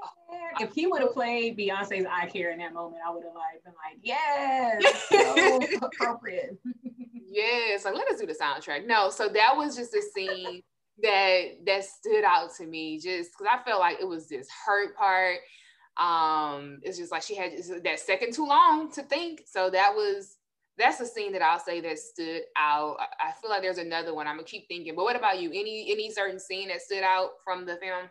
if 0.59 0.73
he 0.73 0.87
would 0.87 1.01
have 1.01 1.13
played 1.13 1.57
Beyonce's 1.57 2.05
I 2.09 2.27
Care 2.27 2.51
in 2.51 2.59
that 2.59 2.73
moment, 2.73 3.01
I 3.05 3.11
would 3.11 3.23
have 3.23 3.33
like 3.33 3.63
been 3.63 3.73
like, 3.73 3.99
yes, 4.01 5.09
so 5.09 5.59
appropriate. 5.85 6.57
yes, 7.29 7.85
like 7.85 7.95
let 7.95 8.09
us 8.09 8.19
do 8.19 8.27
the 8.27 8.33
soundtrack. 8.33 8.87
No, 8.87 9.09
so 9.09 9.27
that 9.29 9.55
was 9.55 9.75
just 9.75 9.93
a 9.93 10.01
scene 10.01 10.61
that 11.01 11.43
that 11.65 11.83
stood 11.85 12.23
out 12.23 12.53
to 12.57 12.65
me 12.65 12.99
just 12.99 13.31
because 13.31 13.47
I 13.51 13.63
felt 13.63 13.79
like 13.79 13.97
it 13.99 14.07
was 14.07 14.27
this 14.27 14.47
hurt 14.65 14.95
part. 14.95 15.39
Um, 15.97 16.79
it's 16.83 16.97
just 16.97 17.11
like 17.11 17.21
she 17.21 17.35
had 17.35 17.51
that 17.83 17.99
second 17.99 18.33
too 18.33 18.45
long 18.45 18.91
to 18.93 19.03
think. 19.03 19.41
So 19.45 19.69
that 19.69 19.93
was 19.93 20.37
that's 20.77 20.99
a 21.01 21.05
scene 21.05 21.33
that 21.33 21.41
I'll 21.41 21.59
say 21.59 21.81
that 21.81 21.99
stood 21.99 22.43
out. 22.57 22.97
I 23.19 23.33
feel 23.41 23.49
like 23.49 23.61
there's 23.61 23.77
another 23.77 24.13
one. 24.13 24.27
I'm 24.27 24.35
gonna 24.35 24.47
keep 24.47 24.67
thinking. 24.67 24.95
But 24.95 25.03
what 25.03 25.15
about 25.15 25.41
you? 25.41 25.49
Any 25.49 25.91
any 25.91 26.11
certain 26.11 26.39
scene 26.39 26.69
that 26.69 26.81
stood 26.81 27.03
out 27.03 27.31
from 27.43 27.65
the 27.65 27.75
film? 27.77 28.09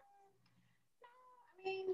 Mean, 1.64 1.86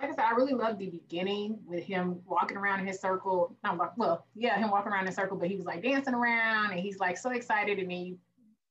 like 0.00 0.10
I 0.10 0.14
said, 0.14 0.24
I 0.24 0.32
really 0.32 0.54
loved 0.54 0.78
the 0.78 0.88
beginning 0.88 1.58
with 1.66 1.84
him 1.84 2.20
walking 2.26 2.56
around 2.56 2.80
in 2.80 2.86
his 2.86 3.00
circle. 3.00 3.56
Not 3.62 3.96
well, 3.96 4.26
yeah, 4.34 4.58
him 4.58 4.70
walking 4.70 4.92
around 4.92 5.04
in 5.04 5.08
a 5.08 5.14
circle, 5.14 5.36
but 5.36 5.48
he 5.48 5.56
was 5.56 5.66
like 5.66 5.82
dancing 5.82 6.14
around 6.14 6.72
and 6.72 6.80
he's 6.80 6.98
like 6.98 7.16
so 7.16 7.30
excited. 7.30 7.78
And 7.78 7.90
then 7.90 7.98
you 7.98 8.18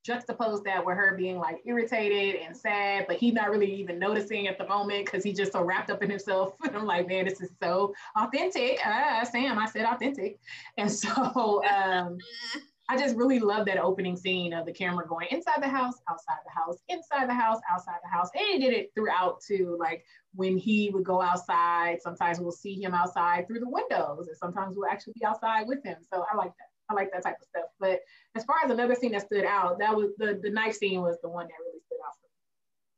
juxtapose 0.05 0.63
that 0.63 0.83
with 0.83 0.97
her 0.97 1.15
being 1.15 1.37
like 1.37 1.61
irritated 1.65 2.41
and 2.41 2.55
sad, 2.55 3.05
but 3.07 3.17
he's 3.17 3.33
not 3.33 3.51
really 3.51 3.71
even 3.73 3.99
noticing 3.99 4.47
at 4.47 4.57
the 4.57 4.67
moment 4.67 5.05
because 5.05 5.23
he's 5.23 5.37
just 5.37 5.51
so 5.51 5.61
wrapped 5.63 5.89
up 5.89 6.01
in 6.03 6.09
himself. 6.09 6.55
And 6.65 6.75
I'm 6.75 6.85
like, 6.85 7.07
man, 7.07 7.25
this 7.25 7.41
is 7.41 7.49
so 7.61 7.93
authentic. 8.15 8.79
Ah, 8.85 9.23
Sam, 9.29 9.59
I 9.59 9.65
said 9.65 9.85
authentic. 9.85 10.39
And 10.77 10.91
so 10.91 11.63
um, 11.65 12.17
I 12.91 12.97
just 12.97 13.15
really 13.15 13.39
love 13.39 13.65
that 13.67 13.77
opening 13.77 14.17
scene 14.17 14.51
of 14.51 14.65
the 14.65 14.73
camera 14.73 15.07
going 15.07 15.27
inside 15.31 15.63
the 15.63 15.69
house, 15.69 15.93
outside 16.09 16.39
the 16.43 16.51
house, 16.51 16.75
inside 16.89 17.29
the 17.29 17.33
house, 17.33 17.57
outside 17.71 17.99
the 18.03 18.09
house. 18.09 18.27
And 18.35 18.45
he 18.45 18.59
did 18.59 18.73
it 18.73 18.91
throughout 18.93 19.39
too. 19.41 19.77
Like 19.79 20.03
when 20.35 20.57
he 20.57 20.89
would 20.89 21.05
go 21.05 21.21
outside, 21.21 22.01
sometimes 22.01 22.41
we'll 22.41 22.51
see 22.51 22.81
him 22.83 22.93
outside 22.93 23.47
through 23.47 23.61
the 23.61 23.69
windows, 23.69 24.27
and 24.27 24.35
sometimes 24.35 24.75
we'll 24.75 24.89
actually 24.89 25.13
be 25.13 25.23
outside 25.23 25.69
with 25.69 25.81
him. 25.85 25.99
So 26.13 26.25
I 26.29 26.35
like 26.35 26.51
that. 26.57 26.67
I 26.89 26.93
like 26.93 27.13
that 27.13 27.23
type 27.23 27.37
of 27.41 27.47
stuff. 27.47 27.69
But 27.79 28.01
as 28.35 28.43
far 28.43 28.57
as 28.65 28.69
another 28.69 28.95
scene 28.95 29.13
that 29.13 29.25
stood 29.25 29.45
out, 29.45 29.79
that 29.79 29.95
was 29.95 30.09
the 30.17 30.37
the 30.43 30.49
knife 30.49 30.75
scene 30.75 31.01
was 31.01 31.17
the 31.23 31.29
one 31.29 31.45
that 31.45 31.53
really 31.65 31.70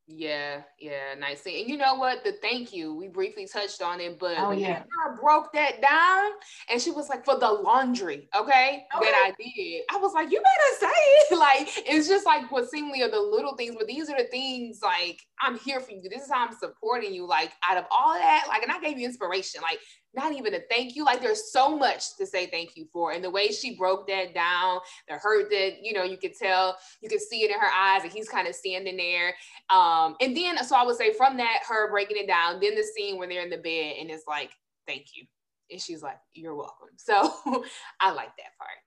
yeah, 0.06 0.60
yeah, 0.78 1.14
nice. 1.18 1.46
And 1.46 1.66
you 1.66 1.78
know 1.78 1.94
what? 1.94 2.24
The 2.24 2.32
thank 2.42 2.74
you, 2.74 2.94
we 2.94 3.08
briefly 3.08 3.48
touched 3.50 3.80
on 3.80 4.00
it, 4.00 4.18
but 4.18 4.34
oh, 4.38 4.50
yeah. 4.50 4.82
broke 5.18 5.50
that 5.54 5.80
down 5.80 6.32
and 6.70 6.80
she 6.80 6.90
was 6.90 7.08
like, 7.08 7.24
for 7.24 7.38
the 7.38 7.50
laundry, 7.50 8.28
okay, 8.36 8.84
okay, 8.94 9.04
that 9.04 9.14
I 9.26 9.32
did. 9.38 9.82
I 9.90 9.96
was 9.96 10.12
like, 10.12 10.30
you 10.30 10.40
better 10.40 10.92
say 10.92 11.00
it. 11.00 11.38
Like, 11.44 11.68
it's 11.86 12.08
just 12.08 12.24
like 12.24 12.50
what 12.50 12.70
seemingly 12.70 13.02
are 13.02 13.10
the 13.10 13.20
little 13.20 13.56
things, 13.56 13.74
but 13.76 13.86
these 13.86 14.08
are 14.08 14.16
the 14.16 14.28
things 14.30 14.80
like 14.82 15.20
I'm 15.40 15.58
here 15.58 15.80
for 15.80 15.92
you. 15.92 16.08
This 16.08 16.22
is 16.22 16.30
how 16.30 16.46
I'm 16.46 16.54
supporting 16.54 17.12
you. 17.12 17.26
Like, 17.26 17.52
out 17.68 17.76
of 17.76 17.84
all 17.90 18.14
that, 18.14 18.46
like, 18.48 18.62
and 18.62 18.72
I 18.72 18.80
gave 18.80 18.98
you 18.98 19.06
inspiration. 19.06 19.60
Like, 19.62 19.78
not 20.14 20.32
even 20.32 20.54
a 20.54 20.60
thank 20.70 20.94
you. 20.94 21.04
Like 21.04 21.20
there's 21.20 21.52
so 21.52 21.76
much 21.76 22.16
to 22.16 22.26
say 22.26 22.46
thank 22.46 22.76
you 22.76 22.86
for. 22.92 23.12
And 23.12 23.22
the 23.22 23.30
way 23.30 23.48
she 23.48 23.76
broke 23.76 24.06
that 24.08 24.34
down, 24.34 24.80
the 25.08 25.16
hurt 25.16 25.50
that, 25.50 25.82
you 25.82 25.92
know, 25.92 26.04
you 26.04 26.16
could 26.16 26.34
tell, 26.34 26.76
you 27.00 27.08
could 27.08 27.20
see 27.20 27.42
it 27.42 27.50
in 27.50 27.58
her 27.58 27.72
eyes 27.74 28.02
and 28.02 28.12
he's 28.12 28.28
kind 28.28 28.48
of 28.48 28.54
standing 28.54 28.96
there. 28.96 29.34
Um, 29.70 30.16
and 30.20 30.36
then, 30.36 30.62
so 30.64 30.76
I 30.76 30.84
would 30.84 30.96
say 30.96 31.12
from 31.12 31.36
that, 31.38 31.60
her 31.68 31.90
breaking 31.90 32.16
it 32.18 32.26
down, 32.26 32.60
then 32.60 32.74
the 32.74 32.84
scene 32.84 33.18
where 33.18 33.28
they're 33.28 33.42
in 33.42 33.50
the 33.50 33.58
bed 33.58 33.96
and 34.00 34.10
it's 34.10 34.24
like, 34.28 34.50
thank 34.86 35.06
you. 35.14 35.24
And 35.70 35.80
she's 35.80 36.02
like, 36.02 36.18
you're 36.34 36.54
welcome. 36.54 36.88
So 36.96 37.14
I 38.00 38.12
like 38.12 38.30
that 38.36 38.56
part. 38.58 38.78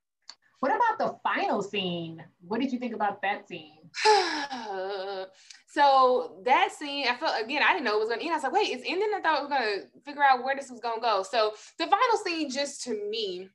What 0.59 0.71
about 0.71 0.97
the 0.97 1.19
final 1.23 1.61
scene? 1.61 2.23
What 2.41 2.61
did 2.61 2.71
you 2.71 2.79
think 2.79 2.95
about 2.95 3.21
that 3.21 3.47
scene? 3.47 3.76
so 5.67 6.41
that 6.45 6.71
scene, 6.71 7.07
I 7.07 7.15
felt 7.15 7.41
again, 7.43 7.61
I 7.63 7.73
didn't 7.73 7.85
know 7.85 7.95
it 7.95 7.99
was 7.99 8.09
gonna 8.09 8.21
end. 8.21 8.31
I 8.31 8.35
was 8.35 8.43
like, 8.43 8.53
wait, 8.53 8.69
it's 8.69 8.83
ending. 8.87 9.09
I 9.15 9.21
thought 9.21 9.41
we 9.41 9.47
were 9.47 9.49
gonna 9.49 9.81
figure 10.05 10.23
out 10.23 10.43
where 10.43 10.55
this 10.55 10.69
was 10.69 10.79
gonna 10.79 11.01
go. 11.01 11.23
So 11.23 11.53
the 11.77 11.85
final 11.85 12.17
scene, 12.23 12.49
just 12.49 12.83
to 12.83 13.09
me, 13.09 13.49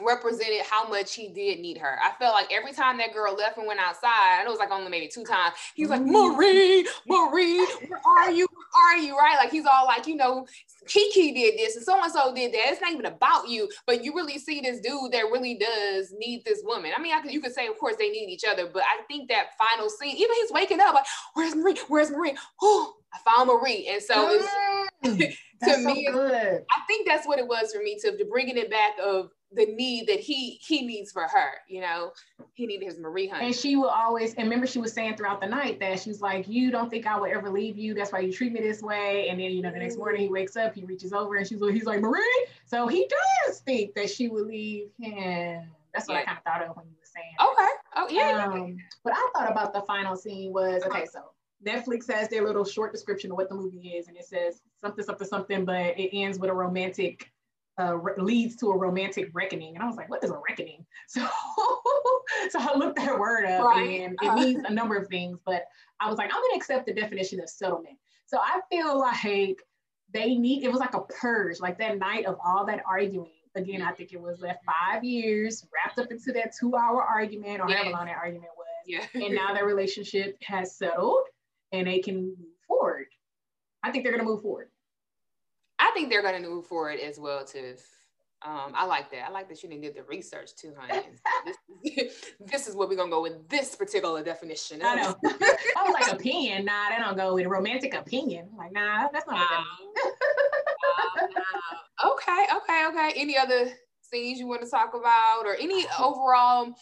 represented 0.00 0.62
how 0.62 0.88
much 0.88 1.14
he 1.14 1.28
did 1.28 1.60
need 1.60 1.78
her. 1.78 1.98
I 2.02 2.12
felt 2.18 2.34
like 2.34 2.52
every 2.52 2.72
time 2.72 2.98
that 2.98 3.12
girl 3.12 3.34
left 3.34 3.58
and 3.58 3.66
went 3.66 3.80
outside, 3.80 4.38
and 4.38 4.46
it 4.46 4.50
was 4.50 4.58
like 4.58 4.70
only 4.70 4.90
maybe 4.90 5.08
two 5.08 5.24
times, 5.24 5.54
he 5.74 5.82
was 5.82 5.90
like. 5.90 6.02
Marie, 6.02 6.86
Marie, 7.06 7.66
where 7.88 8.00
are 8.18 8.30
you? 8.30 8.46
Are 8.74 8.96
you? 8.96 9.16
Right? 9.16 9.36
Like 9.36 9.50
he's 9.50 9.66
all 9.66 9.86
like, 9.86 10.06
you 10.06 10.16
know, 10.16 10.46
Kiki 10.86 11.32
did 11.32 11.58
this 11.58 11.76
and 11.76 11.84
so 11.84 12.02
and 12.02 12.12
so 12.12 12.34
did 12.34 12.52
that. 12.52 12.68
It's 12.68 12.80
not 12.80 12.92
even 12.92 13.06
about 13.06 13.48
you, 13.48 13.68
but 13.86 14.04
you 14.04 14.14
really 14.14 14.38
see 14.38 14.60
this 14.60 14.80
dude 14.80 15.12
that 15.12 15.30
really 15.30 15.58
does 15.58 16.12
need 16.16 16.44
this 16.44 16.62
woman. 16.64 16.92
I 16.96 17.00
mean, 17.00 17.14
I 17.14 17.20
could, 17.20 17.32
you 17.32 17.40
could 17.40 17.54
say, 17.54 17.66
of 17.66 17.78
course, 17.78 17.96
they 17.98 18.10
need 18.10 18.30
each 18.30 18.44
other, 18.48 18.68
but 18.72 18.82
I 18.82 19.02
think 19.08 19.28
that 19.28 19.48
final 19.58 19.88
scene, 19.88 20.16
even 20.16 20.34
he's 20.40 20.52
waking 20.52 20.80
up 20.80 20.94
like, 20.94 21.04
where's 21.34 21.54
Marie? 21.54 21.76
Where's 21.88 22.10
Marie? 22.10 22.36
Oh, 22.62 22.94
I 23.14 23.18
found 23.30 23.48
Marie. 23.48 23.88
And 23.92 24.02
so 24.02 24.30
it's, 24.30 24.48
mm, 25.04 25.34
to 25.64 25.78
me, 25.86 26.08
good. 26.10 26.64
I 26.70 26.86
think 26.86 27.06
that's 27.06 27.26
what 27.26 27.38
it 27.38 27.46
was 27.46 27.72
for 27.72 27.82
me 27.82 27.98
to, 28.00 28.16
to 28.16 28.24
bringing 28.24 28.56
it 28.56 28.70
back 28.70 28.92
of 29.02 29.30
the 29.54 29.66
need 29.66 30.06
that 30.06 30.20
he 30.20 30.58
he 30.60 30.82
needs 30.82 31.12
for 31.12 31.22
her 31.22 31.52
you 31.68 31.80
know? 31.80 32.12
He 32.54 32.66
needed 32.66 32.84
his 32.86 32.98
marie 32.98 33.28
honey. 33.28 33.46
And 33.46 33.54
she 33.54 33.76
will 33.76 33.88
always 33.88 34.34
and 34.34 34.44
remember 34.44 34.66
she 34.66 34.78
was 34.78 34.92
saying 34.92 35.16
throughout 35.16 35.40
the 35.40 35.46
night 35.46 35.80
that 35.80 36.00
she's 36.00 36.20
like 36.20 36.48
you 36.48 36.70
don't 36.70 36.90
think 36.90 37.06
i 37.06 37.18
would 37.18 37.30
ever 37.30 37.50
leave 37.50 37.76
you. 37.76 37.94
That's 37.94 38.12
why 38.12 38.20
you 38.20 38.32
treat 38.32 38.52
me 38.52 38.60
this 38.60 38.82
way. 38.82 39.28
And 39.28 39.40
then 39.40 39.50
you 39.50 39.62
know 39.62 39.70
the 39.70 39.78
next 39.78 39.96
morning 39.96 40.22
he 40.22 40.28
wakes 40.28 40.56
up 40.56 40.74
he 40.74 40.84
reaches 40.84 41.12
over 41.12 41.36
and 41.36 41.46
she's 41.46 41.60
like 41.60 41.74
he's 41.74 41.86
like 41.86 42.00
marie? 42.00 42.46
So 42.66 42.86
he 42.88 43.08
does 43.46 43.60
think 43.60 43.94
that 43.94 44.10
she 44.10 44.28
would 44.28 44.46
leave 44.46 44.88
him. 45.00 45.70
That's 45.94 46.08
what 46.08 46.14
yeah. 46.14 46.20
i 46.20 46.24
kind 46.24 46.38
of 46.38 46.44
thought 46.44 46.62
of 46.62 46.76
when 46.76 46.86
you 46.86 46.92
were 46.92 47.04
saying 47.04 47.34
okay. 47.40 47.72
Oh 47.94 48.08
yeah, 48.10 48.46
um, 48.46 48.68
yeah. 48.68 48.74
but 49.04 49.12
i 49.14 49.28
thought 49.34 49.50
about 49.50 49.72
the 49.72 49.82
final 49.82 50.16
scene 50.16 50.52
was 50.52 50.82
okay 50.84 51.04
so 51.10 51.20
Netflix 51.64 52.10
has 52.10 52.28
their 52.28 52.44
little 52.44 52.64
short 52.64 52.92
description 52.92 53.30
of 53.30 53.36
what 53.36 53.48
the 53.48 53.54
movie 53.54 53.90
is, 53.90 54.08
and 54.08 54.16
it 54.16 54.24
says 54.24 54.62
something, 54.80 55.04
something, 55.04 55.28
something, 55.28 55.64
but 55.64 55.98
it 55.98 56.10
ends 56.12 56.38
with 56.38 56.50
a 56.50 56.52
romantic 56.52 57.31
uh, 57.78 57.96
leads 58.18 58.56
to 58.56 58.70
a 58.70 58.76
romantic 58.76 59.30
reckoning. 59.32 59.74
And 59.74 59.82
I 59.82 59.86
was 59.86 59.96
like, 59.96 60.10
what 60.10 60.22
is 60.22 60.30
a 60.30 60.40
reckoning? 60.48 60.84
So, 61.08 61.26
so 62.50 62.58
I 62.58 62.74
looked 62.76 62.96
that 62.96 63.18
word 63.18 63.44
up 63.44 63.64
right. 63.64 64.00
and 64.00 64.16
it 64.22 64.28
uh, 64.28 64.34
means 64.34 64.64
a 64.66 64.72
number 64.72 64.96
of 64.96 65.08
things, 65.08 65.38
but 65.44 65.64
I 66.00 66.08
was 66.08 66.16
like, 66.16 66.30
I'm 66.32 66.40
gonna 66.40 66.56
accept 66.56 66.86
the 66.86 66.94
definition 66.94 67.38
of 67.40 67.50
settlement. 67.50 67.98
So 68.24 68.38
I 68.38 68.60
feel 68.70 68.98
like 68.98 69.60
they 70.12 70.34
need, 70.34 70.62
it 70.62 70.70
was 70.70 70.80
like 70.80 70.94
a 70.94 71.02
purge, 71.02 71.60
like 71.60 71.78
that 71.78 71.98
night 71.98 72.24
of 72.24 72.38
all 72.44 72.64
that 72.66 72.82
arguing. 72.88 73.28
Again, 73.54 73.82
I 73.82 73.92
think 73.92 74.14
it 74.14 74.20
was 74.20 74.40
left 74.40 74.60
five 74.64 75.04
years 75.04 75.66
wrapped 75.74 75.98
up 75.98 76.10
into 76.10 76.32
that 76.32 76.54
two 76.58 76.74
hour 76.74 77.02
argument 77.02 77.60
or 77.60 77.68
however 77.68 77.90
long 77.90 78.06
that 78.06 78.16
argument 78.16 78.52
was. 78.56 78.66
Yeah. 78.86 79.04
and 79.14 79.34
now 79.34 79.52
their 79.52 79.66
relationship 79.66 80.38
has 80.42 80.74
settled 80.76 81.24
and 81.72 81.86
they 81.86 81.98
can 81.98 82.28
move 82.28 82.36
forward. 82.66 83.06
I 83.82 83.90
think 83.90 84.04
they're 84.04 84.12
gonna 84.12 84.28
move 84.28 84.42
forward. 84.42 84.68
I 85.92 85.94
think 85.94 86.08
they're 86.08 86.22
going 86.22 86.42
to 86.42 86.48
move 86.48 86.66
forward 86.66 87.00
as 87.00 87.18
well 87.20 87.44
To 87.44 87.74
Um, 88.44 88.72
I 88.74 88.86
like 88.86 89.10
that. 89.10 89.28
I 89.28 89.30
like 89.30 89.48
that 89.50 89.62
you 89.62 89.68
didn't 89.68 89.82
do 89.82 89.92
the 89.92 90.04
research 90.04 90.54
too, 90.56 90.72
honey. 90.78 91.02
this, 91.84 92.34
this, 92.40 92.66
is 92.66 92.74
what 92.74 92.88
we're 92.88 92.96
gonna 92.96 93.10
go 93.10 93.22
with 93.22 93.46
this 93.48 93.76
particular 93.76 94.24
definition. 94.24 94.80
I 94.82 94.94
know. 94.94 95.16
I 95.24 95.84
was 95.84 95.92
like 95.92 96.12
opinion. 96.12 96.64
Nah, 96.64 96.88
that 96.88 96.98
don't 97.04 97.16
go 97.16 97.34
with 97.34 97.46
romantic 97.46 97.94
opinion. 97.94 98.48
Like, 98.56 98.72
nah, 98.72 99.08
that's 99.12 99.26
not. 99.26 99.36
Wow. 99.36 99.64
wow. 102.02 102.12
Okay, 102.12 102.46
okay, 102.56 102.86
okay. 102.88 103.12
Any 103.14 103.36
other 103.36 103.70
things 104.10 104.38
you 104.38 104.46
want 104.46 104.62
to 104.62 104.68
talk 104.68 104.94
about, 104.94 105.42
or 105.44 105.54
any 105.56 105.84
overall 106.00 106.74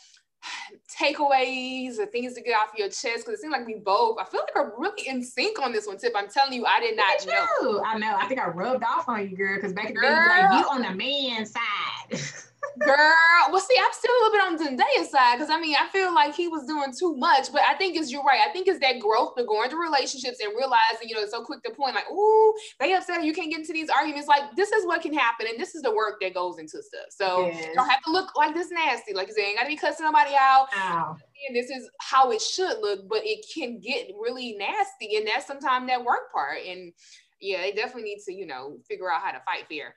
takeaways 0.88 1.98
or 1.98 2.06
things 2.06 2.34
to 2.34 2.42
get 2.42 2.54
off 2.54 2.70
your 2.76 2.88
chest? 2.88 3.24
Because 3.24 3.34
it 3.34 3.40
seems 3.40 3.52
like 3.52 3.66
we 3.66 3.74
both, 3.74 4.18
I 4.18 4.24
feel 4.24 4.40
like 4.40 4.54
we're 4.54 4.78
really 4.78 5.08
in 5.08 5.22
sync 5.22 5.60
on 5.60 5.72
this 5.72 5.86
one, 5.86 5.98
Tiff. 5.98 6.12
I'm 6.14 6.28
telling 6.28 6.52
you, 6.52 6.64
I 6.66 6.80
did 6.80 6.96
not 6.96 7.26
know. 7.26 7.82
I 7.84 7.98
know. 7.98 8.16
I 8.18 8.26
think 8.26 8.40
I 8.40 8.48
rubbed 8.48 8.84
off 8.84 9.08
on 9.08 9.28
you, 9.28 9.36
girl, 9.36 9.56
because 9.56 9.72
back 9.72 9.88
in 9.88 9.94
the 9.94 10.00
day, 10.00 10.08
like 10.08 10.60
you 10.60 10.70
on 10.70 10.82
the 10.82 10.94
man 10.94 11.46
side. 11.46 12.20
Girl, 12.78 13.14
well, 13.50 13.60
see, 13.60 13.76
I'm 13.82 13.92
still 13.92 14.12
a 14.12 14.20
little 14.22 14.32
bit 14.32 14.42
on 14.42 14.58
Zendaya's 14.58 15.10
side 15.10 15.36
because 15.38 15.50
I 15.50 15.60
mean, 15.60 15.74
I 15.78 15.88
feel 15.88 16.14
like 16.14 16.34
he 16.34 16.48
was 16.48 16.66
doing 16.66 16.92
too 16.96 17.16
much, 17.16 17.52
but 17.52 17.62
I 17.62 17.74
think 17.74 17.96
it's 17.96 18.12
you're 18.12 18.22
right. 18.22 18.40
I 18.48 18.52
think 18.52 18.68
it's 18.68 18.78
that 18.80 19.00
growth 19.00 19.34
to 19.36 19.44
go 19.44 19.62
into 19.62 19.76
relationships 19.76 20.38
and 20.40 20.52
realizing, 20.56 21.08
you 21.08 21.14
know, 21.14 21.22
it's 21.22 21.32
so 21.32 21.42
quick 21.42 21.62
to 21.64 21.70
point, 21.72 21.94
like, 21.94 22.04
oh, 22.10 22.54
they 22.78 22.94
upset 22.94 23.24
you 23.24 23.32
can't 23.32 23.50
get 23.50 23.60
into 23.60 23.72
these 23.72 23.90
arguments. 23.90 24.28
Like, 24.28 24.54
this 24.56 24.70
is 24.70 24.86
what 24.86 25.02
can 25.02 25.12
happen, 25.12 25.46
and 25.48 25.58
this 25.58 25.74
is 25.74 25.82
the 25.82 25.94
work 25.94 26.20
that 26.20 26.34
goes 26.34 26.58
into 26.58 26.82
stuff. 26.82 27.06
So 27.10 27.46
yes. 27.46 27.66
you 27.66 27.74
don't 27.74 27.88
have 27.88 28.02
to 28.02 28.12
look 28.12 28.36
like 28.36 28.54
this 28.54 28.70
nasty, 28.70 29.14
like 29.14 29.28
you 29.28 29.34
say, 29.34 29.48
ain't 29.48 29.58
gotta 29.58 29.68
be 29.68 29.76
cussing 29.76 30.06
somebody 30.06 30.34
out. 30.38 30.68
Ow. 30.76 31.16
And 31.48 31.56
this 31.56 31.70
is 31.70 31.90
how 32.00 32.30
it 32.30 32.40
should 32.40 32.78
look, 32.80 33.08
but 33.08 33.20
it 33.24 33.44
can 33.52 33.80
get 33.80 34.10
really 34.20 34.56
nasty, 34.58 35.16
and 35.16 35.26
that's 35.26 35.46
sometimes 35.46 35.88
that 35.88 36.04
work 36.04 36.32
part. 36.32 36.58
And 36.66 36.92
yeah, 37.40 37.62
they 37.62 37.72
definitely 37.72 38.04
need 38.04 38.20
to, 38.26 38.32
you 38.32 38.46
know, 38.46 38.78
figure 38.86 39.10
out 39.10 39.22
how 39.22 39.32
to 39.32 39.40
fight 39.44 39.66
fear. 39.68 39.94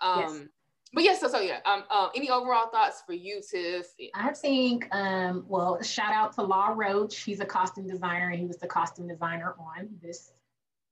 Um, 0.00 0.20
yes 0.20 0.42
but 0.92 1.04
yes, 1.04 1.20
so 1.20 1.28
so 1.28 1.40
yeah. 1.40 1.60
Um, 1.64 1.84
uh, 1.90 2.08
any 2.14 2.30
overall 2.30 2.68
thoughts 2.68 3.02
for 3.06 3.12
you, 3.14 3.40
Tiff? 3.40 3.86
I 4.14 4.32
think, 4.32 4.94
um, 4.94 5.44
well, 5.48 5.80
shout 5.82 6.12
out 6.12 6.34
to 6.34 6.42
Law 6.42 6.74
Roach. 6.76 7.20
He's 7.20 7.40
a 7.40 7.46
costume 7.46 7.86
designer, 7.86 8.30
and 8.30 8.38
he 8.38 8.46
was 8.46 8.58
the 8.58 8.66
costume 8.66 9.08
designer 9.08 9.54
on 9.58 9.88
this 10.02 10.32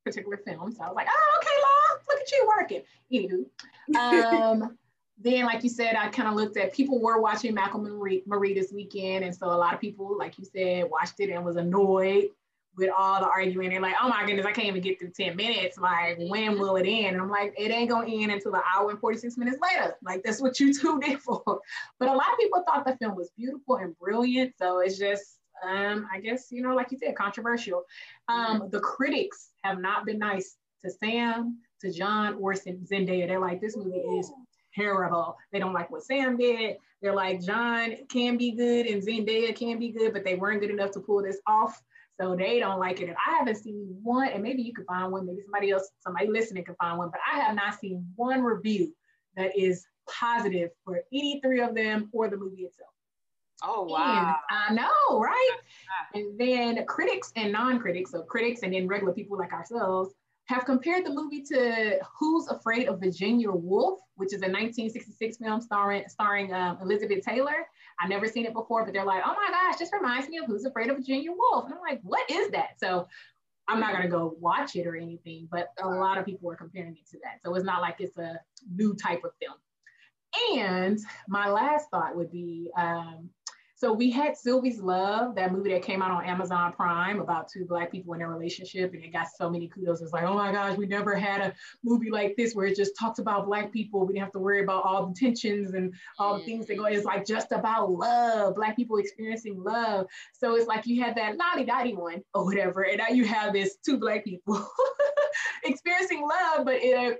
particular 0.04 0.38
film. 0.38 0.72
So 0.72 0.82
I 0.82 0.88
was 0.88 0.96
like, 0.96 1.08
oh, 1.10 1.38
okay, 1.38 1.56
Law, 1.62 1.98
look 2.08 2.20
at 2.20 2.32
you 2.32 2.48
working. 2.58 3.46
Anywho, 3.92 4.62
um, 4.62 4.78
then, 5.22 5.44
like 5.44 5.62
you 5.62 5.68
said, 5.68 5.96
I 5.96 6.08
kind 6.08 6.28
of 6.28 6.34
looked 6.34 6.56
at 6.56 6.72
people 6.72 7.00
were 7.00 7.20
watching 7.20 7.54
Malcolm 7.54 7.84
and 7.84 7.96
Marie, 7.96 8.22
Marie 8.26 8.54
this 8.54 8.72
weekend, 8.72 9.24
and 9.24 9.34
so 9.34 9.46
a 9.46 9.52
lot 9.52 9.74
of 9.74 9.80
people, 9.80 10.16
like 10.16 10.38
you 10.38 10.44
said, 10.44 10.88
watched 10.90 11.20
it 11.20 11.30
and 11.30 11.44
was 11.44 11.56
annoyed 11.56 12.30
with 12.80 12.90
all 12.96 13.20
the 13.20 13.28
arguing. 13.28 13.70
They're 13.70 13.80
like, 13.80 13.94
oh 14.02 14.08
my 14.08 14.26
goodness, 14.26 14.46
I 14.46 14.52
can't 14.52 14.66
even 14.66 14.82
get 14.82 14.98
through 14.98 15.10
10 15.10 15.36
minutes. 15.36 15.78
Like, 15.78 16.16
when 16.18 16.58
will 16.58 16.76
it 16.76 16.88
end? 16.88 17.14
And 17.14 17.20
I'm 17.20 17.30
like, 17.30 17.54
it 17.56 17.70
ain't 17.70 17.90
gonna 17.90 18.10
end 18.10 18.32
until 18.32 18.54
an 18.54 18.62
hour 18.74 18.90
and 18.90 18.98
46 18.98 19.36
minutes 19.36 19.58
later. 19.62 19.94
Like, 20.02 20.22
that's 20.24 20.40
what 20.40 20.58
you 20.58 20.74
tuned 20.80 21.04
in 21.04 21.18
for. 21.18 21.60
But 21.98 22.08
a 22.08 22.12
lot 22.12 22.32
of 22.32 22.38
people 22.38 22.64
thought 22.66 22.84
the 22.84 22.96
film 22.96 23.16
was 23.16 23.30
beautiful 23.36 23.76
and 23.76 23.96
brilliant. 23.98 24.54
So 24.58 24.80
it's 24.80 24.98
just, 24.98 25.38
um, 25.62 26.08
I 26.12 26.20
guess, 26.20 26.48
you 26.50 26.62
know, 26.62 26.74
like 26.74 26.90
you 26.90 26.98
said, 26.98 27.14
controversial. 27.14 27.84
Um, 28.28 28.68
the 28.72 28.80
critics 28.80 29.50
have 29.62 29.78
not 29.78 30.06
been 30.06 30.18
nice 30.18 30.56
to 30.82 30.90
Sam, 30.90 31.58
to 31.82 31.92
John, 31.92 32.34
or 32.40 32.54
Zendaya. 32.54 33.28
They're 33.28 33.38
like, 33.38 33.60
this 33.60 33.76
movie 33.76 33.98
is 33.98 34.32
terrible. 34.74 35.36
They 35.52 35.58
don't 35.58 35.74
like 35.74 35.90
what 35.90 36.04
Sam 36.04 36.36
did. 36.36 36.76
They're 37.02 37.14
like, 37.14 37.40
John 37.40 37.96
can 38.08 38.36
be 38.36 38.52
good 38.52 38.86
and 38.86 39.02
Zendaya 39.02 39.54
can 39.54 39.78
be 39.78 39.90
good, 39.90 40.12
but 40.12 40.24
they 40.24 40.34
weren't 40.34 40.60
good 40.60 40.70
enough 40.70 40.90
to 40.92 41.00
pull 41.00 41.22
this 41.22 41.38
off. 41.46 41.82
So 42.20 42.36
they 42.36 42.58
don't 42.58 42.78
like 42.78 43.00
it. 43.00 43.08
And 43.08 43.16
I 43.26 43.38
haven't 43.38 43.56
seen 43.56 43.96
one, 44.02 44.28
and 44.28 44.42
maybe 44.42 44.60
you 44.60 44.74
can 44.74 44.84
find 44.84 45.10
one, 45.10 45.24
maybe 45.24 45.40
somebody 45.42 45.70
else, 45.70 45.90
somebody 46.00 46.28
listening 46.28 46.64
can 46.64 46.74
find 46.74 46.98
one, 46.98 47.10
but 47.10 47.20
I 47.32 47.40
have 47.40 47.54
not 47.54 47.80
seen 47.80 48.06
one 48.16 48.42
review 48.42 48.92
that 49.36 49.56
is 49.58 49.86
positive 50.06 50.70
for 50.84 51.00
any 51.14 51.40
three 51.42 51.60
of 51.60 51.74
them 51.74 52.10
or 52.12 52.28
the 52.28 52.36
movie 52.36 52.62
itself. 52.62 52.90
Oh 53.62 53.84
wow. 53.84 54.36
And 54.50 54.78
I 54.78 54.82
know, 54.82 55.18
right? 55.18 55.50
and 56.14 56.38
then 56.38 56.84
critics 56.84 57.32
and 57.36 57.52
non-critics, 57.52 58.10
so 58.10 58.22
critics 58.22 58.60
and 58.62 58.74
then 58.74 58.86
regular 58.86 59.14
people 59.14 59.38
like 59.38 59.52
ourselves, 59.54 60.12
have 60.50 60.64
compared 60.64 61.06
the 61.06 61.10
movie 61.10 61.42
to 61.42 61.96
Who's 62.18 62.48
Afraid 62.48 62.88
of 62.88 62.98
Virginia 62.98 63.52
Woolf, 63.52 64.00
which 64.16 64.34
is 64.34 64.42
a 64.42 64.50
1966 64.50 65.36
film 65.36 65.60
starring 65.60 66.02
starring 66.08 66.52
um, 66.52 66.76
Elizabeth 66.82 67.24
Taylor. 67.24 67.68
I've 68.00 68.08
never 68.08 68.26
seen 68.26 68.46
it 68.46 68.52
before, 68.52 68.84
but 68.84 68.92
they're 68.92 69.04
like, 69.04 69.22
oh 69.24 69.34
my 69.34 69.48
gosh, 69.48 69.78
this 69.78 69.90
reminds 69.92 70.28
me 70.28 70.38
of 70.38 70.46
Who's 70.46 70.64
Afraid 70.64 70.90
of 70.90 70.96
Virginia 70.96 71.30
Woolf. 71.30 71.66
And 71.66 71.74
I'm 71.74 71.80
like, 71.80 72.00
what 72.02 72.28
is 72.28 72.50
that? 72.50 72.80
So 72.80 73.06
I'm 73.68 73.78
not 73.78 73.92
gonna 73.92 74.08
go 74.08 74.34
watch 74.40 74.74
it 74.74 74.88
or 74.88 74.96
anything, 74.96 75.46
but 75.52 75.68
a 75.80 75.88
lot 75.88 76.18
of 76.18 76.26
people 76.26 76.50
are 76.50 76.56
comparing 76.56 76.96
it 76.96 77.08
to 77.12 77.18
that. 77.22 77.38
So 77.44 77.54
it's 77.54 77.64
not 77.64 77.80
like 77.80 78.00
it's 78.00 78.18
a 78.18 78.40
new 78.74 78.96
type 78.96 79.22
of 79.22 79.30
film. 79.40 79.54
And 80.58 80.98
my 81.28 81.48
last 81.48 81.90
thought 81.90 82.16
would 82.16 82.32
be 82.32 82.72
um, 82.76 83.30
so 83.80 83.94
we 83.94 84.10
had 84.10 84.36
Sylvie's 84.36 84.78
Love, 84.78 85.34
that 85.36 85.52
movie 85.52 85.72
that 85.72 85.80
came 85.80 86.02
out 86.02 86.10
on 86.10 86.26
Amazon 86.26 86.70
Prime 86.70 87.18
about 87.18 87.48
two 87.48 87.64
black 87.64 87.90
people 87.90 88.12
in 88.12 88.18
their 88.18 88.28
relationship, 88.28 88.92
and 88.92 89.02
it 89.02 89.10
got 89.10 89.28
so 89.34 89.48
many 89.48 89.68
kudos. 89.68 90.02
It's 90.02 90.12
like, 90.12 90.24
oh 90.24 90.34
my 90.34 90.52
gosh, 90.52 90.76
we 90.76 90.84
never 90.84 91.14
had 91.14 91.40
a 91.40 91.54
movie 91.82 92.10
like 92.10 92.36
this 92.36 92.54
where 92.54 92.66
it 92.66 92.76
just 92.76 92.94
talks 92.94 93.20
about 93.20 93.46
black 93.46 93.72
people. 93.72 94.04
We 94.04 94.12
didn't 94.12 94.24
have 94.24 94.32
to 94.32 94.38
worry 94.38 94.62
about 94.62 94.84
all 94.84 95.06
the 95.06 95.14
tensions 95.14 95.72
and 95.72 95.94
all 96.18 96.36
the 96.36 96.44
things 96.44 96.66
that 96.66 96.76
go. 96.76 96.84
It's 96.84 97.06
like 97.06 97.24
just 97.24 97.52
about 97.52 97.90
love, 97.90 98.54
black 98.54 98.76
people 98.76 98.98
experiencing 98.98 99.64
love. 99.64 100.08
So 100.34 100.56
it's 100.56 100.66
like 100.66 100.86
you 100.86 101.02
had 101.02 101.14
that 101.14 101.38
lolly 101.38 101.64
dotty 101.64 101.94
one 101.94 102.22
or 102.34 102.44
whatever, 102.44 102.82
and 102.82 102.98
now 102.98 103.08
you 103.08 103.24
have 103.24 103.54
this 103.54 103.78
two 103.82 103.96
black 103.96 104.26
people 104.26 104.62
experiencing 105.64 106.20
love, 106.20 106.66
but 106.66 106.82
in 106.82 107.12
a 107.12 107.14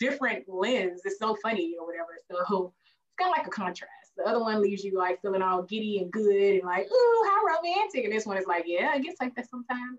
different 0.00 0.44
lens. 0.48 1.02
It's 1.04 1.18
so 1.18 1.36
funny 1.42 1.74
or 1.78 1.86
whatever. 1.86 2.18
So 2.30 2.72
it's 3.04 3.16
kind 3.18 3.30
of 3.30 3.36
like 3.36 3.46
a 3.46 3.50
contrast. 3.50 4.05
The 4.16 4.24
other 4.26 4.40
one 4.40 4.62
leaves 4.62 4.82
you 4.82 4.96
like 4.96 5.20
feeling 5.20 5.42
all 5.42 5.62
giddy 5.62 5.98
and 5.98 6.10
good 6.10 6.54
and 6.54 6.64
like, 6.64 6.86
ooh, 6.90 7.24
how 7.28 7.42
romantic. 7.44 8.04
And 8.04 8.12
this 8.12 8.26
one 8.26 8.38
is 8.38 8.46
like, 8.46 8.64
yeah, 8.66 8.94
it 8.96 9.02
gets 9.02 9.20
like 9.20 9.34
that 9.36 9.48
sometimes. 9.50 9.98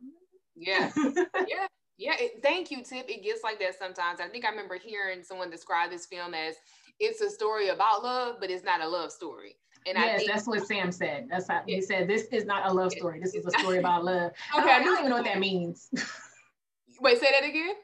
Yeah. 0.55 0.91
yeah. 1.47 1.68
Yeah. 1.97 2.15
It, 2.20 2.41
thank 2.41 2.72
you, 2.72 2.78
Tiff. 2.78 3.07
It 3.07 3.24
gets 3.24 3.43
like 3.43 3.59
that 3.59 3.78
sometimes. 3.78 4.20
I 4.20 4.28
think 4.28 4.45
I 4.45 4.49
remember 4.49 4.78
hearing 4.78 5.24
someone 5.24 5.49
describe 5.49 5.91
this 5.91 6.07
film 6.07 6.34
as 6.34 6.55
it's 6.99 7.22
a 7.22 7.30
story 7.30 7.70
about 7.70 8.03
love, 8.03 8.38
but 8.39 8.49
it's 8.49 8.63
not 8.63 8.82
a 8.82 8.88
love 8.88 9.11
story. 9.11 9.55
And 9.86 9.97
yes, 9.97 10.20
think, 10.20 10.32
that's 10.32 10.47
what 10.47 10.68
Sam 10.68 10.91
said. 10.91 11.28
That's 11.30 11.47
how 11.47 11.61
he 11.65 11.82
said 11.82 12.09
this 12.09 12.24
is 12.32 12.45
not 12.45 12.70
a 12.70 12.74
love 12.74 12.91
story. 12.91 13.20
This 13.22 13.36
is 13.36 13.45
a 13.45 13.51
story 13.59 13.78
about 13.78 14.03
love. 14.03 14.32
okay, 14.57 14.72
I 14.72 14.80
don't, 14.80 14.82
I 14.82 14.84
don't 14.84 14.97
even 14.99 15.09
know 15.11 15.15
what 15.18 15.26
that 15.26 15.39
means. 15.39 15.89
Wait, 16.99 17.20
say 17.20 17.32
that 17.32 17.47
again. 17.47 17.76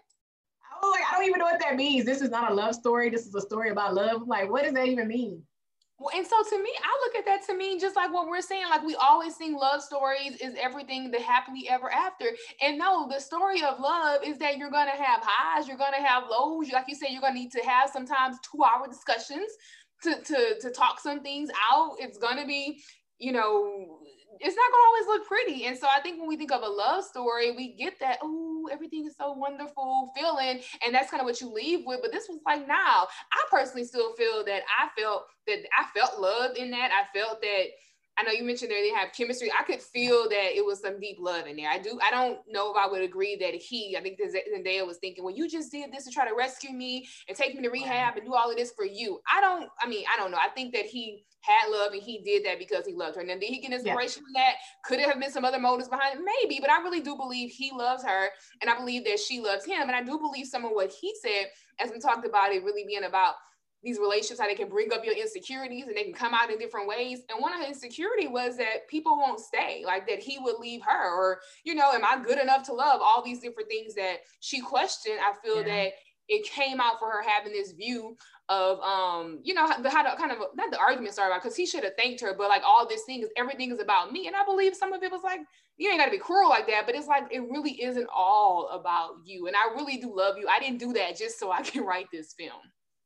like, 0.81 1.03
I 1.09 1.15
don't 1.15 1.25
even 1.25 1.39
know 1.39 1.45
what 1.45 1.61
that 1.61 1.75
means. 1.75 2.05
This 2.05 2.21
is 2.21 2.29
not 2.29 2.51
a 2.51 2.53
love 2.53 2.73
story. 2.73 3.09
This 3.09 3.27
is 3.27 3.35
a 3.35 3.41
story 3.41 3.69
about 3.69 3.93
love. 3.93 4.27
Like, 4.27 4.51
what 4.51 4.63
does 4.63 4.73
that 4.73 4.87
even 4.87 5.07
mean? 5.07 5.43
Well, 6.03 6.11
and 6.17 6.27
so 6.27 6.35
to 6.49 6.61
me, 6.61 6.69
I 6.83 6.99
look 7.05 7.15
at 7.15 7.25
that 7.27 7.47
to 7.47 7.57
me 7.57 7.79
just 7.79 7.95
like 7.95 8.13
what 8.13 8.27
we're 8.27 8.41
saying. 8.41 8.65
Like 8.69 8.83
we 8.83 8.95
always 8.95 9.37
sing 9.37 9.55
love 9.55 9.81
stories 9.81 10.35
is 10.41 10.53
everything 10.61 11.11
the 11.11 11.21
happily 11.21 11.69
ever 11.69 11.89
after. 11.89 12.25
And 12.61 12.77
no, 12.77 13.07
the 13.07 13.21
story 13.21 13.63
of 13.63 13.79
love 13.79 14.21
is 14.25 14.37
that 14.39 14.57
you're 14.57 14.69
gonna 14.69 14.91
have 14.91 15.21
highs, 15.23 15.65
you're 15.65 15.77
gonna 15.77 16.05
have 16.05 16.25
lows. 16.29 16.71
Like 16.73 16.85
you 16.89 16.95
said, 16.95 17.09
you're 17.11 17.21
gonna 17.21 17.35
need 17.35 17.53
to 17.53 17.63
have 17.63 17.89
sometimes 17.89 18.37
two-hour 18.51 18.87
discussions 18.89 19.49
to 20.03 20.21
to 20.21 20.59
to 20.59 20.71
talk 20.71 20.99
some 20.99 21.21
things 21.21 21.49
out. 21.71 21.95
It's 21.99 22.17
gonna 22.17 22.45
be, 22.45 22.81
you 23.19 23.31
know, 23.31 23.99
it's 24.39 24.55
not 24.55 24.71
gonna 24.71 24.87
always 24.87 25.07
look 25.07 25.27
pretty. 25.27 25.65
And 25.65 25.77
so 25.77 25.87
I 25.95 26.01
think 26.01 26.19
when 26.19 26.27
we 26.27 26.37
think 26.37 26.51
of 26.51 26.61
a 26.61 26.67
love 26.67 27.03
story, 27.03 27.51
we 27.51 27.75
get 27.75 27.99
that, 27.99 28.19
oh, 28.21 28.69
everything 28.71 29.05
is 29.05 29.15
so 29.17 29.33
wonderful 29.33 30.11
feeling. 30.15 30.61
And 30.85 30.93
that's 30.93 31.09
kind 31.09 31.21
of 31.21 31.25
what 31.25 31.41
you 31.41 31.51
leave 31.51 31.85
with. 31.85 32.01
But 32.01 32.11
this 32.11 32.27
was 32.29 32.39
like, 32.45 32.67
now 32.67 33.07
I 33.31 33.43
personally 33.51 33.85
still 33.85 34.13
feel 34.15 34.43
that 34.45 34.63
I 34.79 34.89
felt 34.99 35.23
that 35.47 35.59
I 35.77 35.85
felt 35.97 36.19
love 36.19 36.55
in 36.55 36.71
that. 36.71 36.91
I 36.91 37.17
felt 37.17 37.41
that 37.41 37.65
I 38.17 38.23
know 38.23 38.31
you 38.31 38.43
mentioned 38.43 38.71
there 38.71 38.81
they 38.81 38.89
have 38.89 39.11
chemistry. 39.11 39.51
I 39.57 39.63
could 39.63 39.81
feel 39.81 40.29
that 40.29 40.55
it 40.55 40.65
was 40.65 40.81
some 40.81 40.99
deep 40.99 41.17
love 41.19 41.47
in 41.47 41.55
there. 41.55 41.69
I 41.69 41.79
do. 41.79 41.99
I 42.01 42.11
don't 42.11 42.39
know 42.47 42.71
if 42.71 42.77
I 42.77 42.87
would 42.87 43.01
agree 43.01 43.35
that 43.37 43.55
he. 43.55 43.97
I 43.97 44.01
think 44.01 44.19
Zendaya 44.19 44.85
was 44.85 44.97
thinking, 44.97 45.23
well, 45.23 45.35
you 45.35 45.49
just 45.49 45.71
did 45.71 45.91
this 45.91 46.05
to 46.05 46.11
try 46.11 46.27
to 46.27 46.35
rescue 46.35 46.71
me 46.71 47.07
and 47.27 47.35
take 47.35 47.55
me 47.55 47.63
to 47.63 47.69
rehab 47.69 48.15
and 48.17 48.25
do 48.25 48.33
all 48.33 48.51
of 48.51 48.57
this 48.57 48.71
for 48.71 48.85
you. 48.85 49.19
I 49.31 49.41
don't. 49.41 49.69
I 49.81 49.87
mean, 49.87 50.05
I 50.13 50.19
don't 50.19 50.31
know. 50.31 50.37
I 50.37 50.49
think 50.49 50.73
that 50.73 50.85
he 50.85 51.25
had 51.43 51.69
love 51.69 51.91
and 51.91 52.01
he 52.01 52.19
did 52.19 52.45
that 52.45 52.57
because 52.57 52.85
he 52.85 52.93
loved 52.93 53.15
her. 53.15 53.21
And 53.21 53.29
then 53.29 53.39
did 53.39 53.49
he 53.49 53.59
get 53.59 53.73
inspiration 53.73 54.21
yeah. 54.21 54.25
from 54.25 54.33
that? 54.33 54.53
Could 54.85 54.99
it 54.99 55.09
have 55.09 55.19
been 55.19 55.31
some 55.31 55.43
other 55.43 55.59
motives 55.59 55.89
behind 55.89 56.19
it? 56.19 56.23
Maybe, 56.23 56.59
but 56.61 56.69
I 56.69 56.81
really 56.81 57.01
do 57.01 57.17
believe 57.17 57.51
he 57.51 57.71
loves 57.71 58.03
her 58.03 58.29
and 58.61 58.69
I 58.69 58.77
believe 58.77 59.03
that 59.05 59.19
she 59.19 59.41
loves 59.41 59.65
him. 59.65 59.81
And 59.81 59.91
I 59.91 60.03
do 60.03 60.17
believe 60.17 60.47
some 60.47 60.63
of 60.63 60.71
what 60.71 60.91
he 60.91 61.13
said, 61.21 61.47
as 61.79 61.91
we 61.91 61.99
talked 61.99 62.25
about 62.25 62.53
it 62.53 62.63
really 62.63 62.85
being 62.87 63.03
about 63.03 63.33
these 63.83 63.99
relationships, 63.99 64.39
how 64.39 64.47
they 64.47 64.55
can 64.55 64.69
bring 64.69 64.93
up 64.93 65.03
your 65.03 65.15
insecurities 65.15 65.87
and 65.87 65.95
they 65.95 66.03
can 66.03 66.13
come 66.13 66.33
out 66.33 66.49
in 66.49 66.57
different 66.57 66.87
ways. 66.87 67.19
And 67.29 67.41
one 67.41 67.53
of 67.53 67.59
his 67.59 67.83
insecurity 67.83 68.27
was 68.27 68.57
that 68.57 68.87
people 68.87 69.17
won't 69.17 69.39
stay, 69.39 69.83
like 69.85 70.07
that 70.07 70.19
he 70.19 70.39
would 70.39 70.59
leave 70.59 70.81
her, 70.87 71.11
or, 71.13 71.39
you 71.63 71.75
know, 71.75 71.91
am 71.91 72.05
I 72.05 72.23
good 72.23 72.39
enough 72.39 72.63
to 72.63 72.73
love? 72.73 73.01
All 73.01 73.23
these 73.23 73.39
different 73.39 73.69
things 73.69 73.93
that 73.95 74.17
she 74.39 74.61
questioned. 74.61 75.19
I 75.19 75.33
feel 75.45 75.57
yeah. 75.57 75.83
that 75.83 75.91
it 76.29 76.45
came 76.45 76.79
out 76.79 76.99
for 76.99 77.09
her 77.09 77.21
having 77.21 77.51
this 77.51 77.73
view 77.73 78.15
of 78.49 78.79
um 78.81 79.39
you 79.43 79.53
know 79.53 79.69
the 79.81 79.89
how 79.89 80.03
to 80.03 80.15
kind 80.17 80.31
of 80.31 80.37
not 80.55 80.69
the 80.69 80.77
argument 80.77 81.13
started 81.13 81.31
about 81.31 81.41
because 81.41 81.55
he 81.55 81.65
should 81.65 81.83
have 81.83 81.95
thanked 81.97 82.19
her 82.19 82.35
but 82.37 82.49
like 82.49 82.61
all 82.65 82.85
this 82.87 83.03
thing 83.03 83.21
is 83.21 83.29
everything 83.37 83.71
is 83.71 83.79
about 83.79 84.11
me 84.11 84.27
and 84.27 84.35
i 84.35 84.43
believe 84.43 84.75
some 84.75 84.91
of 84.91 85.01
it 85.01 85.11
was 85.11 85.21
like 85.23 85.39
you 85.77 85.89
ain't 85.89 85.99
got 85.99 86.05
to 86.05 86.11
be 86.11 86.17
cruel 86.17 86.49
like 86.49 86.67
that 86.67 86.85
but 86.85 86.93
it's 86.93 87.07
like 87.07 87.23
it 87.31 87.41
really 87.49 87.81
isn't 87.81 88.07
all 88.13 88.67
about 88.73 89.11
you 89.23 89.47
and 89.47 89.55
i 89.55 89.73
really 89.73 89.97
do 89.97 90.13
love 90.13 90.37
you 90.37 90.45
i 90.49 90.59
didn't 90.59 90.77
do 90.77 90.91
that 90.91 91.17
just 91.17 91.39
so 91.39 91.51
i 91.51 91.61
can 91.61 91.83
write 91.85 92.07
this 92.11 92.33
film 92.33 92.61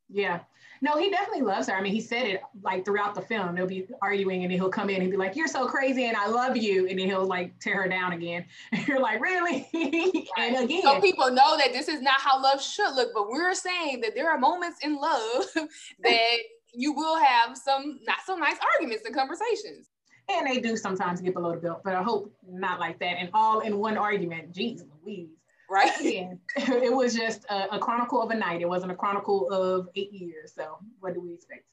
yeah 0.09 0.39
no, 0.82 0.97
he 0.97 1.09
definitely 1.09 1.41
loves 1.41 1.67
her. 1.67 1.75
I 1.75 1.82
mean, 1.82 1.93
he 1.93 2.01
said 2.01 2.25
it 2.25 2.41
like 2.61 2.86
throughout 2.86 3.15
the 3.15 3.21
film. 3.21 3.55
They'll 3.55 3.67
be 3.67 3.88
arguing 4.01 4.43
and 4.43 4.51
then 4.51 4.59
he'll 4.59 4.69
come 4.69 4.89
in 4.89 5.01
and 5.01 5.09
be 5.09 5.17
like, 5.17 5.36
You're 5.36 5.47
so 5.47 5.67
crazy 5.67 6.05
and 6.05 6.17
I 6.17 6.28
love 6.28 6.57
you. 6.57 6.88
And 6.88 6.99
then 6.99 7.07
he'll 7.07 7.25
like 7.25 7.57
tear 7.59 7.84
her 7.84 7.89
down 7.89 8.13
again. 8.13 8.45
And 8.71 8.88
you're 8.88 8.99
like, 8.99 9.21
Really? 9.21 9.67
and 10.38 10.57
again. 10.57 10.82
So 10.82 11.01
people 11.01 11.32
know 11.32 11.57
that 11.57 11.73
this 11.73 11.88
is 11.88 12.01
not 12.01 12.19
how 12.19 12.41
love 12.41 12.61
should 12.61 12.93
look, 12.95 13.09
but 13.13 13.30
we're 13.30 13.53
saying 13.53 14.01
that 14.01 14.13
there 14.15 14.30
are 14.30 14.38
moments 14.38 14.80
in 14.84 14.97
love 14.97 15.45
that 16.03 16.38
you 16.73 16.93
will 16.93 17.17
have 17.17 17.57
some 17.57 17.99
not 18.05 18.17
so 18.25 18.36
nice 18.36 18.57
arguments 18.75 19.05
and 19.05 19.15
conversations. 19.15 19.89
And 20.30 20.45
they 20.45 20.59
do 20.59 20.75
sometimes 20.75 21.21
get 21.21 21.34
below 21.34 21.53
the 21.53 21.61
belt, 21.61 21.82
but 21.86 21.95
I 21.95 22.03
hope 22.03 22.36
not 22.45 22.82
like 22.82 22.99
that. 22.99 23.17
And 23.17 23.30
all 23.34 23.61
in 23.61 23.78
one 23.78 23.97
argument. 23.97 24.53
Jeez 24.53 24.82
Louise 25.05 25.30
right? 25.70 25.91
Yeah, 26.01 26.34
it 26.57 26.93
was 26.93 27.15
just 27.15 27.45
a, 27.49 27.76
a, 27.76 27.80
chronicle 27.80 28.22
of 28.22 28.32
a 28.32 28.36
night. 28.36 28.61
It 28.61 28.70
wasn't 28.70 28.91
a 28.91 28.95
chronicle 28.95 29.49
of 29.51 29.89
eight 29.95 30.11
years. 30.13 30.53
So 30.55 30.78
what 30.99 31.13
do 31.13 31.22
we 31.22 31.34
expect? 31.34 31.65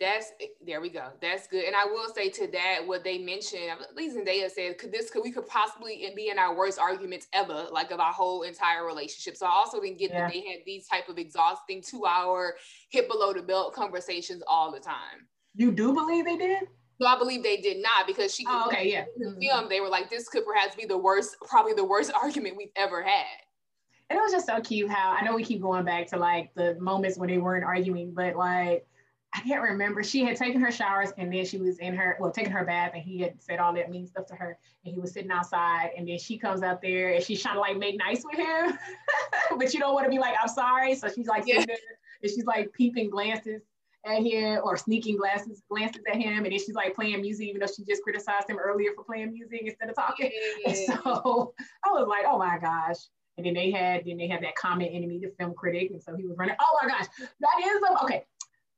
That's 0.00 0.32
eh, 0.40 0.46
there 0.66 0.80
we 0.80 0.90
go. 0.90 1.10
That's 1.20 1.46
good. 1.46 1.64
And 1.64 1.76
I 1.76 1.84
will 1.84 2.12
say 2.12 2.28
to 2.30 2.46
that, 2.48 2.80
what 2.84 3.04
they 3.04 3.18
mentioned, 3.18 3.70
at 3.70 3.94
least 3.94 4.16
Zendaya 4.16 4.50
said, 4.50 4.78
could 4.78 4.92
this 4.92 5.10
could 5.10 5.22
we 5.22 5.30
could 5.30 5.46
possibly 5.46 6.12
be 6.16 6.28
in 6.28 6.38
our 6.38 6.56
worst 6.56 6.78
arguments 6.78 7.26
ever, 7.32 7.66
like 7.70 7.90
of 7.90 8.00
our 8.00 8.12
whole 8.12 8.42
entire 8.42 8.84
relationship. 8.84 9.36
So 9.36 9.46
I 9.46 9.50
also 9.50 9.80
didn't 9.80 9.98
get 9.98 10.10
yeah. 10.10 10.22
that 10.22 10.32
they 10.32 10.40
had 10.40 10.58
these 10.66 10.86
type 10.88 11.08
of 11.08 11.18
exhausting 11.18 11.82
two 11.82 12.04
hour 12.06 12.56
hit 12.90 13.08
below 13.08 13.32
the 13.32 13.42
belt 13.42 13.72
conversations 13.72 14.42
all 14.48 14.72
the 14.72 14.80
time. 14.80 15.28
You 15.54 15.70
do 15.70 15.94
believe 15.94 16.24
they 16.24 16.36
did? 16.36 16.64
No, 17.00 17.06
I 17.06 17.18
believe 17.18 17.42
they 17.42 17.56
did 17.56 17.82
not 17.82 18.06
because 18.06 18.34
she. 18.34 18.44
Oh, 18.48 18.66
okay, 18.68 18.90
yeah. 18.90 19.04
The 19.16 19.26
mm-hmm. 19.26 19.40
film, 19.40 19.68
they 19.68 19.80
were 19.80 19.88
like, 19.88 20.10
this 20.10 20.28
could 20.28 20.44
perhaps 20.46 20.76
be 20.76 20.84
the 20.84 20.98
worst, 20.98 21.36
probably 21.46 21.72
the 21.72 21.84
worst 21.84 22.12
argument 22.22 22.56
we've 22.56 22.68
ever 22.76 23.02
had. 23.02 23.24
And 24.10 24.18
it 24.18 24.22
was 24.22 24.32
just 24.32 24.46
so 24.46 24.60
cute 24.60 24.90
how 24.90 25.16
I 25.18 25.24
know 25.24 25.34
we 25.34 25.44
keep 25.44 25.62
going 25.62 25.84
back 25.84 26.06
to 26.08 26.18
like 26.18 26.52
the 26.54 26.76
moments 26.78 27.18
when 27.18 27.30
they 27.30 27.38
weren't 27.38 27.64
arguing, 27.64 28.12
but 28.12 28.36
like 28.36 28.86
I 29.34 29.40
can't 29.40 29.62
remember. 29.62 30.04
She 30.04 30.24
had 30.24 30.36
taken 30.36 30.60
her 30.60 30.70
showers 30.70 31.10
and 31.18 31.32
then 31.32 31.44
she 31.44 31.58
was 31.58 31.78
in 31.78 31.96
her, 31.96 32.16
well, 32.20 32.30
taking 32.30 32.52
her 32.52 32.64
bath 32.64 32.92
and 32.94 33.02
he 33.02 33.18
had 33.20 33.42
said 33.42 33.58
all 33.58 33.72
that 33.74 33.90
mean 33.90 34.06
stuff 34.06 34.26
to 34.26 34.34
her 34.36 34.56
and 34.84 34.94
he 34.94 35.00
was 35.00 35.12
sitting 35.12 35.30
outside 35.32 35.90
and 35.96 36.06
then 36.06 36.18
she 36.18 36.38
comes 36.38 36.62
out 36.62 36.80
there 36.80 37.14
and 37.14 37.24
she's 37.24 37.42
trying 37.42 37.54
to 37.54 37.60
like 37.60 37.76
make 37.76 37.98
nice 37.98 38.22
with 38.24 38.38
him, 38.38 38.78
but 39.58 39.74
you 39.74 39.80
don't 39.80 39.94
want 39.94 40.04
to 40.04 40.10
be 40.10 40.18
like, 40.18 40.34
I'm 40.40 40.48
sorry. 40.48 40.94
So 40.94 41.08
she's 41.08 41.26
like 41.26 41.44
yeah. 41.46 41.60
sitting 41.60 41.66
there 41.68 41.98
and 42.22 42.30
she's 42.30 42.44
like 42.44 42.72
peeping 42.74 43.10
glances 43.10 43.62
at 44.06 44.22
him 44.22 44.60
or 44.62 44.76
sneaking 44.76 45.16
glances 45.16 45.62
glances 45.70 46.02
at 46.10 46.16
him, 46.16 46.44
and 46.44 46.46
then 46.46 46.58
she's 46.58 46.74
like 46.74 46.94
playing 46.94 47.20
music, 47.20 47.48
even 47.48 47.60
though 47.60 47.66
she 47.66 47.84
just 47.84 48.02
criticized 48.02 48.48
him 48.48 48.58
earlier 48.58 48.90
for 48.94 49.04
playing 49.04 49.32
music 49.32 49.62
instead 49.64 49.88
of 49.88 49.94
talking. 49.94 50.30
Yeah. 50.64 50.70
And 50.70 50.76
so 50.76 51.54
I 51.84 51.90
was 51.90 52.06
like, 52.08 52.24
oh 52.26 52.38
my 52.38 52.58
gosh. 52.58 52.96
And 53.36 53.46
then 53.46 53.54
they 53.54 53.70
had 53.70 54.04
then 54.06 54.16
they 54.16 54.28
had 54.28 54.42
that 54.42 54.54
comment 54.54 54.90
enemy, 54.92 55.18
the 55.18 55.32
film 55.38 55.54
critic, 55.54 55.90
and 55.90 56.02
so 56.02 56.14
he 56.16 56.24
was 56.24 56.36
running. 56.38 56.54
Oh 56.60 56.78
my 56.82 56.88
gosh, 56.88 57.06
that 57.18 57.66
is 57.66 57.82
a, 57.82 58.04
okay. 58.04 58.24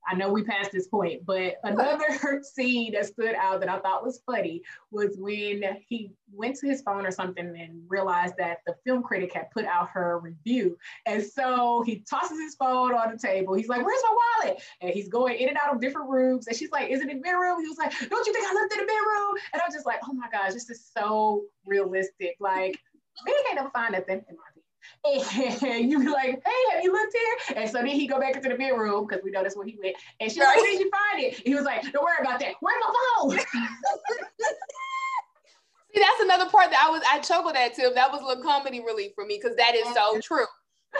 I 0.07 0.14
know 0.14 0.30
we 0.30 0.42
passed 0.42 0.72
this 0.72 0.88
point, 0.88 1.26
but 1.26 1.57
another 1.64 2.42
scene 2.42 2.92
that 2.92 3.07
stood 3.07 3.34
out 3.34 3.61
that 3.61 3.68
I 3.68 3.78
thought 3.80 4.04
was 4.04 4.22
funny 4.26 4.62
was 4.90 5.16
when 5.18 5.62
he 5.86 6.12
went 6.32 6.57
to 6.57 6.66
his 6.66 6.82
phone 6.82 7.07
or 7.07 7.11
something 7.11 7.46
and 7.59 7.82
realized 7.88 8.34
that 8.38 8.59
the 8.66 8.74
film 8.84 9.02
critic 9.02 9.32
had 9.32 9.50
put 9.50 9.64
out 9.64 9.88
her 9.90 10.18
review. 10.18 10.78
And 11.07 11.22
so 11.22 11.82
he 11.84 12.04
tosses 12.09 12.40
his 12.40 12.54
phone 12.54 12.94
on 12.94 13.12
the 13.12 13.18
table. 13.18 13.54
He's 13.54 13.68
like, 13.68 13.84
Where's 13.84 14.02
my 14.02 14.16
wallet? 14.44 14.62
And 14.80 14.90
he's 14.90 15.09
going 15.09 15.38
in 15.38 15.48
and 15.48 15.59
out 15.59 15.74
of 15.74 15.80
different 15.80 16.09
rooms. 16.09 16.46
And 16.46 16.57
she's 16.57 16.70
like, 16.70 16.90
Is 16.90 17.00
it 17.00 17.11
in 17.11 17.18
the 17.18 17.22
bedroom? 17.22 17.61
He 17.61 17.68
was 17.68 17.78
like, 17.78 17.92
Don't 18.09 18.26
you 18.26 18.32
think 18.32 18.46
I 18.48 18.54
left 18.54 18.72
it 18.72 18.80
in 18.80 18.86
the 18.86 18.92
bedroom? 18.92 19.34
And 19.52 19.62
I'm 19.62 19.72
just 19.72 19.86
like, 19.86 20.00
Oh 20.09 20.12
my 20.12 20.28
gosh, 20.30 20.52
this 20.52 20.70
is 20.70 20.90
so 20.96 21.42
realistic. 21.66 22.36
Like, 22.40 22.78
me 23.24 23.32
can't 23.46 23.59
ever 23.59 23.70
find 23.70 23.92
nothing 23.92 24.22
in 24.28 24.36
my 24.36 24.45
and 25.05 25.91
you 25.91 25.99
be 26.01 26.09
like, 26.09 26.43
hey, 26.45 26.74
have 26.74 26.82
you 26.82 26.93
looked 26.93 27.14
here? 27.14 27.57
And 27.62 27.70
so 27.70 27.78
then 27.78 27.87
he 27.87 28.07
go 28.07 28.18
back 28.18 28.37
into 28.37 28.49
the 28.49 28.57
bedroom 28.57 29.07
because 29.07 29.22
we 29.22 29.30
know 29.30 29.43
that's 29.43 29.57
where 29.57 29.66
he 29.66 29.78
went. 29.82 29.97
And 30.20 30.30
she's 30.30 30.41
right. 30.41 30.49
like, 30.49 30.57
where 30.59 30.72
did 30.72 30.80
you 30.80 30.91
find 30.91 31.24
it? 31.24 31.34
he 31.34 31.55
was 31.55 31.64
like, 31.64 31.82
don't 31.93 32.03
worry 32.03 32.16
about 32.20 32.41
that. 32.41 32.55
Where's 32.61 32.76
my 32.80 32.93
phone? 33.18 33.39
See, 35.95 36.03
that's 36.03 36.20
another 36.20 36.51
part 36.51 36.70
that 36.70 36.84
I 36.87 36.91
was 36.91 37.03
I 37.11 37.20
chuckled 37.20 37.57
at 37.57 37.74
too. 37.74 37.91
That 37.95 38.12
was 38.12 38.20
a 38.20 38.24
little 38.26 38.43
comedy 38.43 38.80
relief 38.80 39.12
for 39.14 39.24
me 39.24 39.41
because 39.43 39.57
that 39.57 39.74
is 39.74 39.87
so 39.95 40.20
true. 40.20 40.45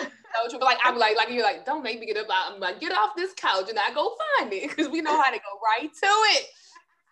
So 0.01 0.09
true. 0.49 0.59
But 0.59 0.65
like 0.65 0.79
I'm 0.85 0.97
like, 0.99 1.17
like 1.17 1.29
you're 1.31 1.43
like, 1.43 1.67
don't 1.67 1.83
make 1.83 2.01
me 2.01 2.07
get 2.07 2.17
up. 2.17 2.27
I'm 2.31 2.59
like, 2.61 2.81
get 2.81 2.93
off 2.93 3.11
this 3.15 3.35
couch 3.35 3.69
and 3.69 3.79
I 3.79 3.93
go 3.93 4.17
find 4.39 4.53
it 4.53 4.71
because 4.71 4.89
we 4.89 5.03
know 5.03 5.21
how 5.21 5.31
to 5.31 5.37
go 5.37 5.61
right 5.63 5.93
to 5.93 6.07
it. 6.07 6.47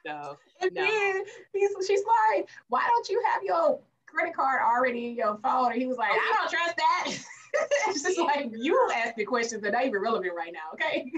So 0.06 0.38
and 0.60 0.70
no. 0.72 0.82
then 0.82 1.24
he's, 1.52 1.70
she's 1.86 2.02
like, 2.32 2.48
why 2.68 2.86
don't 2.88 3.08
you 3.08 3.22
have 3.26 3.42
your 3.42 3.80
credit 4.14 4.34
card 4.34 4.60
already 4.62 5.08
in 5.08 5.14
your 5.16 5.38
phone. 5.42 5.72
And 5.72 5.80
he 5.80 5.86
was 5.86 5.96
like, 5.96 6.12
I 6.12 6.36
don't 6.38 6.50
trust 6.50 6.76
that. 6.76 7.06
it's 7.88 8.02
just 8.02 8.18
like 8.18 8.50
you 8.56 8.88
asking 8.94 9.26
questions 9.26 9.62
that 9.62 9.72
not 9.72 9.84
even 9.84 10.00
relevant 10.00 10.32
right 10.36 10.52
now, 10.52 10.72
okay? 10.74 11.10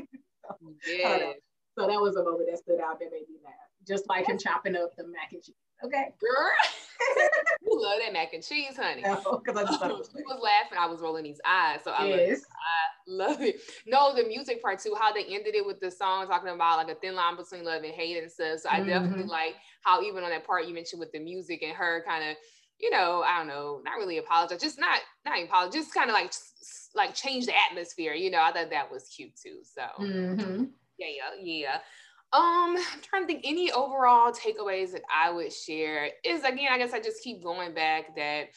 yeah. 0.86 1.32
So 1.78 1.86
that 1.86 2.00
was 2.00 2.16
a 2.16 2.24
moment 2.24 2.48
that 2.50 2.58
stood 2.58 2.80
out 2.80 2.98
that 3.00 3.10
made 3.12 3.28
me 3.28 3.36
laugh. 3.44 3.54
Just 3.86 4.08
like 4.08 4.26
him 4.26 4.38
chopping 4.38 4.74
up 4.74 4.96
the 4.96 5.04
mac 5.06 5.32
and 5.32 5.42
cheese. 5.42 5.54
Okay. 5.84 6.06
Girl. 6.18 6.50
you 7.62 7.82
love 7.82 7.98
that 8.02 8.12
mac 8.12 8.32
and 8.32 8.42
cheese, 8.42 8.76
honey. 8.76 9.02
No, 9.02 9.42
because 9.44 9.60
I 9.60 9.66
just 9.66 9.78
thought 9.78 9.90
was 9.90 10.08
was 10.14 10.40
laughing. 10.42 10.78
I 10.78 10.86
was 10.86 11.00
rolling 11.00 11.24
these 11.24 11.40
eyes. 11.46 11.80
So 11.84 11.90
I, 11.90 12.06
yes. 12.06 12.40
love, 13.08 13.28
I 13.28 13.30
love 13.30 13.42
it. 13.42 13.60
No, 13.86 14.14
the 14.14 14.24
music 14.24 14.62
part 14.62 14.80
too, 14.80 14.96
how 14.98 15.12
they 15.12 15.24
ended 15.24 15.54
it 15.54 15.66
with 15.66 15.78
the 15.80 15.90
song 15.90 16.26
talking 16.26 16.48
about 16.48 16.78
like 16.78 16.96
a 16.96 16.98
thin 16.98 17.14
line 17.14 17.36
between 17.36 17.64
love 17.64 17.82
and 17.82 17.92
hate 17.92 18.16
and 18.20 18.32
stuff. 18.32 18.60
So 18.60 18.70
I 18.70 18.78
mm-hmm. 18.78 18.88
definitely 18.88 19.24
like 19.24 19.56
how 19.84 20.02
even 20.02 20.24
on 20.24 20.30
that 20.30 20.46
part 20.46 20.66
you 20.66 20.74
mentioned 20.74 21.00
with 21.00 21.12
the 21.12 21.20
music 21.20 21.62
and 21.62 21.76
her 21.76 22.02
kind 22.08 22.30
of 22.30 22.36
you 22.78 22.90
know, 22.90 23.22
I 23.26 23.38
don't 23.38 23.48
know, 23.48 23.80
not 23.84 23.96
really 23.96 24.18
apologize, 24.18 24.60
just 24.60 24.78
not 24.78 24.98
not 25.24 25.42
apologize, 25.42 25.74
just 25.74 25.94
kind 25.94 26.10
of 26.10 26.14
like 26.14 26.32
like 26.94 27.14
change 27.14 27.46
the 27.46 27.52
atmosphere. 27.70 28.12
You 28.12 28.30
know, 28.30 28.42
I 28.42 28.52
thought 28.52 28.70
that 28.70 28.90
was 28.90 29.08
cute 29.08 29.32
too. 29.36 29.58
So 29.62 29.82
mm-hmm. 30.02 30.64
yeah, 30.98 31.06
yeah, 31.06 31.42
yeah. 31.42 31.78
Um, 32.32 32.76
I'm 32.76 33.00
trying 33.02 33.22
to 33.22 33.26
think 33.26 33.42
any 33.44 33.70
overall 33.72 34.32
takeaways 34.32 34.92
that 34.92 35.02
I 35.14 35.30
would 35.30 35.52
share 35.52 36.10
is 36.24 36.44
again, 36.44 36.68
I 36.70 36.78
guess 36.78 36.92
I 36.92 37.00
just 37.00 37.22
keep 37.22 37.42
going 37.42 37.72
back 37.74 38.16
that 38.16 38.48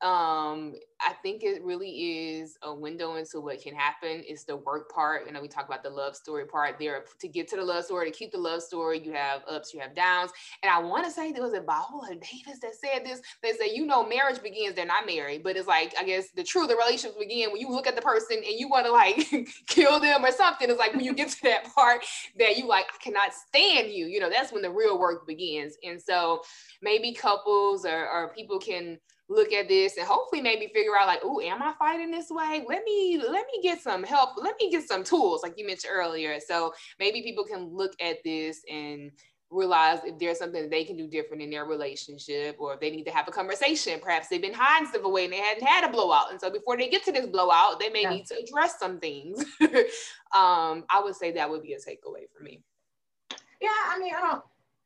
um 0.00 0.74
i 1.00 1.12
think 1.22 1.42
it 1.42 1.60
really 1.64 1.90
is 2.38 2.56
a 2.62 2.72
window 2.72 3.16
into 3.16 3.40
what 3.40 3.60
can 3.60 3.74
happen. 3.74 4.22
It's 4.26 4.44
the 4.44 4.56
work 4.56 4.92
part. 4.92 5.26
You 5.26 5.32
know 5.32 5.40
we 5.40 5.48
talk 5.48 5.66
about 5.66 5.82
the 5.82 5.90
love 5.90 6.14
story 6.14 6.46
part. 6.46 6.76
There 6.78 7.04
to 7.18 7.28
get 7.28 7.48
to 7.48 7.56
the 7.56 7.64
love 7.64 7.84
story 7.84 8.10
to 8.10 8.16
keep 8.16 8.30
the 8.30 8.38
love 8.38 8.62
story 8.62 9.00
you 9.04 9.12
have 9.12 9.42
ups 9.48 9.74
you 9.74 9.80
have 9.80 9.96
downs. 9.96 10.30
And 10.62 10.70
i 10.70 10.78
want 10.78 11.04
to 11.04 11.10
say 11.10 11.32
there 11.32 11.42
was 11.42 11.54
a 11.54 11.60
viola 11.60 12.10
davis 12.10 12.60
that 12.62 12.74
said 12.74 13.04
this. 13.04 13.20
They 13.42 13.52
say 13.52 13.74
you 13.74 13.86
know 13.86 14.06
marriage 14.06 14.40
begins 14.40 14.76
they're 14.76 14.86
not 14.86 15.04
married. 15.04 15.42
But 15.42 15.56
it's 15.56 15.66
like 15.66 15.94
i 15.98 16.04
guess 16.04 16.30
the 16.30 16.44
truth 16.44 16.68
the 16.68 16.76
relationships 16.76 17.18
begin 17.18 17.50
when 17.50 17.60
you 17.60 17.68
look 17.70 17.88
at 17.88 17.96
the 17.96 18.02
person 18.02 18.36
and 18.36 18.58
you 18.58 18.68
want 18.68 18.86
to 18.86 18.92
like 18.92 19.28
kill 19.66 19.98
them 19.98 20.24
or 20.24 20.30
something. 20.30 20.70
It's 20.70 20.78
like 20.78 20.92
when 20.92 21.04
you 21.04 21.14
get 21.14 21.30
to 21.30 21.42
that 21.42 21.64
part 21.74 22.04
that 22.38 22.56
you 22.56 22.68
like 22.68 22.86
i 22.94 23.02
cannot 23.02 23.32
stand 23.34 23.90
you. 23.90 24.06
You 24.06 24.20
know 24.20 24.30
that's 24.30 24.52
when 24.52 24.62
the 24.62 24.70
real 24.70 24.98
work 24.98 25.26
begins. 25.26 25.76
And 25.82 26.00
so 26.00 26.42
maybe 26.82 27.12
couples 27.12 27.84
or, 27.84 28.08
or 28.08 28.32
people 28.32 28.60
can 28.60 28.98
look 29.28 29.52
at 29.52 29.68
this 29.68 29.96
and 29.96 30.06
hopefully 30.06 30.40
maybe 30.40 30.70
figure 30.74 30.96
out 30.98 31.06
like, 31.06 31.20
oh, 31.22 31.40
am 31.40 31.62
I 31.62 31.74
fighting 31.78 32.10
this 32.10 32.30
way? 32.30 32.64
Let 32.68 32.84
me 32.84 33.18
let 33.18 33.46
me 33.46 33.62
get 33.62 33.80
some 33.80 34.02
help. 34.02 34.30
Let 34.36 34.56
me 34.60 34.70
get 34.70 34.86
some 34.86 35.04
tools, 35.04 35.42
like 35.42 35.54
you 35.56 35.66
mentioned 35.66 35.92
earlier. 35.94 36.38
So 36.40 36.72
maybe 36.98 37.22
people 37.22 37.44
can 37.44 37.68
look 37.68 37.92
at 38.00 38.18
this 38.24 38.62
and 38.70 39.10
realize 39.50 40.00
if 40.04 40.18
there's 40.18 40.38
something 40.38 40.62
that 40.62 40.70
they 40.70 40.84
can 40.84 40.96
do 40.96 41.08
different 41.08 41.42
in 41.42 41.50
their 41.50 41.64
relationship 41.64 42.56
or 42.58 42.74
if 42.74 42.80
they 42.80 42.90
need 42.90 43.04
to 43.04 43.10
have 43.10 43.28
a 43.28 43.30
conversation. 43.30 43.98
Perhaps 44.00 44.28
they've 44.28 44.42
been 44.42 44.54
hiding 44.54 44.88
stuff 44.88 45.04
away 45.04 45.24
and 45.24 45.32
they 45.32 45.38
hadn't 45.38 45.66
had 45.66 45.84
a 45.84 45.92
blowout. 45.92 46.30
And 46.30 46.40
so 46.40 46.50
before 46.50 46.76
they 46.76 46.88
get 46.88 47.04
to 47.04 47.12
this 47.12 47.26
blowout, 47.26 47.80
they 47.80 47.88
may 47.88 48.02
yeah. 48.02 48.10
need 48.10 48.26
to 48.26 48.34
address 48.38 48.78
some 48.78 48.98
things. 48.98 49.42
um, 50.34 50.84
I 50.90 51.00
would 51.02 51.16
say 51.16 51.32
that 51.32 51.48
would 51.48 51.62
be 51.62 51.74
a 51.74 51.78
takeaway 51.78 52.24
for 52.36 52.42
me. 52.42 52.62
Yeah, 53.60 53.68
I 53.88 53.98
mean, 53.98 54.14
I 54.14 54.20
don't 54.20 54.42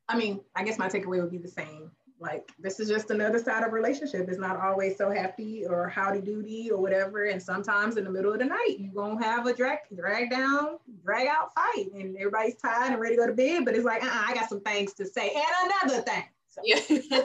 I 0.09 0.17
mean, 0.17 0.41
I 0.55 0.63
guess 0.63 0.77
my 0.77 0.89
takeaway 0.89 1.21
would 1.21 1.31
be 1.31 1.37
the 1.37 1.47
same 1.47 1.91
like 2.23 2.49
this 2.57 2.79
is 2.79 2.87
just 2.87 3.11
another 3.11 3.37
side 3.37 3.63
of 3.65 3.73
relationship. 3.73 4.29
It's 4.29 4.39
not 4.39 4.57
always 4.57 4.97
so 4.97 5.11
happy 5.11 5.65
or 5.67 5.89
howdy 5.89 6.21
doody 6.21 6.71
or 6.71 6.81
whatever. 6.81 7.25
And 7.25 7.41
sometimes 7.41 7.97
in 7.97 8.05
the 8.05 8.09
middle 8.09 8.31
of 8.31 8.39
the 8.39 8.45
night, 8.45 8.77
you're 8.79 8.93
gonna 8.93 9.23
have 9.23 9.45
a 9.45 9.53
drag 9.53 9.79
drag 9.93 10.29
down, 10.29 10.77
drag 11.03 11.27
out 11.27 11.53
fight, 11.53 11.91
and 11.93 12.15
everybody's 12.15 12.55
tired 12.55 12.93
and 12.93 13.01
ready 13.01 13.17
to 13.17 13.21
go 13.21 13.27
to 13.27 13.33
bed. 13.33 13.65
But 13.65 13.75
it's 13.75 13.83
like, 13.83 14.03
uh-uh, 14.03 14.23
I 14.27 14.33
got 14.33 14.47
some 14.47 14.61
things 14.61 14.93
to 14.93 15.05
say 15.05 15.31
and 15.35 15.71
another 15.83 16.01
thing. 16.01 16.23
So. 16.47 16.61
Yeah. 16.63 16.79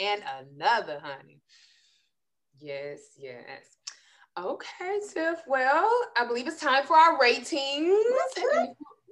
and 0.00 0.22
another, 0.40 0.98
honey. 1.02 1.42
Yes, 2.58 3.00
yes. 3.18 3.76
Okay, 4.38 5.00
Tiff. 5.12 5.42
Well, 5.46 5.90
I 6.16 6.26
believe 6.26 6.46
it's 6.46 6.60
time 6.60 6.84
for 6.84 6.96
our 6.96 7.20
ratings. 7.20 8.02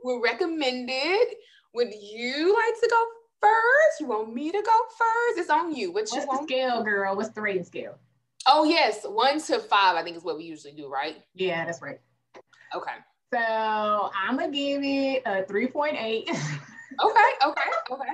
We're 0.02 0.22
recommended. 0.22 1.26
Would 1.74 1.92
you 1.92 2.54
like 2.54 2.80
to 2.80 2.88
go 2.88 3.06
first? 3.40 4.00
You 4.00 4.06
want 4.06 4.34
me 4.34 4.50
to 4.50 4.62
go 4.62 4.72
first? 4.96 5.38
It's 5.38 5.50
on 5.50 5.74
you. 5.74 5.92
What 5.92 6.10
you 6.10 6.18
What's 6.18 6.26
want? 6.26 6.48
the 6.48 6.54
scale, 6.54 6.82
girl? 6.82 7.16
What's 7.16 7.30
the 7.30 7.40
rating 7.40 7.64
scale? 7.64 7.98
Oh 8.46 8.64
yes, 8.64 9.04
one 9.04 9.40
to 9.42 9.58
five. 9.58 9.96
I 9.96 10.02
think 10.02 10.16
is 10.16 10.24
what 10.24 10.36
we 10.38 10.44
usually 10.44 10.72
do, 10.72 10.88
right? 10.88 11.16
Yeah, 11.34 11.64
that's 11.64 11.82
right. 11.82 12.00
Okay. 12.74 12.92
So 13.32 13.38
I'm 13.38 14.36
gonna 14.36 14.50
give 14.50 14.82
it 14.82 15.22
a 15.26 15.44
three 15.44 15.66
point 15.66 15.96
eight. 15.98 16.28
okay. 16.30 17.30
Okay. 17.46 17.70
Okay. 17.90 18.12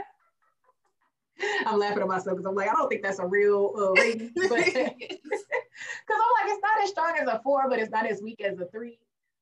I'm 1.66 1.78
laughing 1.78 2.02
at 2.02 2.08
myself 2.08 2.36
because 2.36 2.46
I'm 2.46 2.54
like, 2.54 2.68
I 2.68 2.72
don't 2.72 2.88
think 2.88 3.02
that's 3.02 3.18
a 3.18 3.26
real 3.26 3.72
uh, 3.76 3.92
rating, 4.00 4.32
but 4.34 4.50
because 4.50 4.60
I'm 4.74 6.32
like, 6.40 6.46
it's 6.46 6.62
not 6.62 6.82
as 6.82 6.90
strong 6.90 7.14
as 7.20 7.28
a 7.28 7.40
four, 7.42 7.68
but 7.68 7.78
it's 7.78 7.90
not 7.90 8.06
as 8.06 8.22
weak 8.22 8.40
as 8.40 8.58
a 8.58 8.66
three. 8.66 8.98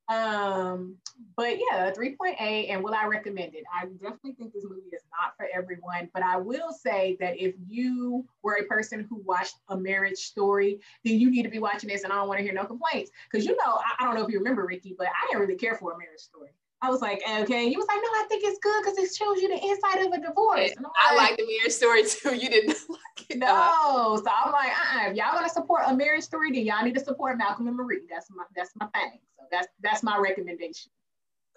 Um, 0.08 0.96
but 1.36 1.58
yeah, 1.58 1.90
3.8. 1.90 2.70
And 2.70 2.82
will 2.82 2.94
I 2.94 3.06
recommend 3.06 3.54
it? 3.54 3.64
I 3.72 3.86
definitely 3.86 4.32
think 4.32 4.52
this 4.52 4.64
movie 4.64 4.88
is 4.92 5.02
not 5.10 5.34
for 5.36 5.46
everyone. 5.54 6.10
But 6.12 6.22
I 6.22 6.36
will 6.36 6.72
say 6.72 7.16
that 7.20 7.38
if 7.38 7.54
you 7.66 8.24
were 8.42 8.58
a 8.60 8.64
person 8.64 9.06
who 9.08 9.22
watched 9.24 9.56
a 9.68 9.76
marriage 9.76 10.18
story, 10.18 10.80
then 11.04 11.18
you 11.18 11.30
need 11.30 11.42
to 11.44 11.50
be 11.50 11.58
watching 11.58 11.88
this. 11.88 12.04
And 12.04 12.12
I 12.12 12.16
don't 12.16 12.28
want 12.28 12.38
to 12.38 12.44
hear 12.44 12.52
no 12.52 12.64
complaints. 12.64 13.10
Because 13.30 13.46
you 13.46 13.52
know, 13.52 13.78
I, 13.78 14.02
I 14.02 14.04
don't 14.04 14.14
know 14.14 14.24
if 14.24 14.30
you 14.30 14.38
remember 14.38 14.66
Riki, 14.66 14.94
but 14.96 15.08
I 15.08 15.26
didn't 15.28 15.40
really 15.40 15.58
care 15.58 15.74
for 15.74 15.92
a 15.92 15.98
marriage 15.98 16.20
story. 16.20 16.50
I 16.82 16.90
was 16.90 17.00
like, 17.00 17.22
okay. 17.26 17.68
He 17.68 17.76
was 17.76 17.86
like, 17.88 17.96
no, 17.96 18.08
I 18.08 18.26
think 18.28 18.42
it's 18.44 18.58
good 18.58 18.82
because 18.82 18.98
it 18.98 19.14
shows 19.16 19.40
you 19.40 19.48
the 19.48 19.66
inside 19.66 20.06
of 20.06 20.12
a 20.12 20.26
divorce. 20.26 20.74
Like, 20.76 20.86
I 21.02 21.14
like 21.14 21.36
the 21.38 21.46
marriage 21.46 21.72
story 21.72 22.04
too. 22.04 22.34
You 22.34 22.50
didn't 22.50 22.76
like. 22.90 23.00
No. 23.36 23.46
Uh, 23.46 24.16
so 24.16 24.24
I'm 24.26 24.52
like, 24.52 24.70
uh-uh. 24.70 25.10
if 25.10 25.16
y'all 25.16 25.34
want 25.34 25.46
to 25.46 25.52
support 25.52 25.82
a 25.86 25.94
marriage 25.94 26.24
story, 26.24 26.52
then 26.52 26.64
y'all 26.64 26.84
need 26.84 26.94
to 26.94 27.04
support 27.04 27.38
Malcolm 27.38 27.68
and 27.68 27.76
Marie. 27.76 28.02
That's 28.08 28.28
my 28.30 28.44
that's 28.56 28.70
my 28.76 28.86
thing. 28.86 29.18
So 29.36 29.44
that's 29.50 29.68
that's 29.82 30.02
my 30.02 30.18
recommendation. 30.18 30.90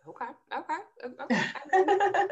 Okay. 0.07 0.25
Okay. 0.57 0.77
Okay. 1.05 1.43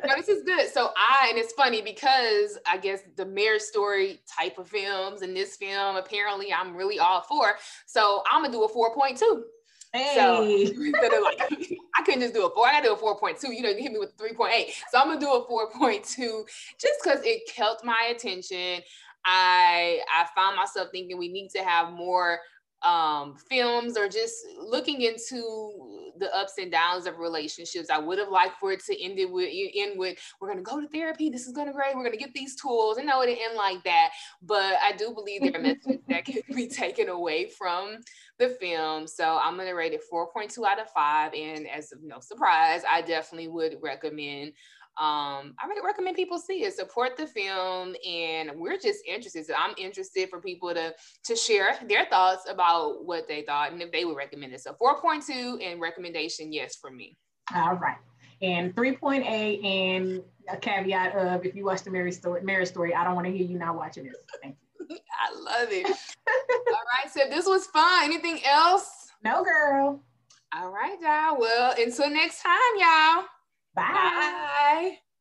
no, 0.06 0.16
this 0.16 0.30
is 0.30 0.44
good. 0.44 0.70
So 0.70 0.92
I, 0.96 1.28
and 1.30 1.38
it's 1.38 1.52
funny 1.54 1.82
because 1.82 2.58
I 2.66 2.78
guess 2.78 3.02
the 3.18 3.26
marriage 3.26 3.62
story 3.62 4.22
type 4.40 4.58
of 4.58 4.70
films 4.70 5.24
and 5.24 5.36
this 5.36 5.58
film, 5.58 5.98
apparently 5.98 6.54
I'm 6.54 6.76
really 6.76 7.00
all 7.00 7.22
for. 7.22 7.56
So 7.86 8.24
I'm 8.32 8.44
gonna 8.44 8.54
do 8.54 8.64
a 8.64 8.72
4.2. 8.72 9.42
Hey. 9.96 10.14
So 10.16 11.22
like, 11.22 11.42
I 11.96 12.02
couldn't 12.04 12.22
just 12.22 12.34
do 12.34 12.46
a 12.46 12.50
four. 12.54 12.68
I 12.68 12.74
gotta 12.74 12.88
do 12.88 12.94
a 12.94 12.98
4.2. 12.98 13.56
You 13.56 13.62
know, 13.62 13.70
you 13.70 13.82
hit 13.82 13.92
me 13.92 14.00
with 14.00 14.16
3.8. 14.18 14.68
So 14.92 15.00
I'm 15.00 15.08
gonna 15.08 15.20
do 15.20 15.32
a 15.34 15.46
4.2 15.48 16.48
just 16.80 17.00
because 17.04 17.20
it 17.24 17.48
kept 17.48 17.84
my 17.84 18.12
attention. 18.16 18.82
I 19.26 20.02
I 20.14 20.28
found 20.36 20.56
myself 20.56 20.90
thinking 20.92 21.18
we 21.18 21.30
need 21.30 21.50
to 21.50 21.64
have 21.64 21.92
more 21.92 22.40
um, 22.86 23.36
films 23.50 23.98
or 23.98 24.08
just 24.08 24.36
looking 24.60 25.02
into 25.02 26.12
the 26.18 26.34
ups 26.36 26.54
and 26.60 26.72
downs 26.72 27.08
of 27.08 27.18
relationships. 27.18 27.90
I 27.90 27.98
would 27.98 28.20
have 28.20 28.30
liked 28.30 28.58
for 28.60 28.72
it 28.72 28.84
to 28.86 29.04
end 29.04 29.18
it 29.18 29.30
with 29.30 29.50
end 29.76 29.98
with 29.98 30.18
we're 30.40 30.50
gonna 30.50 30.62
go 30.62 30.80
to 30.80 30.88
therapy. 30.88 31.30
This 31.30 31.48
is 31.48 31.54
gonna 31.54 31.74
great. 31.74 31.96
We're 31.96 32.04
gonna 32.04 32.18
get 32.18 32.34
these 32.34 32.56
tools. 32.56 32.98
And 32.98 33.08
no, 33.08 33.22
it 33.22 33.30
end 33.30 33.58
like 33.58 33.84
that. 33.84 34.12
But 34.42 34.76
I 34.84 34.94
do 34.96 35.14
believe 35.14 35.42
there 35.42 35.56
are 35.56 35.64
messages 35.64 36.02
that 36.08 36.26
can 36.26 36.42
be 36.54 36.68
taken 36.70 37.10
away 37.10 37.50
from 37.50 37.98
the 38.38 38.50
film. 38.50 39.08
So 39.08 39.40
I'm 39.42 39.58
gonna 39.58 39.76
rate 39.76 39.94
it 39.94 40.02
4.2 40.12 40.66
out 40.66 40.80
of 40.80 40.90
five. 40.92 41.34
And 41.34 41.68
as 41.68 41.92
no 42.04 42.20
surprise, 42.20 42.84
I 42.90 43.02
definitely 43.02 43.48
would 43.48 43.78
recommend 43.82 44.54
um, 44.98 45.56
I 45.62 45.68
really 45.68 45.86
recommend 45.86 46.16
people 46.16 46.40
see 46.40 46.64
it, 46.64 46.74
support 46.74 47.18
the 47.18 47.28
film, 47.28 47.96
and 48.08 48.52
we're 48.56 48.78
just 48.78 49.04
interested. 49.06 49.46
So 49.46 49.54
I'm 49.58 49.76
interested 49.78 50.30
for 50.30 50.40
people 50.40 50.74
to 50.74 50.94
to 51.26 51.36
share 51.36 51.78
their 51.90 52.06
thoughts 52.06 52.50
about 52.50 53.06
what 53.06 53.28
they 53.28 53.42
thought 53.42 53.74
and 53.74 53.82
if 53.82 53.92
they 53.92 54.06
would 54.06 54.16
recommend 54.16 54.54
it. 54.54 54.62
So 54.62 54.74
4.2 54.82 55.62
and 55.62 55.82
recommendation, 55.82 56.54
yes, 56.54 56.78
for 56.78 56.92
me. 56.92 57.18
All 57.54 57.76
right. 57.76 57.98
And 58.42 58.74
3.8 58.74 59.66
and 59.66 60.24
a 60.50 60.58
caveat 60.58 61.14
of 61.16 61.46
if 61.46 61.56
you 61.56 61.66
watch 61.66 61.84
the 61.84 61.92
marriage 61.92 62.16
story, 62.16 62.42
marriage 62.42 62.70
story, 62.70 62.96
I 62.96 63.04
don't 63.04 63.16
want 63.16 63.28
to 63.28 63.34
hear 63.34 63.46
you 63.46 63.58
not 63.58 63.76
watching 63.76 64.06
this. 64.06 64.16
Thank 64.42 64.56
you. 64.80 64.98
I 65.20 65.38
love 65.38 65.68
it. 65.72 65.88
All 65.88 66.82
right, 67.04 67.12
so 67.12 67.22
this 67.30 67.46
was 67.46 67.68
fun. 67.68 68.06
Anything 68.06 68.40
else? 68.46 69.12
No, 69.26 69.44
girl. 69.44 70.02
All 70.54 70.72
right, 70.72 70.98
y'all. 71.02 71.38
Well, 71.38 71.76
until 71.78 72.10
next 72.10 72.42
time, 72.42 72.62
y'all. 72.78 73.26
Bye. 73.76 73.86
Bye. 73.92 75.00